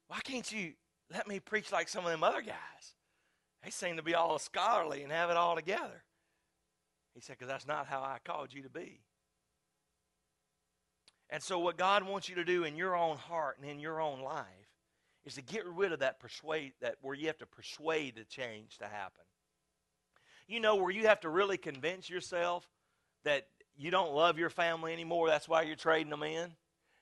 why 0.09 0.21
can't 0.25 0.51
you 0.51 0.73
let 1.13 1.29
me 1.29 1.41
preach 1.41 1.71
like 1.73 1.89
some 1.89 2.05
of 2.05 2.11
them 2.11 2.25
other 2.25 2.41
guys? 2.43 2.95
They 3.63 3.71
seem 3.71 3.97
to 3.97 4.03
be 4.03 4.15
all 4.15 4.39
scholarly 4.39 5.03
and 5.03 5.13
have 5.13 5.31
it 5.31 5.37
all 5.37 5.57
together. 5.57 6.05
He 7.15 7.21
said, 7.21 7.37
because 7.39 7.49
that's 7.49 7.67
not 7.67 7.87
how 7.87 8.01
I 8.01 8.19
called 8.25 8.53
you 8.53 8.63
to 8.63 8.71
be. 8.71 9.01
And 11.31 11.43
so, 11.43 11.59
what 11.59 11.77
God 11.77 12.05
wants 12.05 12.29
you 12.29 12.37
to 12.37 12.45
do 12.45 12.65
in 12.65 12.77
your 12.77 12.97
own 12.97 13.17
heart 13.17 13.59
and 13.61 13.69
in 13.69 13.81
your 13.81 14.01
own 14.01 14.21
life 14.21 14.45
is 15.27 15.35
to 15.35 15.43
get 15.43 15.67
rid 15.67 15.93
of 15.93 15.99
that 15.99 16.21
persuade 16.21 16.73
that 16.81 16.97
where 17.03 17.15
you 17.15 17.27
have 17.27 17.39
to 17.39 17.47
persuade 17.47 18.17
the 18.17 18.25
change 18.25 18.79
to 18.79 18.87
happen. 18.87 19.25
You 20.47 20.61
know, 20.61 20.77
where 20.77 20.91
you 20.91 21.07
have 21.07 21.21
to 21.21 21.29
really 21.29 21.59
convince 21.59 22.09
yourself 22.09 22.67
that 23.25 23.49
you 23.77 23.91
don't 23.91 24.15
love 24.15 24.39
your 24.39 24.49
family 24.49 24.93
anymore. 24.93 25.29
That's 25.29 25.49
why 25.49 25.63
you're 25.63 25.77
trading 25.77 26.11
them 26.11 26.23
in. 26.23 26.53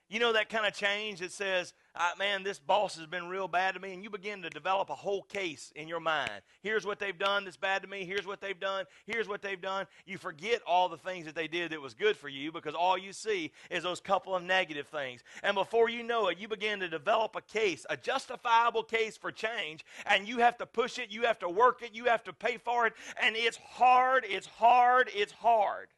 You 0.09 0.19
know 0.19 0.33
that 0.33 0.49
kind 0.49 0.67
of 0.67 0.75
change 0.75 1.21
that 1.21 1.33
says, 1.33 1.73
uh, 1.99 2.11
man, 2.19 2.43
this 2.43 2.59
boss 2.59 2.97
has 2.97 3.07
been 3.07 3.29
real 3.29 3.49
bad 3.49 3.75
to 3.75 3.81
me, 3.81 3.95
and 3.95 4.03
you 4.03 4.11
begin 4.11 4.43
to 4.43 4.51
develop 4.51 4.91
a 4.91 4.95
whole 4.95 5.23
case 5.23 5.73
in 5.75 5.89
your 5.89 6.01
mind. 6.01 6.31
Here's 6.63 6.85
what 6.85 6.99
they've 6.99 7.19
done 7.19 7.45
that's 7.45 7.57
bad 7.57 7.83
to 7.83 7.89
me. 7.89 8.05
Here's 8.05 8.27
what 8.27 8.41
they've 8.41 8.59
done. 8.59 8.85
Here's 9.07 9.29
what 9.29 9.43
they've 9.43 9.61
done. 9.61 9.87
You 10.05 10.19
forget 10.19 10.61
all 10.67 10.89
the 10.89 10.99
things 10.99 11.25
that 11.27 11.35
they 11.35 11.49
did 11.49 11.73
that 11.73 11.81
was 11.81 11.95
good 11.95 12.17
for 12.17 12.29
you 12.29 12.53
because 12.53 12.75
all 12.75 12.99
you 12.99 13.13
see 13.13 13.53
is 13.71 13.83
those 13.83 14.01
couple 14.01 14.35
of 14.35 14.43
negative 14.43 14.87
things. 14.89 15.23
And 15.43 15.55
before 15.55 15.89
you 15.89 16.03
know 16.03 16.29
it, 16.29 16.39
you 16.39 16.49
begin 16.49 16.81
to 16.81 16.89
develop 16.89 17.35
a 17.37 17.41
case, 17.41 17.87
a 17.89 17.97
justifiable 17.97 18.83
case 18.83 19.17
for 19.17 19.33
change, 19.33 19.85
and 20.05 20.29
you 20.29 20.39
have 20.39 20.59
to 20.59 20.67
push 20.67 20.99
it, 20.99 21.11
you 21.11 21.23
have 21.23 21.39
to 21.41 21.49
work 21.49 21.83
it, 21.83 21.95
you 21.95 22.05
have 22.05 22.25
to 22.25 22.33
pay 22.33 22.59
for 22.59 22.87
it, 22.87 22.93
and 23.21 23.37
it's 23.37 23.57
hard, 23.57 24.25
it's 24.29 24.47
hard, 24.47 25.11
it's 25.15 25.33
hard. 25.33 25.89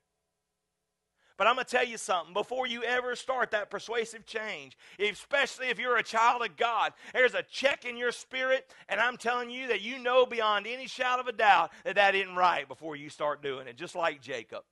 But 1.38 1.46
I'm 1.46 1.54
going 1.54 1.64
to 1.64 1.70
tell 1.70 1.86
you 1.86 1.96
something. 1.96 2.34
Before 2.34 2.66
you 2.66 2.82
ever 2.82 3.14
start 3.14 3.52
that 3.52 3.70
persuasive 3.70 4.26
change, 4.26 4.76
especially 4.98 5.68
if 5.68 5.78
you're 5.78 5.96
a 5.96 6.02
child 6.02 6.42
of 6.42 6.56
God, 6.56 6.92
there's 7.14 7.34
a 7.34 7.44
check 7.44 7.84
in 7.84 7.96
your 7.96 8.10
spirit, 8.10 8.68
and 8.88 9.00
I'm 9.00 9.16
telling 9.16 9.48
you 9.48 9.68
that 9.68 9.80
you 9.80 10.00
know 10.00 10.26
beyond 10.26 10.66
any 10.66 10.88
shadow 10.88 11.22
of 11.22 11.28
a 11.28 11.32
doubt 11.32 11.70
that 11.84 11.94
that 11.94 12.16
isn't 12.16 12.34
right 12.34 12.66
before 12.66 12.96
you 12.96 13.08
start 13.08 13.40
doing 13.40 13.68
it, 13.68 13.76
just 13.76 13.94
like 13.94 14.20
Jacob. 14.20 14.64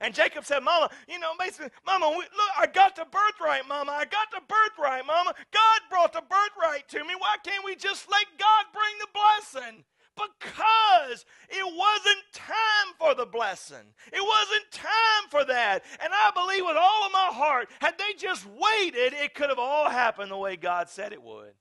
And 0.00 0.14
Jacob 0.14 0.44
said, 0.44 0.60
Mama, 0.60 0.88
you 1.08 1.18
know, 1.18 1.32
basically, 1.36 1.70
Mama, 1.84 2.10
we, 2.10 2.18
look, 2.18 2.50
I 2.56 2.66
got 2.66 2.94
the 2.94 3.04
birthright, 3.10 3.66
Mama. 3.66 3.90
I 3.90 4.04
got 4.04 4.30
the 4.30 4.40
birthright, 4.46 5.04
Mama. 5.04 5.34
God 5.50 5.80
brought 5.90 6.12
the 6.12 6.22
birthright 6.22 6.88
to 6.90 7.00
me. 7.00 7.14
Why 7.18 7.34
can't 7.42 7.64
we 7.64 7.74
just 7.74 8.08
let 8.08 8.26
God 8.38 8.66
bring 8.72 8.94
the 9.00 9.08
blessing? 9.12 9.84
Because 10.18 11.24
it 11.48 11.64
wasn't 11.64 12.24
time 12.32 12.94
for 12.98 13.14
the 13.14 13.26
blessing. 13.26 13.94
It 14.12 14.22
wasn't 14.22 14.70
time 14.72 15.30
for 15.30 15.44
that. 15.44 15.84
And 16.02 16.12
I 16.12 16.30
believe 16.34 16.64
with 16.64 16.76
all 16.76 17.06
of 17.06 17.12
my 17.12 17.30
heart, 17.32 17.68
had 17.80 17.98
they 17.98 18.14
just 18.18 18.46
waited, 18.46 19.12
it 19.14 19.34
could 19.34 19.48
have 19.48 19.58
all 19.58 19.88
happened 19.88 20.30
the 20.30 20.36
way 20.36 20.56
God 20.56 20.88
said 20.88 21.12
it 21.12 21.22
would. 21.22 21.52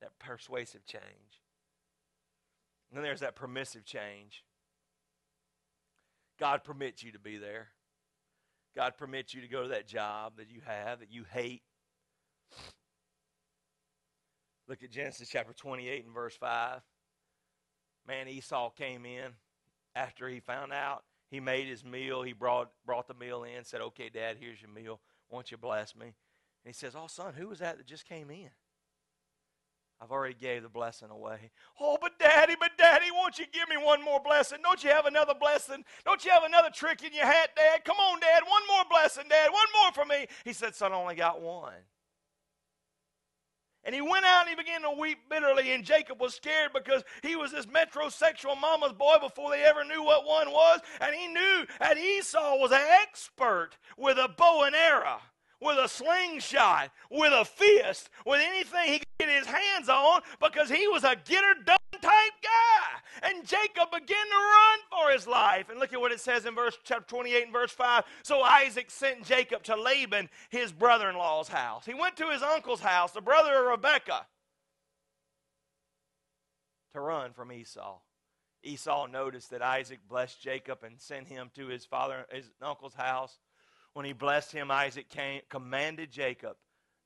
That 0.00 0.18
persuasive 0.18 0.84
change. 0.86 1.02
And 2.90 2.96
then 2.96 3.02
there's 3.02 3.20
that 3.20 3.36
permissive 3.36 3.84
change. 3.84 4.44
God 6.38 6.64
permits 6.64 7.02
you 7.02 7.12
to 7.12 7.18
be 7.18 7.38
there. 7.38 7.68
God 8.74 8.96
permits 8.96 9.34
you 9.34 9.42
to 9.42 9.48
go 9.48 9.62
to 9.62 9.68
that 9.68 9.86
job 9.86 10.34
that 10.38 10.50
you 10.50 10.60
have 10.66 11.00
that 11.00 11.12
you 11.12 11.24
hate. 11.30 11.62
Look 14.68 14.82
at 14.82 14.90
Genesis 14.90 15.28
chapter 15.30 15.52
28 15.52 16.04
and 16.04 16.14
verse 16.14 16.36
5 16.36 16.80
man, 18.06 18.28
Esau 18.28 18.70
came 18.70 19.04
in 19.06 19.32
after 19.94 20.28
he 20.28 20.40
found 20.40 20.72
out. 20.72 21.04
He 21.30 21.40
made 21.40 21.66
his 21.66 21.84
meal. 21.84 22.22
He 22.22 22.32
brought, 22.32 22.70
brought 22.84 23.08
the 23.08 23.14
meal 23.14 23.44
in, 23.44 23.64
said, 23.64 23.80
Okay, 23.80 24.10
Dad, 24.10 24.36
here's 24.38 24.60
your 24.60 24.70
meal. 24.70 25.00
Won't 25.30 25.50
you 25.50 25.56
bless 25.56 25.96
me? 25.96 26.06
And 26.06 26.14
he 26.64 26.72
says, 26.72 26.94
Oh, 26.94 27.06
son, 27.06 27.34
who 27.34 27.48
was 27.48 27.60
that 27.60 27.78
that 27.78 27.86
just 27.86 28.06
came 28.06 28.30
in? 28.30 28.50
I've 30.02 30.10
already 30.10 30.34
gave 30.34 30.64
the 30.64 30.68
blessing 30.68 31.10
away. 31.10 31.52
Oh, 31.80 31.96
but 32.00 32.18
daddy, 32.18 32.56
but 32.58 32.72
daddy, 32.76 33.06
won't 33.12 33.38
you 33.38 33.44
give 33.52 33.68
me 33.68 33.76
one 33.76 34.04
more 34.04 34.20
blessing? 34.20 34.58
Don't 34.60 34.82
you 34.82 34.90
have 34.90 35.06
another 35.06 35.34
blessing? 35.38 35.84
Don't 36.04 36.24
you 36.24 36.32
have 36.32 36.42
another 36.42 36.70
trick 36.74 37.04
in 37.04 37.12
your 37.14 37.24
hat, 37.24 37.50
Dad? 37.56 37.84
Come 37.84 37.98
on, 37.98 38.18
Dad, 38.18 38.42
one 38.48 38.62
more 38.68 38.84
blessing, 38.90 39.24
Dad, 39.30 39.50
one 39.52 39.66
more 39.80 39.92
for 39.92 40.04
me. 40.04 40.26
He 40.44 40.52
said, 40.52 40.74
Son, 40.74 40.92
I 40.92 40.96
only 40.96 41.14
got 41.14 41.40
one. 41.40 41.74
And 43.84 43.94
he 43.94 44.00
went 44.00 44.24
out 44.24 44.42
and 44.46 44.50
he 44.50 44.54
began 44.54 44.82
to 44.82 44.90
weep 44.90 45.18
bitterly. 45.28 45.72
And 45.72 45.84
Jacob 45.84 46.20
was 46.20 46.34
scared 46.34 46.70
because 46.72 47.02
he 47.22 47.34
was 47.34 47.50
this 47.50 47.66
metrosexual 47.66 48.60
mama's 48.60 48.92
boy 48.92 49.16
before 49.20 49.50
they 49.50 49.64
ever 49.64 49.84
knew 49.84 50.02
what 50.02 50.24
one 50.24 50.50
was. 50.50 50.80
And 51.00 51.14
he 51.14 51.26
knew 51.28 51.66
that 51.80 51.98
Esau 51.98 52.56
was 52.56 52.70
an 52.70 52.80
expert 53.02 53.70
with 53.96 54.18
a 54.18 54.28
bow 54.28 54.62
and 54.64 54.74
arrow, 54.74 55.20
with 55.62 55.78
a 55.78 55.88
slingshot, 55.88 56.90
with 57.10 57.32
a 57.32 57.44
fist, 57.44 58.10
with 58.26 58.40
anything 58.42 58.92
he 58.92 58.98
could 58.98 59.08
get 59.20 59.28
his 59.28 59.46
hands 59.46 59.88
on 59.88 60.22
because 60.40 60.68
he 60.68 60.88
was 60.88 61.04
a 61.04 61.16
get 61.24 61.44
her 61.44 61.62
done 61.64 61.76
type 61.92 62.32
guy. 62.42 63.28
And 63.28 63.46
Jacob 63.46 63.90
began 63.92 64.06
to 64.08 64.36
run 64.36 64.78
for 64.90 65.12
his 65.12 65.26
life. 65.26 65.68
And 65.70 65.78
look 65.78 65.92
at 65.92 66.00
what 66.00 66.12
it 66.12 66.20
says 66.20 66.44
in 66.44 66.54
verse 66.54 66.76
chapter 66.82 67.06
28 67.08 67.44
and 67.44 67.52
verse 67.52 67.70
5. 67.72 68.04
So 68.22 68.42
Isaac 68.42 68.90
sent 68.90 69.24
Jacob 69.24 69.62
to 69.64 69.76
Laban, 69.76 70.28
his 70.50 70.72
brother 70.72 71.08
in 71.08 71.16
law's 71.16 71.48
house. 71.48 71.86
He 71.86 71.94
went 71.94 72.16
to 72.16 72.30
his 72.30 72.42
uncle's 72.42 72.80
house, 72.80 73.12
the 73.12 73.20
brother 73.20 73.54
of 73.54 73.66
Rebekah, 73.66 74.26
to 76.94 77.00
run 77.00 77.32
from 77.32 77.52
Esau. 77.52 77.98
Esau 78.64 79.06
noticed 79.06 79.50
that 79.50 79.62
Isaac 79.62 80.00
blessed 80.08 80.40
Jacob 80.40 80.84
and 80.84 81.00
sent 81.00 81.28
him 81.28 81.50
to 81.54 81.66
his 81.66 81.84
father, 81.84 82.26
his 82.30 82.50
uncle's 82.60 82.94
house. 82.94 83.38
When 83.94 84.06
he 84.06 84.12
blessed 84.12 84.52
him, 84.52 84.70
Isaac 84.70 85.08
came, 85.08 85.42
commanded 85.48 86.10
Jacob 86.10 86.56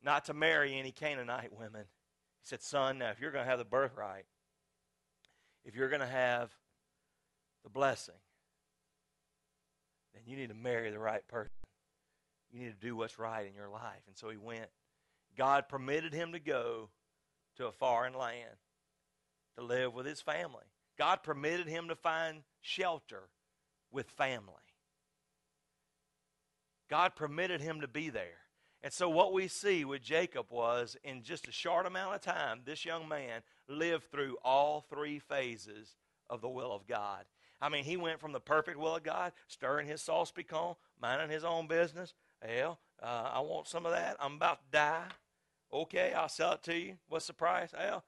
not 0.03 0.27
to 0.27 0.35
marry 0.35 0.79
any 0.79 0.93
Canaanite 0.93 1.53
women. 1.53 1.83
He 1.83 2.49
said, 2.49 2.63
Son, 2.63 2.99
now 2.99 3.11
if 3.11 3.21
you're 3.21 3.33
going 3.33 3.45
to 3.45 3.51
have 3.51 3.59
the 3.59 3.65
birthright, 3.65 4.25
if 5.65 5.75
you're 5.75 5.89
going 5.89 6.01
to 6.01 6.07
have 6.07 6.51
the 7.65 7.71
blessing, 7.71 8.15
then 10.15 10.23
you 10.27 10.37
need 10.37 10.51
to 10.51 10.55
marry 10.55 10.91
the 10.91 10.99
right 10.99 11.27
person. 11.27 11.51
You 12.53 12.61
need 12.61 12.81
to 12.81 12.87
do 12.87 12.95
what's 12.95 13.19
right 13.19 13.47
in 13.47 13.55
your 13.55 13.69
life. 13.69 14.03
And 14.07 14.17
so 14.17 14.31
he 14.31 14.37
went. 14.37 14.71
God 15.37 15.69
permitted 15.69 16.15
him 16.15 16.33
to 16.33 16.39
go 16.39 16.89
to 17.57 17.67
a 17.67 17.73
foreign 17.73 18.15
land 18.15 18.57
to 19.59 19.65
live 19.65 19.93
with 19.93 20.07
his 20.07 20.21
family. 20.21 20.65
God 20.97 21.23
permitted 21.23 21.67
him 21.67 21.89
to 21.89 21.97
find 21.97 22.43
shelter 22.61 23.29
with 23.91 24.09
family. 24.11 24.55
God 26.89 27.17
permitted 27.17 27.61
him 27.61 27.81
to 27.81 27.89
be 27.89 28.11
there. 28.11 28.39
And 28.83 28.93
so, 28.93 29.09
what 29.09 29.33
we 29.33 29.49
see 29.49 29.85
with 29.85 30.03
Jacob 30.03 30.47
was 30.51 30.97
in 31.03 31.23
just 31.23 31.49
a 31.49 31.53
short 31.53 31.87
amount 31.87 32.15
of 32.15 32.21
time, 32.21 32.61
this 32.65 32.85
young 32.85 33.09
man 33.09 33.43
lived 33.69 34.11
through 34.11 34.37
all 34.45 34.81
three 34.81 35.19
phases 35.19 35.97
of 36.31 36.41
the 36.41 36.49
will 36.49 36.73
of 36.73 36.87
God. 36.87 37.25
I 37.61 37.69
mean, 37.69 37.85
he 37.85 37.97
went 37.97 38.21
from 38.21 38.33
the 38.33 38.41
perfect 38.41 38.79
will 38.79 38.97
of 38.97 39.03
God, 39.03 39.33
stirring 39.49 39.87
his 39.87 40.03
sauce 40.03 40.31
piquant, 40.31 40.77
minding 41.01 41.31
his 41.31 41.43
own 41.43 41.67
business. 41.67 42.15
Hell, 42.41 42.79
uh, 43.03 43.31
I 43.35 43.41
want 43.41 43.67
some 43.67 43.87
of 43.87 43.93
that. 43.93 44.17
I'm 44.21 44.35
about 44.35 44.61
to 44.61 44.71
die. 44.71 45.05
Okay, 45.73 46.13
I'll 46.13 46.29
sell 46.29 46.53
it 46.53 46.63
to 46.65 46.79
you. 46.79 46.97
What's 47.09 47.27
the 47.27 47.33
price? 47.33 47.71
Hell, 47.77 48.05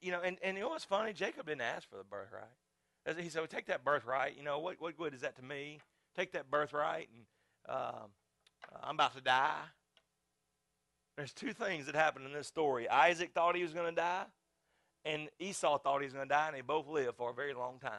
you 0.00 0.10
know, 0.12 0.20
and, 0.20 0.38
and 0.42 0.56
you 0.56 0.64
know 0.64 0.70
what's 0.70 0.84
funny? 0.84 1.12
Jacob 1.12 1.46
didn't 1.46 1.62
ask 1.62 1.88
for 1.88 1.96
the 1.96 2.04
birthright. 2.04 3.22
He 3.22 3.28
said, 3.28 3.40
well, 3.40 3.46
take 3.46 3.66
that 3.66 3.84
birthright. 3.84 4.36
You 4.36 4.42
know, 4.42 4.58
what, 4.58 4.80
what 4.80 4.96
good 4.96 5.14
is 5.14 5.20
that 5.20 5.36
to 5.36 5.42
me? 5.42 5.78
Take 6.16 6.32
that 6.32 6.50
birthright, 6.50 7.08
and 7.14 7.24
um, 7.68 8.08
I'm 8.82 8.94
about 8.94 9.14
to 9.14 9.20
die. 9.20 9.62
There's 11.16 11.32
two 11.32 11.52
things 11.52 11.86
that 11.86 11.94
happened 11.94 12.26
in 12.26 12.32
this 12.32 12.48
story. 12.48 12.88
Isaac 12.88 13.32
thought 13.34 13.54
he 13.56 13.62
was 13.62 13.72
going 13.72 13.94
to 13.94 14.00
die, 14.00 14.24
and 15.04 15.28
Esau 15.38 15.78
thought 15.78 16.00
he 16.00 16.06
was 16.06 16.12
going 16.12 16.28
to 16.28 16.34
die, 16.34 16.48
and 16.48 16.56
they 16.56 16.60
both 16.60 16.88
lived 16.88 17.16
for 17.16 17.30
a 17.30 17.34
very 17.34 17.54
long 17.54 17.78
time. 17.78 17.92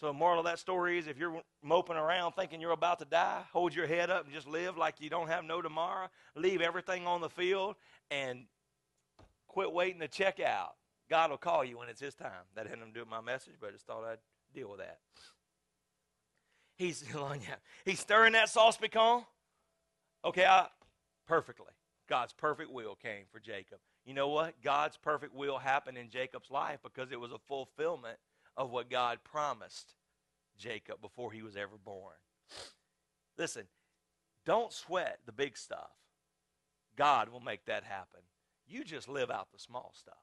So 0.00 0.06
the 0.06 0.14
moral 0.14 0.38
of 0.38 0.46
that 0.46 0.58
story 0.58 0.96
is 0.98 1.06
if 1.06 1.18
you're 1.18 1.42
moping 1.62 1.96
around 1.96 2.32
thinking 2.32 2.58
you're 2.58 2.70
about 2.70 3.00
to 3.00 3.04
die, 3.04 3.42
hold 3.52 3.74
your 3.74 3.86
head 3.86 4.08
up 4.08 4.24
and 4.24 4.32
just 4.32 4.48
live 4.48 4.78
like 4.78 4.94
you 4.98 5.10
don't 5.10 5.28
have 5.28 5.44
no 5.44 5.60
tomorrow. 5.60 6.08
Leave 6.34 6.62
everything 6.62 7.06
on 7.06 7.20
the 7.20 7.28
field 7.28 7.76
and 8.10 8.46
quit 9.46 9.70
waiting 9.70 10.00
to 10.00 10.08
check 10.08 10.40
out. 10.40 10.76
God 11.10 11.28
will 11.30 11.36
call 11.36 11.62
you 11.66 11.76
when 11.76 11.90
it's 11.90 12.00
his 12.00 12.14
time. 12.14 12.30
That 12.54 12.66
had 12.66 12.78
nothing 12.78 12.94
to 12.94 13.00
do 13.00 13.10
my 13.10 13.20
message, 13.20 13.54
but 13.60 13.68
I 13.68 13.72
just 13.72 13.86
thought 13.86 14.04
I'd 14.04 14.18
deal 14.54 14.70
with 14.70 14.78
that. 14.78 15.00
He's 16.80 17.04
he's 17.84 18.00
stirring 18.00 18.32
that 18.32 18.48
sauce 18.48 18.78
piquant. 18.78 19.24
Okay, 20.24 20.46
I, 20.46 20.66
perfectly. 21.28 21.66
God's 22.08 22.32
perfect 22.32 22.70
will 22.70 22.94
came 22.94 23.24
for 23.30 23.38
Jacob. 23.38 23.80
You 24.06 24.14
know 24.14 24.28
what? 24.28 24.54
God's 24.64 24.96
perfect 24.96 25.34
will 25.34 25.58
happened 25.58 25.98
in 25.98 26.08
Jacob's 26.08 26.50
life 26.50 26.78
because 26.82 27.12
it 27.12 27.20
was 27.20 27.32
a 27.32 27.38
fulfillment 27.46 28.16
of 28.56 28.70
what 28.70 28.88
God 28.88 29.18
promised 29.22 29.92
Jacob 30.56 31.02
before 31.02 31.30
he 31.30 31.42
was 31.42 31.54
ever 31.54 31.76
born. 31.84 32.16
Listen, 33.36 33.64
don't 34.46 34.72
sweat 34.72 35.18
the 35.26 35.32
big 35.32 35.58
stuff. 35.58 35.92
God 36.96 37.28
will 37.28 37.40
make 37.40 37.66
that 37.66 37.84
happen. 37.84 38.20
You 38.66 38.84
just 38.84 39.06
live 39.06 39.30
out 39.30 39.48
the 39.52 39.58
small 39.58 39.92
stuff. 39.94 40.14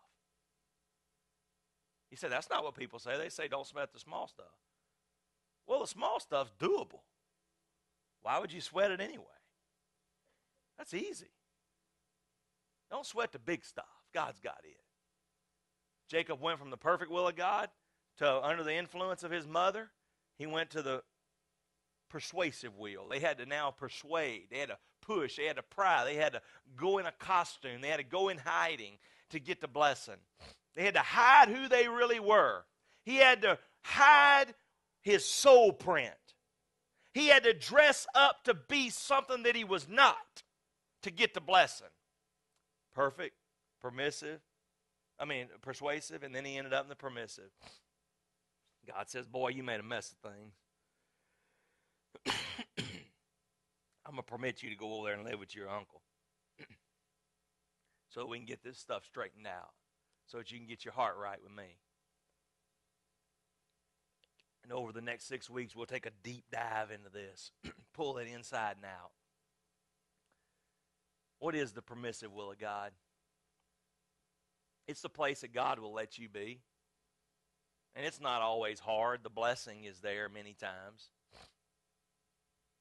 He 2.10 2.16
said, 2.16 2.32
That's 2.32 2.50
not 2.50 2.64
what 2.64 2.74
people 2.74 2.98
say. 2.98 3.16
They 3.16 3.30
say, 3.30 3.48
Don't 3.48 3.68
sweat 3.68 3.94
the 3.94 4.00
small 4.00 4.28
stuff. 4.28 4.48
Well, 5.68 5.82
the 5.82 5.88
small 5.88 6.20
stuff's 6.20 6.52
doable. 6.60 7.02
Why 8.22 8.40
would 8.40 8.52
you 8.52 8.62
sweat 8.62 8.92
it 8.92 9.02
anyway? 9.02 9.26
That's 10.78 10.94
easy. 10.94 11.28
Don't 12.90 13.06
sweat 13.06 13.32
the 13.32 13.40
big 13.40 13.66
stuff. 13.66 13.86
God's 14.14 14.40
got 14.40 14.60
it. 14.64 14.78
Jacob 16.10 16.42
went 16.42 16.60
from 16.60 16.70
the 16.70 16.78
perfect 16.78 17.12
will 17.12 17.28
of 17.28 17.36
God 17.36 17.70
to 18.18 18.44
under 18.44 18.64
the 18.64 18.74
influence 18.74 19.24
of 19.24 19.32
his 19.32 19.46
mother. 19.46 19.90
He 20.38 20.46
went 20.46 20.70
to 20.72 20.82
the 20.82 21.04
persuasive 22.10 22.78
will. 22.78 23.10
They 23.10 23.20
had 23.20 23.38
to 23.40 23.46
now 23.46 23.72
persuade. 23.72 24.48
They 24.50 24.60
had 24.60 24.70
to 24.70 24.78
push. 25.02 25.36
They 25.36 25.46
had 25.46 25.58
to 25.58 25.64
pry. 25.64 26.06
They 26.06 26.16
had 26.16 26.34
to 26.34 26.42
go 26.78 26.98
in 26.98 27.06
a 27.06 27.12
costume. 27.12 27.82
They 27.82 27.90
had 27.90 27.98
to 27.98 28.04
go 28.04 28.30
in 28.30 28.38
hiding 28.38 28.94
to 29.32 29.40
get 29.40 29.60
the 29.60 29.68
blessing. 29.68 30.16
They 30.76 30.84
had 30.84 30.94
to 30.94 31.02
hide 31.02 31.50
who 31.50 31.68
they 31.68 31.88
really 31.88 32.20
were. 32.20 32.64
He 33.04 33.18
had 33.18 33.42
to 33.42 33.58
hide 33.82 34.54
his 35.02 35.26
soul 35.26 35.72
print. 35.72 36.14
He 37.14 37.28
had 37.28 37.44
to 37.44 37.54
dress 37.54 38.06
up 38.14 38.44
to 38.44 38.54
be 38.54 38.90
something 38.90 39.44
that 39.44 39.56
he 39.56 39.64
was 39.64 39.88
not 39.90 40.44
to 41.04 41.12
get 41.12 41.34
the 41.34 41.42
blessing. 41.42 41.88
Perfect, 42.94 43.36
permissive, 43.82 44.40
I 45.20 45.26
mean, 45.26 45.48
persuasive, 45.62 46.24
and 46.24 46.34
then 46.34 46.46
he 46.46 46.58
ended 46.58 46.74
up 46.74 46.84
in 46.84 46.90
the 46.90 46.96
permissive. 46.96 47.50
God 48.88 49.10
says, 49.10 49.26
Boy, 49.26 49.50
you 49.50 49.64
made 49.64 49.80
a 49.80 49.84
mess 49.84 50.14
of 50.14 50.32
things. 50.32 50.54
I'm 54.06 54.14
going 54.14 54.24
to 54.24 54.32
permit 54.32 54.64
you 54.64 54.70
to 54.70 54.76
go 54.76 54.94
over 54.94 55.08
there 55.08 55.16
and 55.16 55.26
live 55.26 55.40
with 55.40 55.54
your 55.54 55.70
uncle 55.70 56.02
so 58.10 58.26
we 58.26 58.38
can 58.38 58.46
get 58.46 58.64
this 58.64 58.78
stuff 58.78 59.04
straightened 59.06 59.48
out, 59.48 59.74
so 60.28 60.38
that 60.38 60.52
you 60.52 60.60
can 60.60 60.68
get 60.68 60.86
your 60.86 60.94
heart 60.94 61.16
right 61.22 61.42
with 61.44 61.52
me. 61.52 61.78
And 64.68 64.78
over 64.78 64.92
the 64.92 65.00
next 65.00 65.30
six 65.30 65.50
weeks, 65.50 65.78
we'll 65.78 65.86
take 65.86 66.06
a 66.06 66.12
deep 66.24 66.44
dive 66.52 66.92
into 66.92 67.10
this, 67.10 67.52
pull 67.94 68.18
it 68.18 68.28
inside 68.28 68.76
and 68.76 68.86
out. 68.86 69.12
What 71.40 71.56
is 71.56 71.72
the 71.72 71.82
permissive 71.82 72.34
will 72.34 72.52
of 72.52 72.60
God? 72.60 72.92
It's 74.86 75.02
the 75.02 75.08
place 75.08 75.40
that 75.40 75.54
God 75.54 75.80
will 75.80 75.94
let 75.94 76.18
you 76.18 76.28
be. 76.28 76.60
And 77.96 78.06
it's 78.06 78.20
not 78.20 78.42
always 78.42 78.82
hard. 78.82 79.24
The 79.24 79.30
blessing 79.30 79.86
is 79.86 80.00
there 80.00 80.28
many 80.28 80.54
times. 80.54 81.12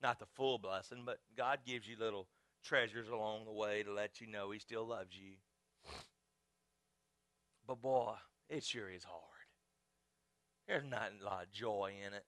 Not 0.03 0.18
the 0.18 0.26
full 0.34 0.59
blessing, 0.59 1.03
but 1.07 1.20
God 1.37 1.61
gives 1.64 1.87
you 1.87 1.95
little 2.01 2.26
treasures 2.64 3.09
along 3.09 3.45
the 3.45 3.53
way 3.53 3.84
to 3.84 3.93
let 3.93 4.20
you 4.20 4.26
know 4.26 4.51
He 4.51 4.59
still 4.59 4.89
loves 4.89 5.16
you. 5.16 5.34
But 7.64 7.80
boy, 7.80 8.14
it 8.49 8.64
sure 8.64 8.91
is 8.91 9.05
hard. 9.05 9.36
There's 10.66 10.84
not 10.84 11.12
a 11.20 11.24
lot 11.24 11.44
of 11.44 11.52
joy 11.52 11.92
in 12.06 12.12
it. 12.12 12.24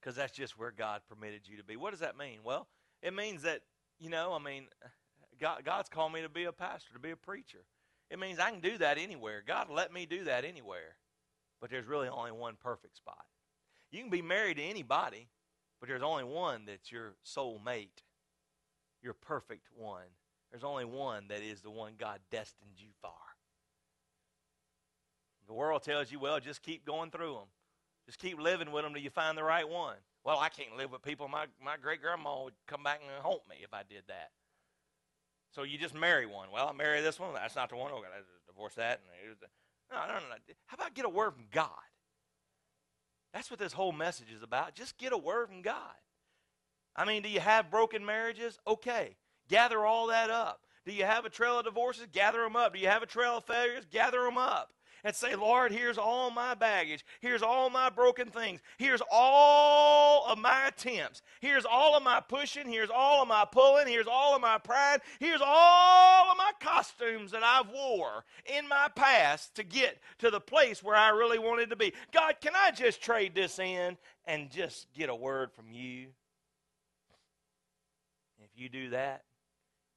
Because 0.00 0.16
that's 0.16 0.32
just 0.32 0.58
where 0.58 0.70
God 0.70 1.02
permitted 1.08 1.42
you 1.44 1.58
to 1.58 1.64
be. 1.64 1.76
What 1.76 1.90
does 1.90 2.00
that 2.00 2.16
mean? 2.16 2.40
Well, 2.42 2.66
it 3.02 3.14
means 3.14 3.42
that, 3.42 3.60
you 4.00 4.10
know, 4.10 4.32
I 4.32 4.42
mean, 4.42 4.66
God, 5.40 5.64
God's 5.64 5.88
called 5.88 6.12
me 6.12 6.22
to 6.22 6.28
be 6.28 6.44
a 6.44 6.52
pastor, 6.52 6.92
to 6.94 6.98
be 6.98 7.10
a 7.10 7.16
preacher. 7.16 7.64
It 8.10 8.18
means 8.18 8.38
I 8.38 8.50
can 8.50 8.60
do 8.60 8.78
that 8.78 8.98
anywhere. 8.98 9.42
God 9.46 9.68
let 9.70 9.92
me 9.92 10.06
do 10.06 10.24
that 10.24 10.44
anywhere. 10.44 10.96
But 11.60 11.70
there's 11.70 11.86
really 11.86 12.08
only 12.08 12.32
one 12.32 12.56
perfect 12.60 12.96
spot. 12.96 13.24
You 13.90 14.00
can 14.00 14.10
be 14.10 14.22
married 14.22 14.56
to 14.56 14.62
anybody, 14.62 15.28
but 15.78 15.88
there's 15.88 16.02
only 16.02 16.24
one 16.24 16.64
that's 16.66 16.90
your 16.90 17.14
soul 17.22 17.60
mate, 17.64 18.02
your 19.02 19.14
perfect 19.14 19.68
one. 19.76 20.06
There's 20.50 20.64
only 20.64 20.84
one 20.84 21.28
that 21.28 21.42
is 21.42 21.60
the 21.60 21.70
one 21.70 21.92
God 21.98 22.20
destined 22.30 22.72
you 22.76 22.88
for. 23.00 23.10
The 25.52 25.58
world 25.58 25.82
tells 25.82 26.10
you, 26.10 26.18
well, 26.18 26.40
just 26.40 26.62
keep 26.62 26.86
going 26.86 27.10
through 27.10 27.34
them. 27.34 27.48
Just 28.06 28.18
keep 28.18 28.40
living 28.40 28.72
with 28.72 28.84
them 28.84 28.94
till 28.94 29.02
you 29.02 29.10
find 29.10 29.36
the 29.36 29.44
right 29.44 29.68
one. 29.68 29.96
Well, 30.24 30.38
I 30.38 30.48
can't 30.48 30.78
live 30.78 30.90
with 30.90 31.02
people. 31.02 31.28
My, 31.28 31.44
my 31.62 31.76
great 31.76 32.00
grandma 32.00 32.44
would 32.44 32.54
come 32.66 32.82
back 32.82 33.00
and 33.02 33.22
haunt 33.22 33.42
me 33.50 33.56
if 33.62 33.74
I 33.74 33.82
did 33.82 34.04
that. 34.08 34.30
So 35.54 35.64
you 35.64 35.76
just 35.76 35.94
marry 35.94 36.24
one. 36.24 36.48
Well, 36.50 36.68
I 36.68 36.72
marry 36.72 37.02
this 37.02 37.20
one. 37.20 37.34
That's 37.34 37.54
not 37.54 37.68
the 37.68 37.76
one. 37.76 37.90
Oh, 37.92 37.98
okay, 37.98 38.08
I 38.16 38.22
divorce 38.50 38.72
that. 38.76 39.02
No, 39.90 39.98
no, 40.06 40.14
no, 40.14 40.20
no. 40.20 40.36
How 40.64 40.74
about 40.76 40.94
get 40.94 41.04
a 41.04 41.10
word 41.10 41.34
from 41.34 41.44
God? 41.52 41.68
That's 43.34 43.50
what 43.50 43.60
this 43.60 43.74
whole 43.74 43.92
message 43.92 44.32
is 44.34 44.42
about. 44.42 44.74
Just 44.74 44.96
get 44.96 45.12
a 45.12 45.18
word 45.18 45.48
from 45.48 45.60
God. 45.60 46.00
I 46.96 47.04
mean, 47.04 47.22
do 47.22 47.28
you 47.28 47.40
have 47.40 47.70
broken 47.70 48.06
marriages? 48.06 48.58
Okay. 48.66 49.16
Gather 49.50 49.84
all 49.84 50.06
that 50.06 50.30
up. 50.30 50.62
Do 50.86 50.94
you 50.94 51.04
have 51.04 51.26
a 51.26 51.30
trail 51.30 51.58
of 51.58 51.66
divorces? 51.66 52.06
Gather 52.10 52.40
them 52.40 52.56
up. 52.56 52.72
Do 52.72 52.80
you 52.80 52.88
have 52.88 53.02
a 53.02 53.06
trail 53.06 53.36
of 53.36 53.44
failures? 53.44 53.84
Gather 53.90 54.22
them 54.22 54.38
up 54.38 54.70
and 55.04 55.14
say, 55.14 55.34
Lord, 55.34 55.72
here's 55.72 55.98
all 55.98 56.30
my 56.30 56.54
baggage. 56.54 57.04
Here's 57.20 57.42
all 57.42 57.70
my 57.70 57.90
broken 57.90 58.28
things. 58.28 58.60
Here's 58.78 59.02
all 59.10 60.26
of 60.28 60.38
my 60.38 60.68
attempts. 60.68 61.22
Here's 61.40 61.64
all 61.64 61.96
of 61.96 62.02
my 62.02 62.20
pushing. 62.20 62.68
Here's 62.68 62.90
all 62.90 63.22
of 63.22 63.28
my 63.28 63.44
pulling. 63.50 63.88
Here's 63.88 64.06
all 64.06 64.34
of 64.34 64.40
my 64.40 64.58
pride. 64.58 65.00
Here's 65.18 65.40
all 65.44 66.30
of 66.30 66.36
my 66.36 66.52
costumes 66.60 67.32
that 67.32 67.42
I've 67.42 67.68
wore 67.70 68.24
in 68.56 68.68
my 68.68 68.88
past 68.94 69.56
to 69.56 69.64
get 69.64 69.98
to 70.18 70.30
the 70.30 70.40
place 70.40 70.82
where 70.82 70.96
I 70.96 71.08
really 71.10 71.38
wanted 71.38 71.70
to 71.70 71.76
be. 71.76 71.92
God, 72.12 72.36
can 72.40 72.52
I 72.54 72.70
just 72.70 73.02
trade 73.02 73.34
this 73.34 73.58
in 73.58 73.96
and 74.26 74.50
just 74.50 74.86
get 74.94 75.08
a 75.08 75.14
word 75.14 75.52
from 75.52 75.72
you? 75.72 76.08
If 78.44 78.60
you 78.60 78.68
do 78.68 78.90
that, 78.90 79.22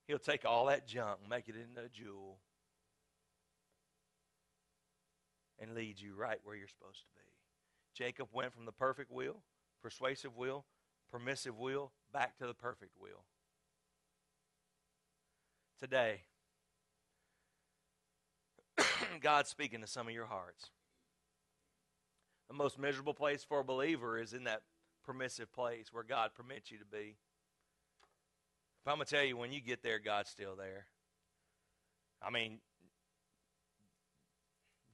he'll 0.08 0.18
take 0.18 0.46
all 0.46 0.68
that 0.68 0.88
junk 0.88 1.20
and 1.22 1.30
make 1.30 1.50
it 1.50 1.56
into 1.56 1.82
a 1.82 1.90
jewel. 1.90 2.38
And 5.60 5.74
lead 5.74 6.00
you 6.00 6.16
right 6.16 6.40
where 6.44 6.56
you're 6.56 6.68
supposed 6.68 7.02
to 7.02 7.08
be. 7.16 7.22
Jacob 7.96 8.28
went 8.34 8.54
from 8.54 8.66
the 8.66 8.72
perfect 8.72 9.12
will, 9.12 9.44
persuasive 9.82 10.36
will, 10.36 10.66
permissive 11.12 11.58
will, 11.58 11.92
back 12.12 12.38
to 12.38 12.48
the 12.48 12.54
perfect 12.54 12.92
will. 13.00 13.24
Today, 15.80 16.22
God's 19.22 19.50
speaking 19.50 19.82
to 19.82 19.88
some 19.88 20.08
of 20.08 20.14
your 20.14 20.26
hearts. 20.26 20.70
The 22.48 22.54
most 22.54 22.78
miserable 22.78 23.14
place 23.14 23.44
for 23.44 23.60
a 23.60 23.64
believer 23.64 24.20
is 24.20 24.34
in 24.34 24.44
that 24.44 24.62
permissive 25.06 25.52
place 25.52 25.88
where 25.92 26.04
God 26.04 26.32
permits 26.36 26.72
you 26.72 26.78
to 26.78 26.86
be. 26.86 27.18
If 28.82 28.88
I'm 28.88 28.98
going 28.98 29.06
to 29.06 29.16
tell 29.16 29.24
you, 29.24 29.38
when 29.38 29.52
you 29.52 29.62
get 29.62 29.82
there, 29.82 30.00
God's 30.00 30.30
still 30.30 30.56
there. 30.56 30.86
I 32.22 32.30
mean, 32.30 32.60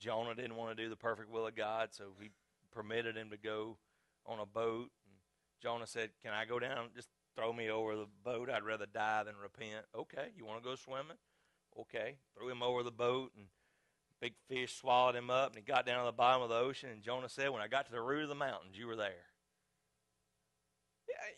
Jonah 0.02 0.34
didn't 0.34 0.56
want 0.56 0.76
to 0.76 0.84
do 0.84 0.90
the 0.90 0.96
perfect 0.96 1.30
will 1.30 1.46
of 1.46 1.56
God, 1.56 1.90
so 1.92 2.06
he 2.20 2.32
permitted 2.72 3.16
him 3.16 3.30
to 3.30 3.38
go 3.38 3.78
on 4.26 4.40
a 4.40 4.46
boat. 4.46 4.90
And 5.06 5.16
Jonah 5.62 5.86
said, 5.86 6.10
Can 6.24 6.34
I 6.34 6.46
go 6.46 6.60
down? 6.60 6.90
Just 6.96 7.10
throw 7.36 7.54
me 7.54 7.70
over 7.70 7.96
the 7.96 8.08
boat. 8.24 8.50
I'd 8.50 8.64
rather 8.64 8.88
die 8.88 9.24
than 9.24 9.36
repent. 9.42 9.86
Okay, 9.96 10.30
you 10.36 10.46
want 10.46 10.62
to 10.62 10.68
go 10.68 10.76
swimming? 10.76 11.18
Okay. 11.80 12.16
Threw 12.36 12.50
him 12.50 12.64
over 12.64 12.84
the 12.84 12.92
boat, 12.92 13.32
and 13.38 13.46
big 14.20 14.34
fish 14.50 14.76
swallowed 14.76 15.16
him 15.16 15.30
up, 15.30 15.50
and 15.50 15.58
he 15.58 15.62
got 15.62 15.86
down 15.86 16.00
to 16.00 16.06
the 16.06 16.12
bottom 16.12 16.42
of 16.42 16.50
the 16.50 16.56
ocean. 16.56 16.90
And 16.90 17.04
Jonah 17.04 17.30
said, 17.30 17.52
When 17.52 17.62
I 17.62 17.68
got 17.68 17.86
to 17.86 17.92
the 17.92 18.02
root 18.02 18.24
of 18.24 18.30
the 18.30 18.36
mountains, 18.36 18.78
you 18.78 18.88
were 18.88 18.96
there. 18.96 19.28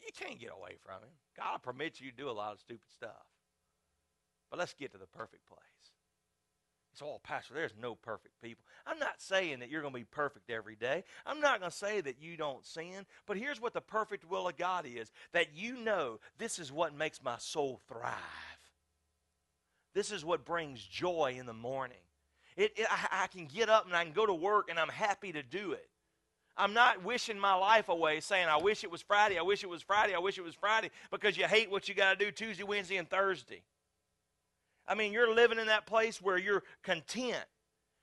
You 0.05 0.11
can't 0.15 0.39
get 0.39 0.51
away 0.51 0.77
from 0.81 1.01
him. 1.01 1.15
God 1.35 1.61
permits 1.63 1.99
you 1.99 2.11
to 2.11 2.15
do 2.15 2.29
a 2.29 2.31
lot 2.31 2.53
of 2.53 2.59
stupid 2.59 2.89
stuff. 2.93 3.27
But 4.49 4.59
let's 4.59 4.73
get 4.73 4.91
to 4.93 4.97
the 4.97 5.07
perfect 5.07 5.45
place. 5.47 5.59
It's 6.93 7.01
all, 7.01 7.19
Pastor, 7.23 7.55
there's 7.55 7.73
no 7.81 7.95
perfect 7.95 8.39
people. 8.39 8.63
I'm 8.85 8.99
not 8.99 9.19
saying 9.19 9.59
that 9.59 9.71
you're 9.71 9.81
going 9.81 9.95
to 9.95 9.99
be 9.99 10.05
perfect 10.05 10.51
every 10.51 10.75
day. 10.75 11.03
I'm 11.25 11.39
not 11.39 11.59
going 11.59 11.71
to 11.71 11.75
say 11.75 12.01
that 12.01 12.21
you 12.21 12.37
don't 12.37 12.63
sin. 12.63 13.07
But 13.25 13.35
here's 13.35 13.59
what 13.59 13.73
the 13.73 13.81
perfect 13.81 14.29
will 14.29 14.47
of 14.47 14.57
God 14.57 14.85
is 14.85 15.11
that 15.31 15.55
you 15.55 15.75
know 15.75 16.19
this 16.37 16.59
is 16.59 16.71
what 16.71 16.95
makes 16.95 17.23
my 17.23 17.37
soul 17.39 17.81
thrive. 17.87 18.13
This 19.95 20.11
is 20.11 20.23
what 20.23 20.45
brings 20.45 20.83
joy 20.83 21.35
in 21.39 21.47
the 21.47 21.53
morning. 21.53 21.97
It, 22.55 22.73
it 22.75 22.85
I, 22.87 23.23
I 23.23 23.27
can 23.27 23.47
get 23.47 23.69
up 23.69 23.87
and 23.87 23.95
I 23.95 24.03
can 24.03 24.13
go 24.13 24.27
to 24.27 24.33
work 24.33 24.67
and 24.69 24.77
I'm 24.77 24.89
happy 24.89 25.31
to 25.31 25.41
do 25.41 25.71
it. 25.71 25.89
I'm 26.55 26.75
not 26.75 27.03
wishing 27.03 27.39
my 27.39 27.55
life 27.55 27.89
away 27.89 28.19
saying, 28.19 28.47
I 28.47 28.57
wish 28.57 28.83
it 28.83 28.91
was 28.91 29.01
Friday, 29.01 29.39
I 29.39 29.41
wish 29.41 29.63
it 29.63 29.69
was 29.69 29.81
Friday, 29.81 30.13
I 30.13 30.19
wish 30.19 30.37
it 30.37 30.43
was 30.43 30.53
Friday, 30.53 30.91
because 31.09 31.35
you 31.35 31.45
hate 31.45 31.71
what 31.71 31.89
you 31.89 31.95
got 31.95 32.19
to 32.19 32.25
do 32.25 32.29
Tuesday, 32.29 32.63
Wednesday, 32.63 32.97
and 32.97 33.09
Thursday. 33.09 33.63
I 34.87 34.95
mean, 34.95 35.13
you're 35.13 35.33
living 35.33 35.59
in 35.59 35.67
that 35.67 35.85
place 35.85 36.21
where 36.21 36.37
you're 36.37 36.63
content. 36.83 37.45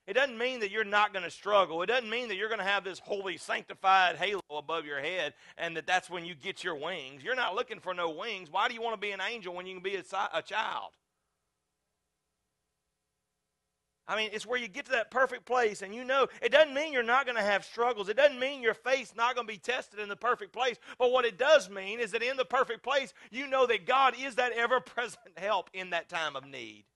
It 0.06 0.14
doesn't 0.14 0.38
mean 0.38 0.60
that 0.60 0.70
you're 0.70 0.82
not 0.82 1.12
going 1.12 1.24
to 1.24 1.30
struggle. 1.30 1.82
It 1.82 1.86
doesn't 1.86 2.10
mean 2.10 2.28
that 2.28 2.36
you're 2.36 2.48
going 2.48 2.58
to 2.58 2.64
have 2.64 2.82
this 2.82 2.98
holy, 2.98 3.36
sanctified 3.36 4.16
halo 4.16 4.42
above 4.50 4.84
your 4.84 5.00
head 5.00 5.34
and 5.56 5.76
that 5.76 5.86
that's 5.86 6.10
when 6.10 6.24
you 6.24 6.34
get 6.34 6.64
your 6.64 6.74
wings. 6.74 7.22
You're 7.22 7.36
not 7.36 7.54
looking 7.54 7.78
for 7.78 7.94
no 7.94 8.10
wings. 8.10 8.50
Why 8.50 8.66
do 8.66 8.74
you 8.74 8.82
want 8.82 8.94
to 8.94 9.00
be 9.00 9.12
an 9.12 9.20
angel 9.20 9.54
when 9.54 9.66
you 9.66 9.74
can 9.74 9.82
be 9.82 9.96
a, 9.96 10.02
a 10.34 10.42
child? 10.42 10.90
I 14.10 14.16
mean, 14.16 14.30
it's 14.32 14.44
where 14.44 14.58
you 14.58 14.66
get 14.66 14.86
to 14.86 14.90
that 14.90 15.12
perfect 15.12 15.46
place, 15.46 15.82
and 15.82 15.94
you 15.94 16.02
know 16.02 16.26
it 16.42 16.50
doesn't 16.50 16.74
mean 16.74 16.92
you're 16.92 17.04
not 17.04 17.26
going 17.26 17.36
to 17.36 17.44
have 17.44 17.64
struggles. 17.64 18.08
It 18.08 18.16
doesn't 18.16 18.40
mean 18.40 18.60
your 18.60 18.74
faith's 18.74 19.14
not 19.14 19.36
going 19.36 19.46
to 19.46 19.52
be 19.52 19.58
tested 19.58 20.00
in 20.00 20.08
the 20.08 20.16
perfect 20.16 20.52
place. 20.52 20.78
But 20.98 21.12
what 21.12 21.24
it 21.24 21.38
does 21.38 21.70
mean 21.70 22.00
is 22.00 22.10
that 22.10 22.20
in 22.20 22.36
the 22.36 22.44
perfect 22.44 22.82
place, 22.82 23.14
you 23.30 23.46
know 23.46 23.68
that 23.68 23.86
God 23.86 24.14
is 24.20 24.34
that 24.34 24.50
ever 24.50 24.80
present 24.80 25.20
help 25.36 25.70
in 25.72 25.90
that 25.90 26.08
time 26.08 26.34
of 26.34 26.44
need. 26.44 26.86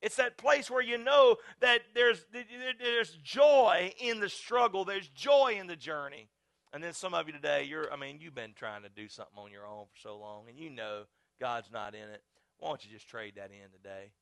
It's 0.00 0.16
that 0.16 0.38
place 0.38 0.70
where 0.70 0.82
you 0.82 0.96
know 0.96 1.36
that 1.60 1.82
there's, 1.94 2.24
there's 2.32 3.18
joy 3.22 3.92
in 3.98 4.20
the 4.20 4.30
struggle, 4.30 4.86
there's 4.86 5.08
joy 5.08 5.56
in 5.60 5.66
the 5.66 5.76
journey. 5.76 6.30
And 6.72 6.82
then 6.82 6.94
some 6.94 7.12
of 7.12 7.26
you 7.26 7.34
today, 7.34 7.64
you're, 7.64 7.92
I 7.92 7.96
mean, 7.96 8.20
you've 8.22 8.34
been 8.34 8.54
trying 8.54 8.84
to 8.84 8.88
do 8.88 9.06
something 9.06 9.36
on 9.36 9.50
your 9.50 9.66
own 9.66 9.84
for 9.92 10.00
so 10.00 10.16
long, 10.16 10.48
and 10.48 10.58
you 10.58 10.70
know 10.70 11.02
God's 11.38 11.70
not 11.70 11.94
in 11.94 12.08
it. 12.08 12.22
Why 12.58 12.70
don't 12.70 12.82
you 12.86 12.90
just 12.90 13.06
trade 13.06 13.34
that 13.36 13.50
in 13.50 13.70
today? 13.70 14.12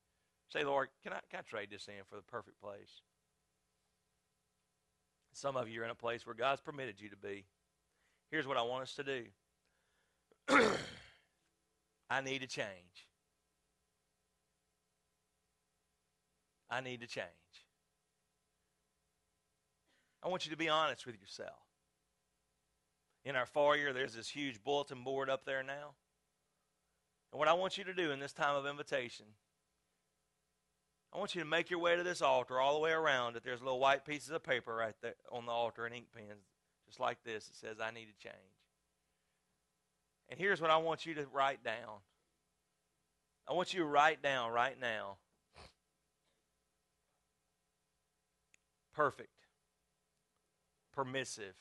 Say, 0.53 0.64
Lord, 0.64 0.88
can 1.03 1.14
I, 1.14 1.20
can 1.30 1.38
I 1.40 1.42
trade 1.48 1.68
this 1.70 1.88
in 1.88 2.05
for 2.11 2.16
the 2.16 2.22
perfect 2.22 2.61
place? 2.61 3.00
Some 5.32 5.57
of 5.57 5.70
you 5.70 5.80
are 5.80 5.84
in 5.84 5.90
a 5.90 5.94
place 5.94 6.26
where 6.26 6.34
God's 6.34 6.61
permitted 6.61 7.00
you 7.00 7.09
to 7.09 7.16
be. 7.16 7.46
Here's 8.30 8.46
what 8.46 8.59
I 8.59 8.62
want 8.62 8.82
us 8.82 8.94
to 8.96 9.03
do 9.03 9.24
I 12.11 12.20
need 12.20 12.42
to 12.42 12.46
change. 12.46 13.09
I 16.70 16.82
need 16.82 17.00
to 17.00 17.07
change. 17.07 17.26
I 20.22 20.28
want 20.28 20.44
you 20.44 20.50
to 20.50 20.59
be 20.59 20.68
honest 20.68 21.07
with 21.07 21.18
yourself. 21.18 21.48
In 23.24 23.36
our 23.36 23.46
foyer, 23.46 23.94
there's 23.94 24.14
this 24.14 24.28
huge 24.28 24.62
bulletin 24.62 25.03
board 25.03 25.30
up 25.30 25.46
there 25.46 25.62
now. 25.62 25.94
And 27.32 27.38
what 27.38 27.48
I 27.48 27.55
want 27.55 27.78
you 27.78 27.84
to 27.84 27.94
do 27.94 28.11
in 28.11 28.20
this 28.20 28.34
time 28.34 28.55
of 28.55 28.66
invitation 28.66 29.26
I 31.12 31.18
want 31.18 31.34
you 31.34 31.42
to 31.42 31.46
make 31.46 31.68
your 31.68 31.78
way 31.78 31.94
to 31.94 32.02
this 32.02 32.22
altar 32.22 32.58
all 32.58 32.74
the 32.74 32.80
way 32.80 32.92
around 32.92 33.36
it. 33.36 33.44
There's 33.44 33.60
little 33.60 33.78
white 33.78 34.06
pieces 34.06 34.30
of 34.30 34.42
paper 34.42 34.74
right 34.74 34.94
there 35.02 35.14
on 35.30 35.44
the 35.44 35.52
altar 35.52 35.84
and 35.84 35.94
ink 35.94 36.06
pens, 36.14 36.46
just 36.86 37.00
like 37.00 37.22
this. 37.22 37.48
It 37.48 37.56
says, 37.56 37.76
I 37.80 37.90
need 37.90 38.06
to 38.06 38.16
change. 38.22 38.36
And 40.30 40.40
here's 40.40 40.60
what 40.60 40.70
I 40.70 40.78
want 40.78 41.04
you 41.04 41.14
to 41.14 41.26
write 41.30 41.62
down. 41.62 42.00
I 43.46 43.52
want 43.52 43.74
you 43.74 43.80
to 43.80 43.86
write 43.86 44.22
down 44.22 44.52
right 44.52 44.80
now 44.80 45.16
perfect, 48.94 49.28
permissive, 50.94 51.54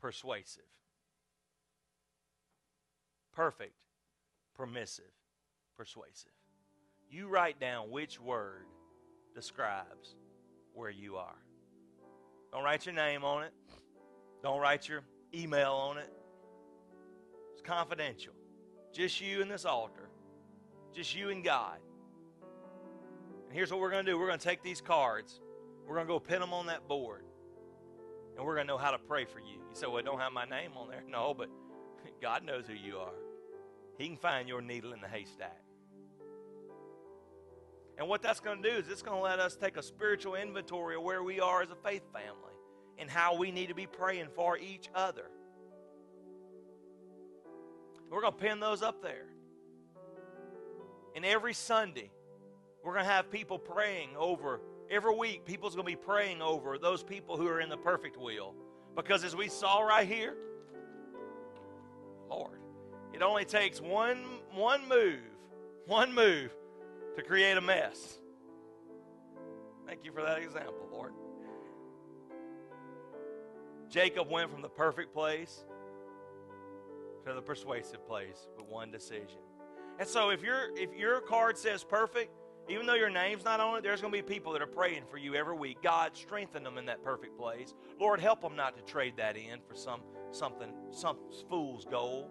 persuasive. 0.00 0.62
Perfect, 3.32 3.76
permissive, 4.56 5.12
persuasive 5.76 6.32
you 7.12 7.28
write 7.28 7.60
down 7.60 7.90
which 7.90 8.18
word 8.18 8.64
describes 9.34 10.16
where 10.72 10.90
you 10.90 11.16
are. 11.16 11.36
Don't 12.52 12.64
write 12.64 12.86
your 12.86 12.94
name 12.94 13.22
on 13.22 13.44
it. 13.44 13.52
Don't 14.42 14.60
write 14.60 14.88
your 14.88 15.02
email 15.34 15.72
on 15.72 15.98
it. 15.98 16.10
It's 17.52 17.62
confidential. 17.62 18.32
Just 18.92 19.20
you 19.20 19.42
and 19.42 19.50
this 19.50 19.66
altar. 19.66 20.08
Just 20.94 21.14
you 21.14 21.28
and 21.28 21.44
God. 21.44 21.78
And 23.46 23.54
here's 23.54 23.70
what 23.70 23.80
we're 23.80 23.90
going 23.90 24.04
to 24.04 24.10
do 24.10 24.18
we're 24.18 24.26
going 24.26 24.38
to 24.38 24.44
take 24.44 24.62
these 24.62 24.80
cards, 24.80 25.40
we're 25.86 25.94
going 25.94 26.06
to 26.06 26.12
go 26.12 26.18
pin 26.18 26.40
them 26.40 26.54
on 26.54 26.66
that 26.66 26.88
board, 26.88 27.24
and 28.36 28.44
we're 28.44 28.54
going 28.54 28.66
to 28.66 28.72
know 28.72 28.78
how 28.78 28.90
to 28.90 28.98
pray 28.98 29.26
for 29.26 29.38
you. 29.38 29.56
You 29.70 29.74
say, 29.74 29.86
Well, 29.86 29.98
I 29.98 30.02
don't 30.02 30.18
have 30.18 30.32
my 30.32 30.44
name 30.46 30.72
on 30.76 30.88
there. 30.88 31.02
No, 31.10 31.34
but 31.34 31.48
God 32.22 32.44
knows 32.44 32.64
who 32.66 32.74
you 32.74 32.96
are. 32.96 33.12
He 33.98 34.08
can 34.08 34.16
find 34.16 34.48
your 34.48 34.62
needle 34.62 34.92
in 34.94 35.00
the 35.00 35.08
haystack. 35.08 35.61
And 37.98 38.08
what 38.08 38.22
that's 38.22 38.40
going 38.40 38.62
to 38.62 38.70
do 38.70 38.76
is 38.76 38.88
it's 38.88 39.02
going 39.02 39.18
to 39.18 39.22
let 39.22 39.38
us 39.38 39.56
take 39.56 39.76
a 39.76 39.82
spiritual 39.82 40.34
inventory 40.34 40.96
of 40.96 41.02
where 41.02 41.22
we 41.22 41.40
are 41.40 41.62
as 41.62 41.70
a 41.70 41.76
faith 41.76 42.02
family 42.12 42.52
and 42.98 43.10
how 43.10 43.36
we 43.36 43.50
need 43.50 43.68
to 43.68 43.74
be 43.74 43.86
praying 43.86 44.28
for 44.34 44.56
each 44.58 44.88
other. 44.94 45.26
We're 48.10 48.20
going 48.20 48.32
to 48.32 48.38
pin 48.38 48.60
those 48.60 48.82
up 48.82 49.02
there. 49.02 49.26
And 51.14 51.24
every 51.24 51.54
Sunday, 51.54 52.10
we're 52.84 52.92
going 52.92 53.04
to 53.04 53.10
have 53.10 53.30
people 53.30 53.58
praying 53.58 54.10
over, 54.18 54.60
every 54.90 55.14
week, 55.14 55.44
people's 55.44 55.74
going 55.74 55.86
to 55.86 55.92
be 55.92 55.96
praying 55.96 56.42
over 56.42 56.78
those 56.78 57.02
people 57.02 57.36
who 57.36 57.46
are 57.48 57.60
in 57.60 57.68
the 57.68 57.76
perfect 57.76 58.16
will. 58.16 58.54
Because 58.96 59.24
as 59.24 59.34
we 59.36 59.48
saw 59.48 59.80
right 59.80 60.06
here, 60.06 60.34
Lord, 62.28 62.60
it 63.14 63.22
only 63.22 63.44
takes 63.44 63.80
one, 63.80 64.24
one 64.52 64.88
move, 64.88 65.20
one 65.86 66.14
move 66.14 66.50
to 67.16 67.22
create 67.22 67.56
a 67.56 67.60
mess. 67.60 68.18
Thank 69.86 70.04
you 70.04 70.12
for 70.12 70.22
that 70.22 70.38
example, 70.38 70.88
Lord. 70.92 71.12
Jacob 73.88 74.30
went 74.30 74.50
from 74.50 74.62
the 74.62 74.68
perfect 74.68 75.12
place 75.12 75.64
to 77.26 77.34
the 77.34 77.42
persuasive 77.42 78.06
place 78.06 78.48
with 78.56 78.66
one 78.66 78.90
decision. 78.90 79.38
And 79.98 80.08
so 80.08 80.30
if 80.30 80.42
your 80.42 80.74
if 80.76 80.94
your 80.96 81.20
card 81.20 81.58
says 81.58 81.84
perfect, 81.84 82.30
even 82.68 82.86
though 82.86 82.94
your 82.94 83.10
name's 83.10 83.44
not 83.44 83.60
on 83.60 83.76
it, 83.76 83.82
there's 83.82 84.00
going 84.00 84.12
to 84.12 84.22
be 84.22 84.34
people 84.34 84.52
that 84.52 84.62
are 84.62 84.66
praying 84.66 85.02
for 85.10 85.18
you 85.18 85.34
every 85.34 85.54
week. 85.54 85.82
God, 85.82 86.16
strengthen 86.16 86.62
them 86.62 86.78
in 86.78 86.86
that 86.86 87.04
perfect 87.04 87.36
place. 87.36 87.74
Lord, 88.00 88.20
help 88.20 88.40
them 88.40 88.56
not 88.56 88.76
to 88.76 88.82
trade 88.82 89.14
that 89.18 89.36
in 89.36 89.60
for 89.68 89.74
some 89.74 90.00
something 90.30 90.72
some 90.90 91.18
fool's 91.50 91.84
goal. 91.84 92.30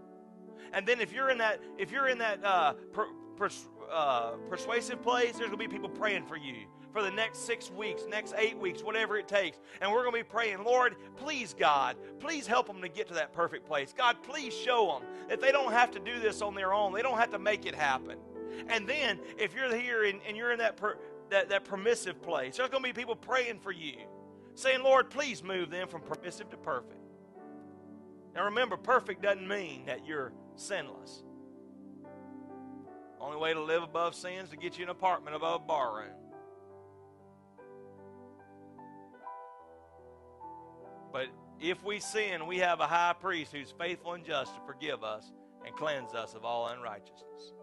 And 0.73 0.87
then 0.87 0.99
if 0.99 1.13
you're 1.13 1.29
in 1.29 1.37
that 1.37 1.61
if 1.77 1.91
you're 1.91 2.07
in 2.07 2.17
that 2.17 2.43
uh, 2.43 2.73
per, 2.91 3.07
pers- 3.35 3.69
uh, 3.91 4.31
persuasive 4.49 5.01
place, 5.01 5.33
there's 5.33 5.49
going 5.49 5.51
to 5.51 5.57
be 5.57 5.67
people 5.67 5.89
praying 5.89 6.25
for 6.25 6.37
you 6.37 6.65
for 6.91 7.01
the 7.01 7.11
next 7.11 7.45
six 7.45 7.71
weeks, 7.71 8.03
next 8.09 8.33
eight 8.37 8.57
weeks, 8.57 8.83
whatever 8.83 9.17
it 9.17 9.27
takes. 9.27 9.59
And 9.81 9.91
we're 9.91 10.03
going 10.03 10.13
to 10.13 10.19
be 10.19 10.29
praying, 10.29 10.63
Lord, 10.63 10.95
please, 11.15 11.55
God, 11.57 11.95
please 12.19 12.45
help 12.45 12.67
them 12.67 12.81
to 12.81 12.89
get 12.89 13.07
to 13.07 13.13
that 13.15 13.33
perfect 13.33 13.65
place. 13.65 13.93
God, 13.97 14.17
please 14.23 14.53
show 14.53 14.99
them 14.99 15.09
that 15.29 15.41
they 15.41 15.51
don't 15.51 15.71
have 15.71 15.91
to 15.91 15.99
do 15.99 16.19
this 16.19 16.41
on 16.41 16.55
their 16.55 16.73
own, 16.73 16.93
they 16.93 17.01
don't 17.01 17.17
have 17.17 17.31
to 17.31 17.39
make 17.39 17.65
it 17.65 17.75
happen. 17.75 18.17
And 18.67 18.87
then, 18.87 19.19
if 19.37 19.55
you're 19.55 19.73
here 19.73 20.03
and, 20.03 20.19
and 20.27 20.35
you're 20.35 20.51
in 20.51 20.59
that 20.59 20.75
per, 20.75 20.97
that, 21.29 21.49
that 21.49 21.65
permissive 21.65 22.21
place. 22.21 22.57
There's 22.57 22.69
going 22.69 22.83
to 22.83 22.89
be 22.89 22.93
people 22.93 23.15
praying 23.15 23.59
for 23.59 23.71
you, 23.71 23.95
saying, 24.55 24.83
Lord, 24.83 25.09
please 25.09 25.43
move 25.43 25.69
them 25.69 25.87
from 25.87 26.01
permissive 26.01 26.49
to 26.51 26.57
perfect. 26.57 26.99
Now 28.35 28.45
remember, 28.45 28.77
perfect 28.77 29.21
doesn't 29.21 29.47
mean 29.47 29.85
that 29.85 30.05
you're 30.05 30.31
sinless. 30.55 31.23
Only 33.21 33.37
way 33.37 33.53
to 33.53 33.61
live 33.61 33.83
above 33.83 34.15
sin 34.15 34.39
is 34.43 34.49
to 34.49 34.57
get 34.57 34.77
you 34.77 34.83
an 34.83 34.89
apartment 34.89 35.35
above 35.35 35.61
a 35.61 35.65
bar 35.65 35.95
room. 35.95 36.15
But 41.13 41.27
if 41.59 41.83
we 41.83 41.99
sin, 41.99 42.47
we 42.47 42.57
have 42.57 42.79
a 42.79 42.87
high 42.87 43.13
priest 43.19 43.51
who's 43.51 43.71
faithful 43.77 44.13
and 44.13 44.25
just 44.25 44.55
to 44.55 44.61
forgive 44.65 45.03
us 45.03 45.31
and 45.65 45.75
cleanse 45.75 46.13
us 46.13 46.33
of 46.33 46.45
all 46.45 46.67
unrighteousness. 46.69 47.53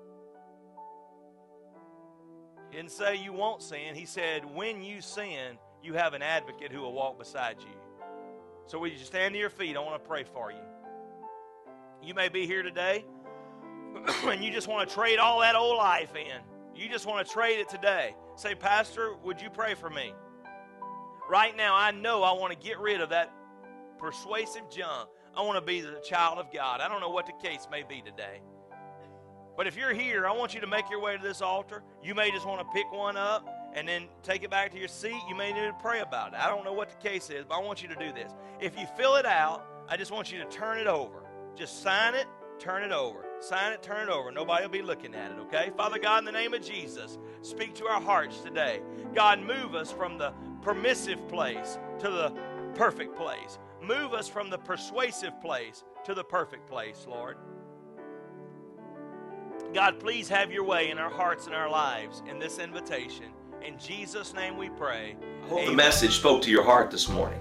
He 2.70 2.76
didn't 2.76 2.92
say 2.92 3.16
you 3.16 3.32
won't 3.32 3.62
sin. 3.62 3.94
He 3.94 4.04
said, 4.04 4.44
when 4.44 4.82
you 4.82 5.00
sin, 5.00 5.58
you 5.82 5.94
have 5.94 6.14
an 6.14 6.22
advocate 6.22 6.70
who 6.70 6.82
will 6.82 6.92
walk 6.92 7.18
beside 7.18 7.56
you. 7.60 7.74
So, 8.66 8.78
will 8.78 8.88
you 8.88 8.98
stand 8.98 9.32
to 9.32 9.40
your 9.40 9.50
feet? 9.50 9.76
I 9.76 9.80
want 9.80 10.02
to 10.02 10.08
pray 10.08 10.24
for 10.24 10.52
you. 10.52 10.58
You 12.02 12.14
may 12.14 12.28
be 12.28 12.46
here 12.46 12.62
today 12.62 13.04
and 14.24 14.42
you 14.42 14.50
just 14.50 14.68
want 14.68 14.88
to 14.88 14.94
trade 14.94 15.18
all 15.18 15.40
that 15.40 15.54
old 15.54 15.76
life 15.76 16.14
in. 16.14 16.40
You 16.74 16.88
just 16.88 17.06
want 17.06 17.26
to 17.26 17.32
trade 17.32 17.58
it 17.58 17.68
today. 17.68 18.14
Say, 18.36 18.54
Pastor, 18.54 19.14
would 19.24 19.40
you 19.40 19.50
pray 19.50 19.74
for 19.74 19.90
me? 19.90 20.12
Right 21.28 21.56
now, 21.56 21.74
I 21.74 21.90
know 21.90 22.22
I 22.22 22.32
want 22.32 22.52
to 22.52 22.58
get 22.58 22.78
rid 22.78 23.00
of 23.00 23.10
that 23.10 23.32
persuasive 23.98 24.70
junk. 24.70 25.08
I 25.36 25.42
want 25.42 25.56
to 25.56 25.64
be 25.64 25.80
the 25.80 26.00
child 26.04 26.38
of 26.38 26.52
God. 26.52 26.80
I 26.80 26.88
don't 26.88 27.00
know 27.00 27.10
what 27.10 27.26
the 27.26 27.32
case 27.46 27.66
may 27.70 27.82
be 27.82 28.00
today. 28.00 28.40
But 29.56 29.66
if 29.66 29.76
you're 29.76 29.92
here, 29.92 30.26
I 30.26 30.32
want 30.32 30.54
you 30.54 30.60
to 30.60 30.68
make 30.68 30.88
your 30.88 31.00
way 31.00 31.16
to 31.16 31.22
this 31.22 31.42
altar. 31.42 31.82
You 32.02 32.14
may 32.14 32.30
just 32.30 32.46
want 32.46 32.60
to 32.60 32.66
pick 32.72 32.90
one 32.92 33.16
up 33.16 33.44
and 33.74 33.88
then 33.88 34.04
take 34.22 34.44
it 34.44 34.50
back 34.50 34.70
to 34.72 34.78
your 34.78 34.88
seat. 34.88 35.20
You 35.28 35.34
may 35.34 35.52
need 35.52 35.66
to 35.66 35.76
pray 35.80 36.00
about 36.00 36.32
it. 36.32 36.38
I 36.38 36.48
don't 36.48 36.64
know 36.64 36.72
what 36.72 36.90
the 36.90 37.08
case 37.08 37.28
is, 37.28 37.44
but 37.44 37.56
I 37.56 37.62
want 37.62 37.82
you 37.82 37.88
to 37.88 37.96
do 37.96 38.12
this. 38.12 38.30
If 38.60 38.78
you 38.78 38.86
fill 38.96 39.16
it 39.16 39.26
out, 39.26 39.66
I 39.88 39.96
just 39.96 40.12
want 40.12 40.30
you 40.30 40.38
to 40.38 40.44
turn 40.44 40.78
it 40.78 40.86
over. 40.86 41.24
Just 41.56 41.82
sign 41.82 42.14
it, 42.14 42.26
turn 42.60 42.84
it 42.84 42.92
over. 42.92 43.27
Sign 43.40 43.72
it, 43.72 43.82
turn 43.82 44.08
it 44.08 44.12
over. 44.12 44.32
Nobody 44.32 44.64
will 44.64 44.70
be 44.70 44.82
looking 44.82 45.14
at 45.14 45.30
it, 45.30 45.38
okay? 45.42 45.70
Father 45.76 45.98
God, 45.98 46.18
in 46.20 46.24
the 46.24 46.32
name 46.32 46.54
of 46.54 46.62
Jesus, 46.62 47.18
speak 47.42 47.74
to 47.76 47.86
our 47.86 48.00
hearts 48.00 48.40
today. 48.40 48.80
God, 49.14 49.40
move 49.40 49.74
us 49.74 49.92
from 49.92 50.18
the 50.18 50.32
permissive 50.60 51.26
place 51.28 51.78
to 52.00 52.10
the 52.10 52.32
perfect 52.74 53.16
place. 53.16 53.58
Move 53.80 54.12
us 54.12 54.28
from 54.28 54.50
the 54.50 54.58
persuasive 54.58 55.40
place 55.40 55.84
to 56.04 56.14
the 56.14 56.24
perfect 56.24 56.68
place, 56.68 57.06
Lord. 57.08 57.36
God, 59.72 60.00
please 60.00 60.28
have 60.28 60.50
your 60.50 60.64
way 60.64 60.90
in 60.90 60.98
our 60.98 61.10
hearts 61.10 61.46
and 61.46 61.54
our 61.54 61.70
lives 61.70 62.22
in 62.28 62.38
this 62.38 62.58
invitation. 62.58 63.26
In 63.64 63.78
Jesus' 63.78 64.34
name 64.34 64.56
we 64.56 64.68
pray. 64.70 65.16
I 65.44 65.48
hope 65.48 65.66
the 65.66 65.72
message 65.72 66.16
spoke 66.16 66.42
to 66.42 66.50
your 66.50 66.64
heart 66.64 66.90
this 66.90 67.08
morning. 67.08 67.40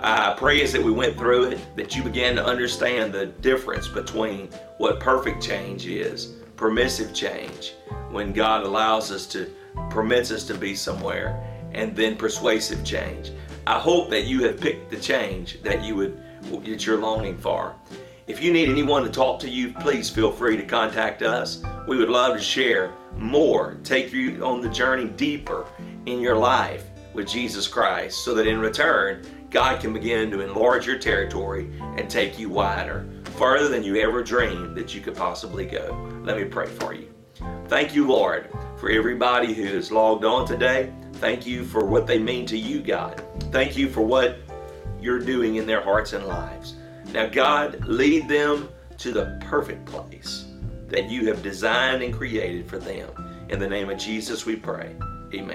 Uh, 0.00 0.32
I 0.32 0.38
pray 0.38 0.62
as 0.62 0.72
that 0.72 0.82
we 0.82 0.92
went 0.92 1.16
through 1.16 1.50
it 1.50 1.76
that 1.76 1.96
you 1.96 2.04
began 2.04 2.36
to 2.36 2.44
understand 2.44 3.12
the 3.12 3.26
difference 3.26 3.88
between 3.88 4.48
what 4.76 5.00
perfect 5.00 5.42
change 5.42 5.86
is, 5.86 6.36
permissive 6.56 7.12
change, 7.12 7.74
when 8.10 8.32
God 8.32 8.62
allows 8.62 9.10
us 9.10 9.26
to, 9.28 9.50
permits 9.90 10.30
us 10.30 10.44
to 10.44 10.54
be 10.54 10.76
somewhere, 10.76 11.44
and 11.72 11.96
then 11.96 12.16
persuasive 12.16 12.84
change. 12.84 13.32
I 13.66 13.78
hope 13.78 14.08
that 14.10 14.24
you 14.26 14.44
have 14.44 14.60
picked 14.60 14.90
the 14.90 14.98
change 14.98 15.60
that 15.62 15.82
you 15.82 15.96
would 15.96 16.22
that 16.64 16.86
you're 16.86 17.00
longing 17.00 17.36
for. 17.36 17.74
If 18.28 18.40
you 18.40 18.52
need 18.52 18.68
anyone 18.68 19.02
to 19.02 19.10
talk 19.10 19.40
to 19.40 19.48
you, 19.48 19.72
please 19.72 20.08
feel 20.08 20.30
free 20.30 20.56
to 20.56 20.62
contact 20.62 21.22
us. 21.22 21.62
We 21.88 21.96
would 21.96 22.08
love 22.08 22.36
to 22.36 22.42
share 22.42 22.94
more, 23.16 23.76
take 23.82 24.12
you 24.12 24.44
on 24.44 24.60
the 24.60 24.68
journey 24.68 25.08
deeper 25.08 25.66
in 26.06 26.20
your 26.20 26.36
life 26.36 26.84
with 27.12 27.26
Jesus 27.26 27.66
Christ 27.66 28.24
so 28.24 28.34
that 28.34 28.46
in 28.46 28.60
return, 28.60 29.26
God 29.50 29.80
can 29.80 29.92
begin 29.92 30.30
to 30.30 30.40
enlarge 30.40 30.86
your 30.86 30.98
territory 30.98 31.70
and 31.96 32.08
take 32.10 32.38
you 32.38 32.50
wider, 32.50 33.08
further 33.36 33.68
than 33.68 33.82
you 33.82 33.96
ever 33.96 34.22
dreamed 34.22 34.76
that 34.76 34.94
you 34.94 35.00
could 35.00 35.16
possibly 35.16 35.64
go. 35.64 36.20
Let 36.24 36.36
me 36.36 36.44
pray 36.44 36.66
for 36.66 36.92
you. 36.92 37.08
Thank 37.66 37.94
you, 37.94 38.06
Lord, 38.06 38.50
for 38.78 38.90
everybody 38.90 39.54
who 39.54 39.64
has 39.64 39.90
logged 39.90 40.24
on 40.24 40.46
today. 40.46 40.92
Thank 41.14 41.46
you 41.46 41.64
for 41.64 41.84
what 41.84 42.06
they 42.06 42.18
mean 42.18 42.46
to 42.46 42.58
you, 42.58 42.80
God. 42.80 43.22
Thank 43.50 43.76
you 43.76 43.88
for 43.88 44.02
what 44.02 44.38
you're 45.00 45.20
doing 45.20 45.56
in 45.56 45.66
their 45.66 45.82
hearts 45.82 46.12
and 46.12 46.26
lives. 46.26 46.74
Now, 47.12 47.26
God, 47.26 47.84
lead 47.86 48.28
them 48.28 48.68
to 48.98 49.12
the 49.12 49.38
perfect 49.46 49.86
place 49.86 50.46
that 50.88 51.08
you 51.08 51.26
have 51.28 51.42
designed 51.42 52.02
and 52.02 52.12
created 52.12 52.68
for 52.68 52.78
them. 52.78 53.10
In 53.48 53.58
the 53.58 53.68
name 53.68 53.88
of 53.88 53.98
Jesus, 53.98 54.44
we 54.44 54.56
pray. 54.56 54.94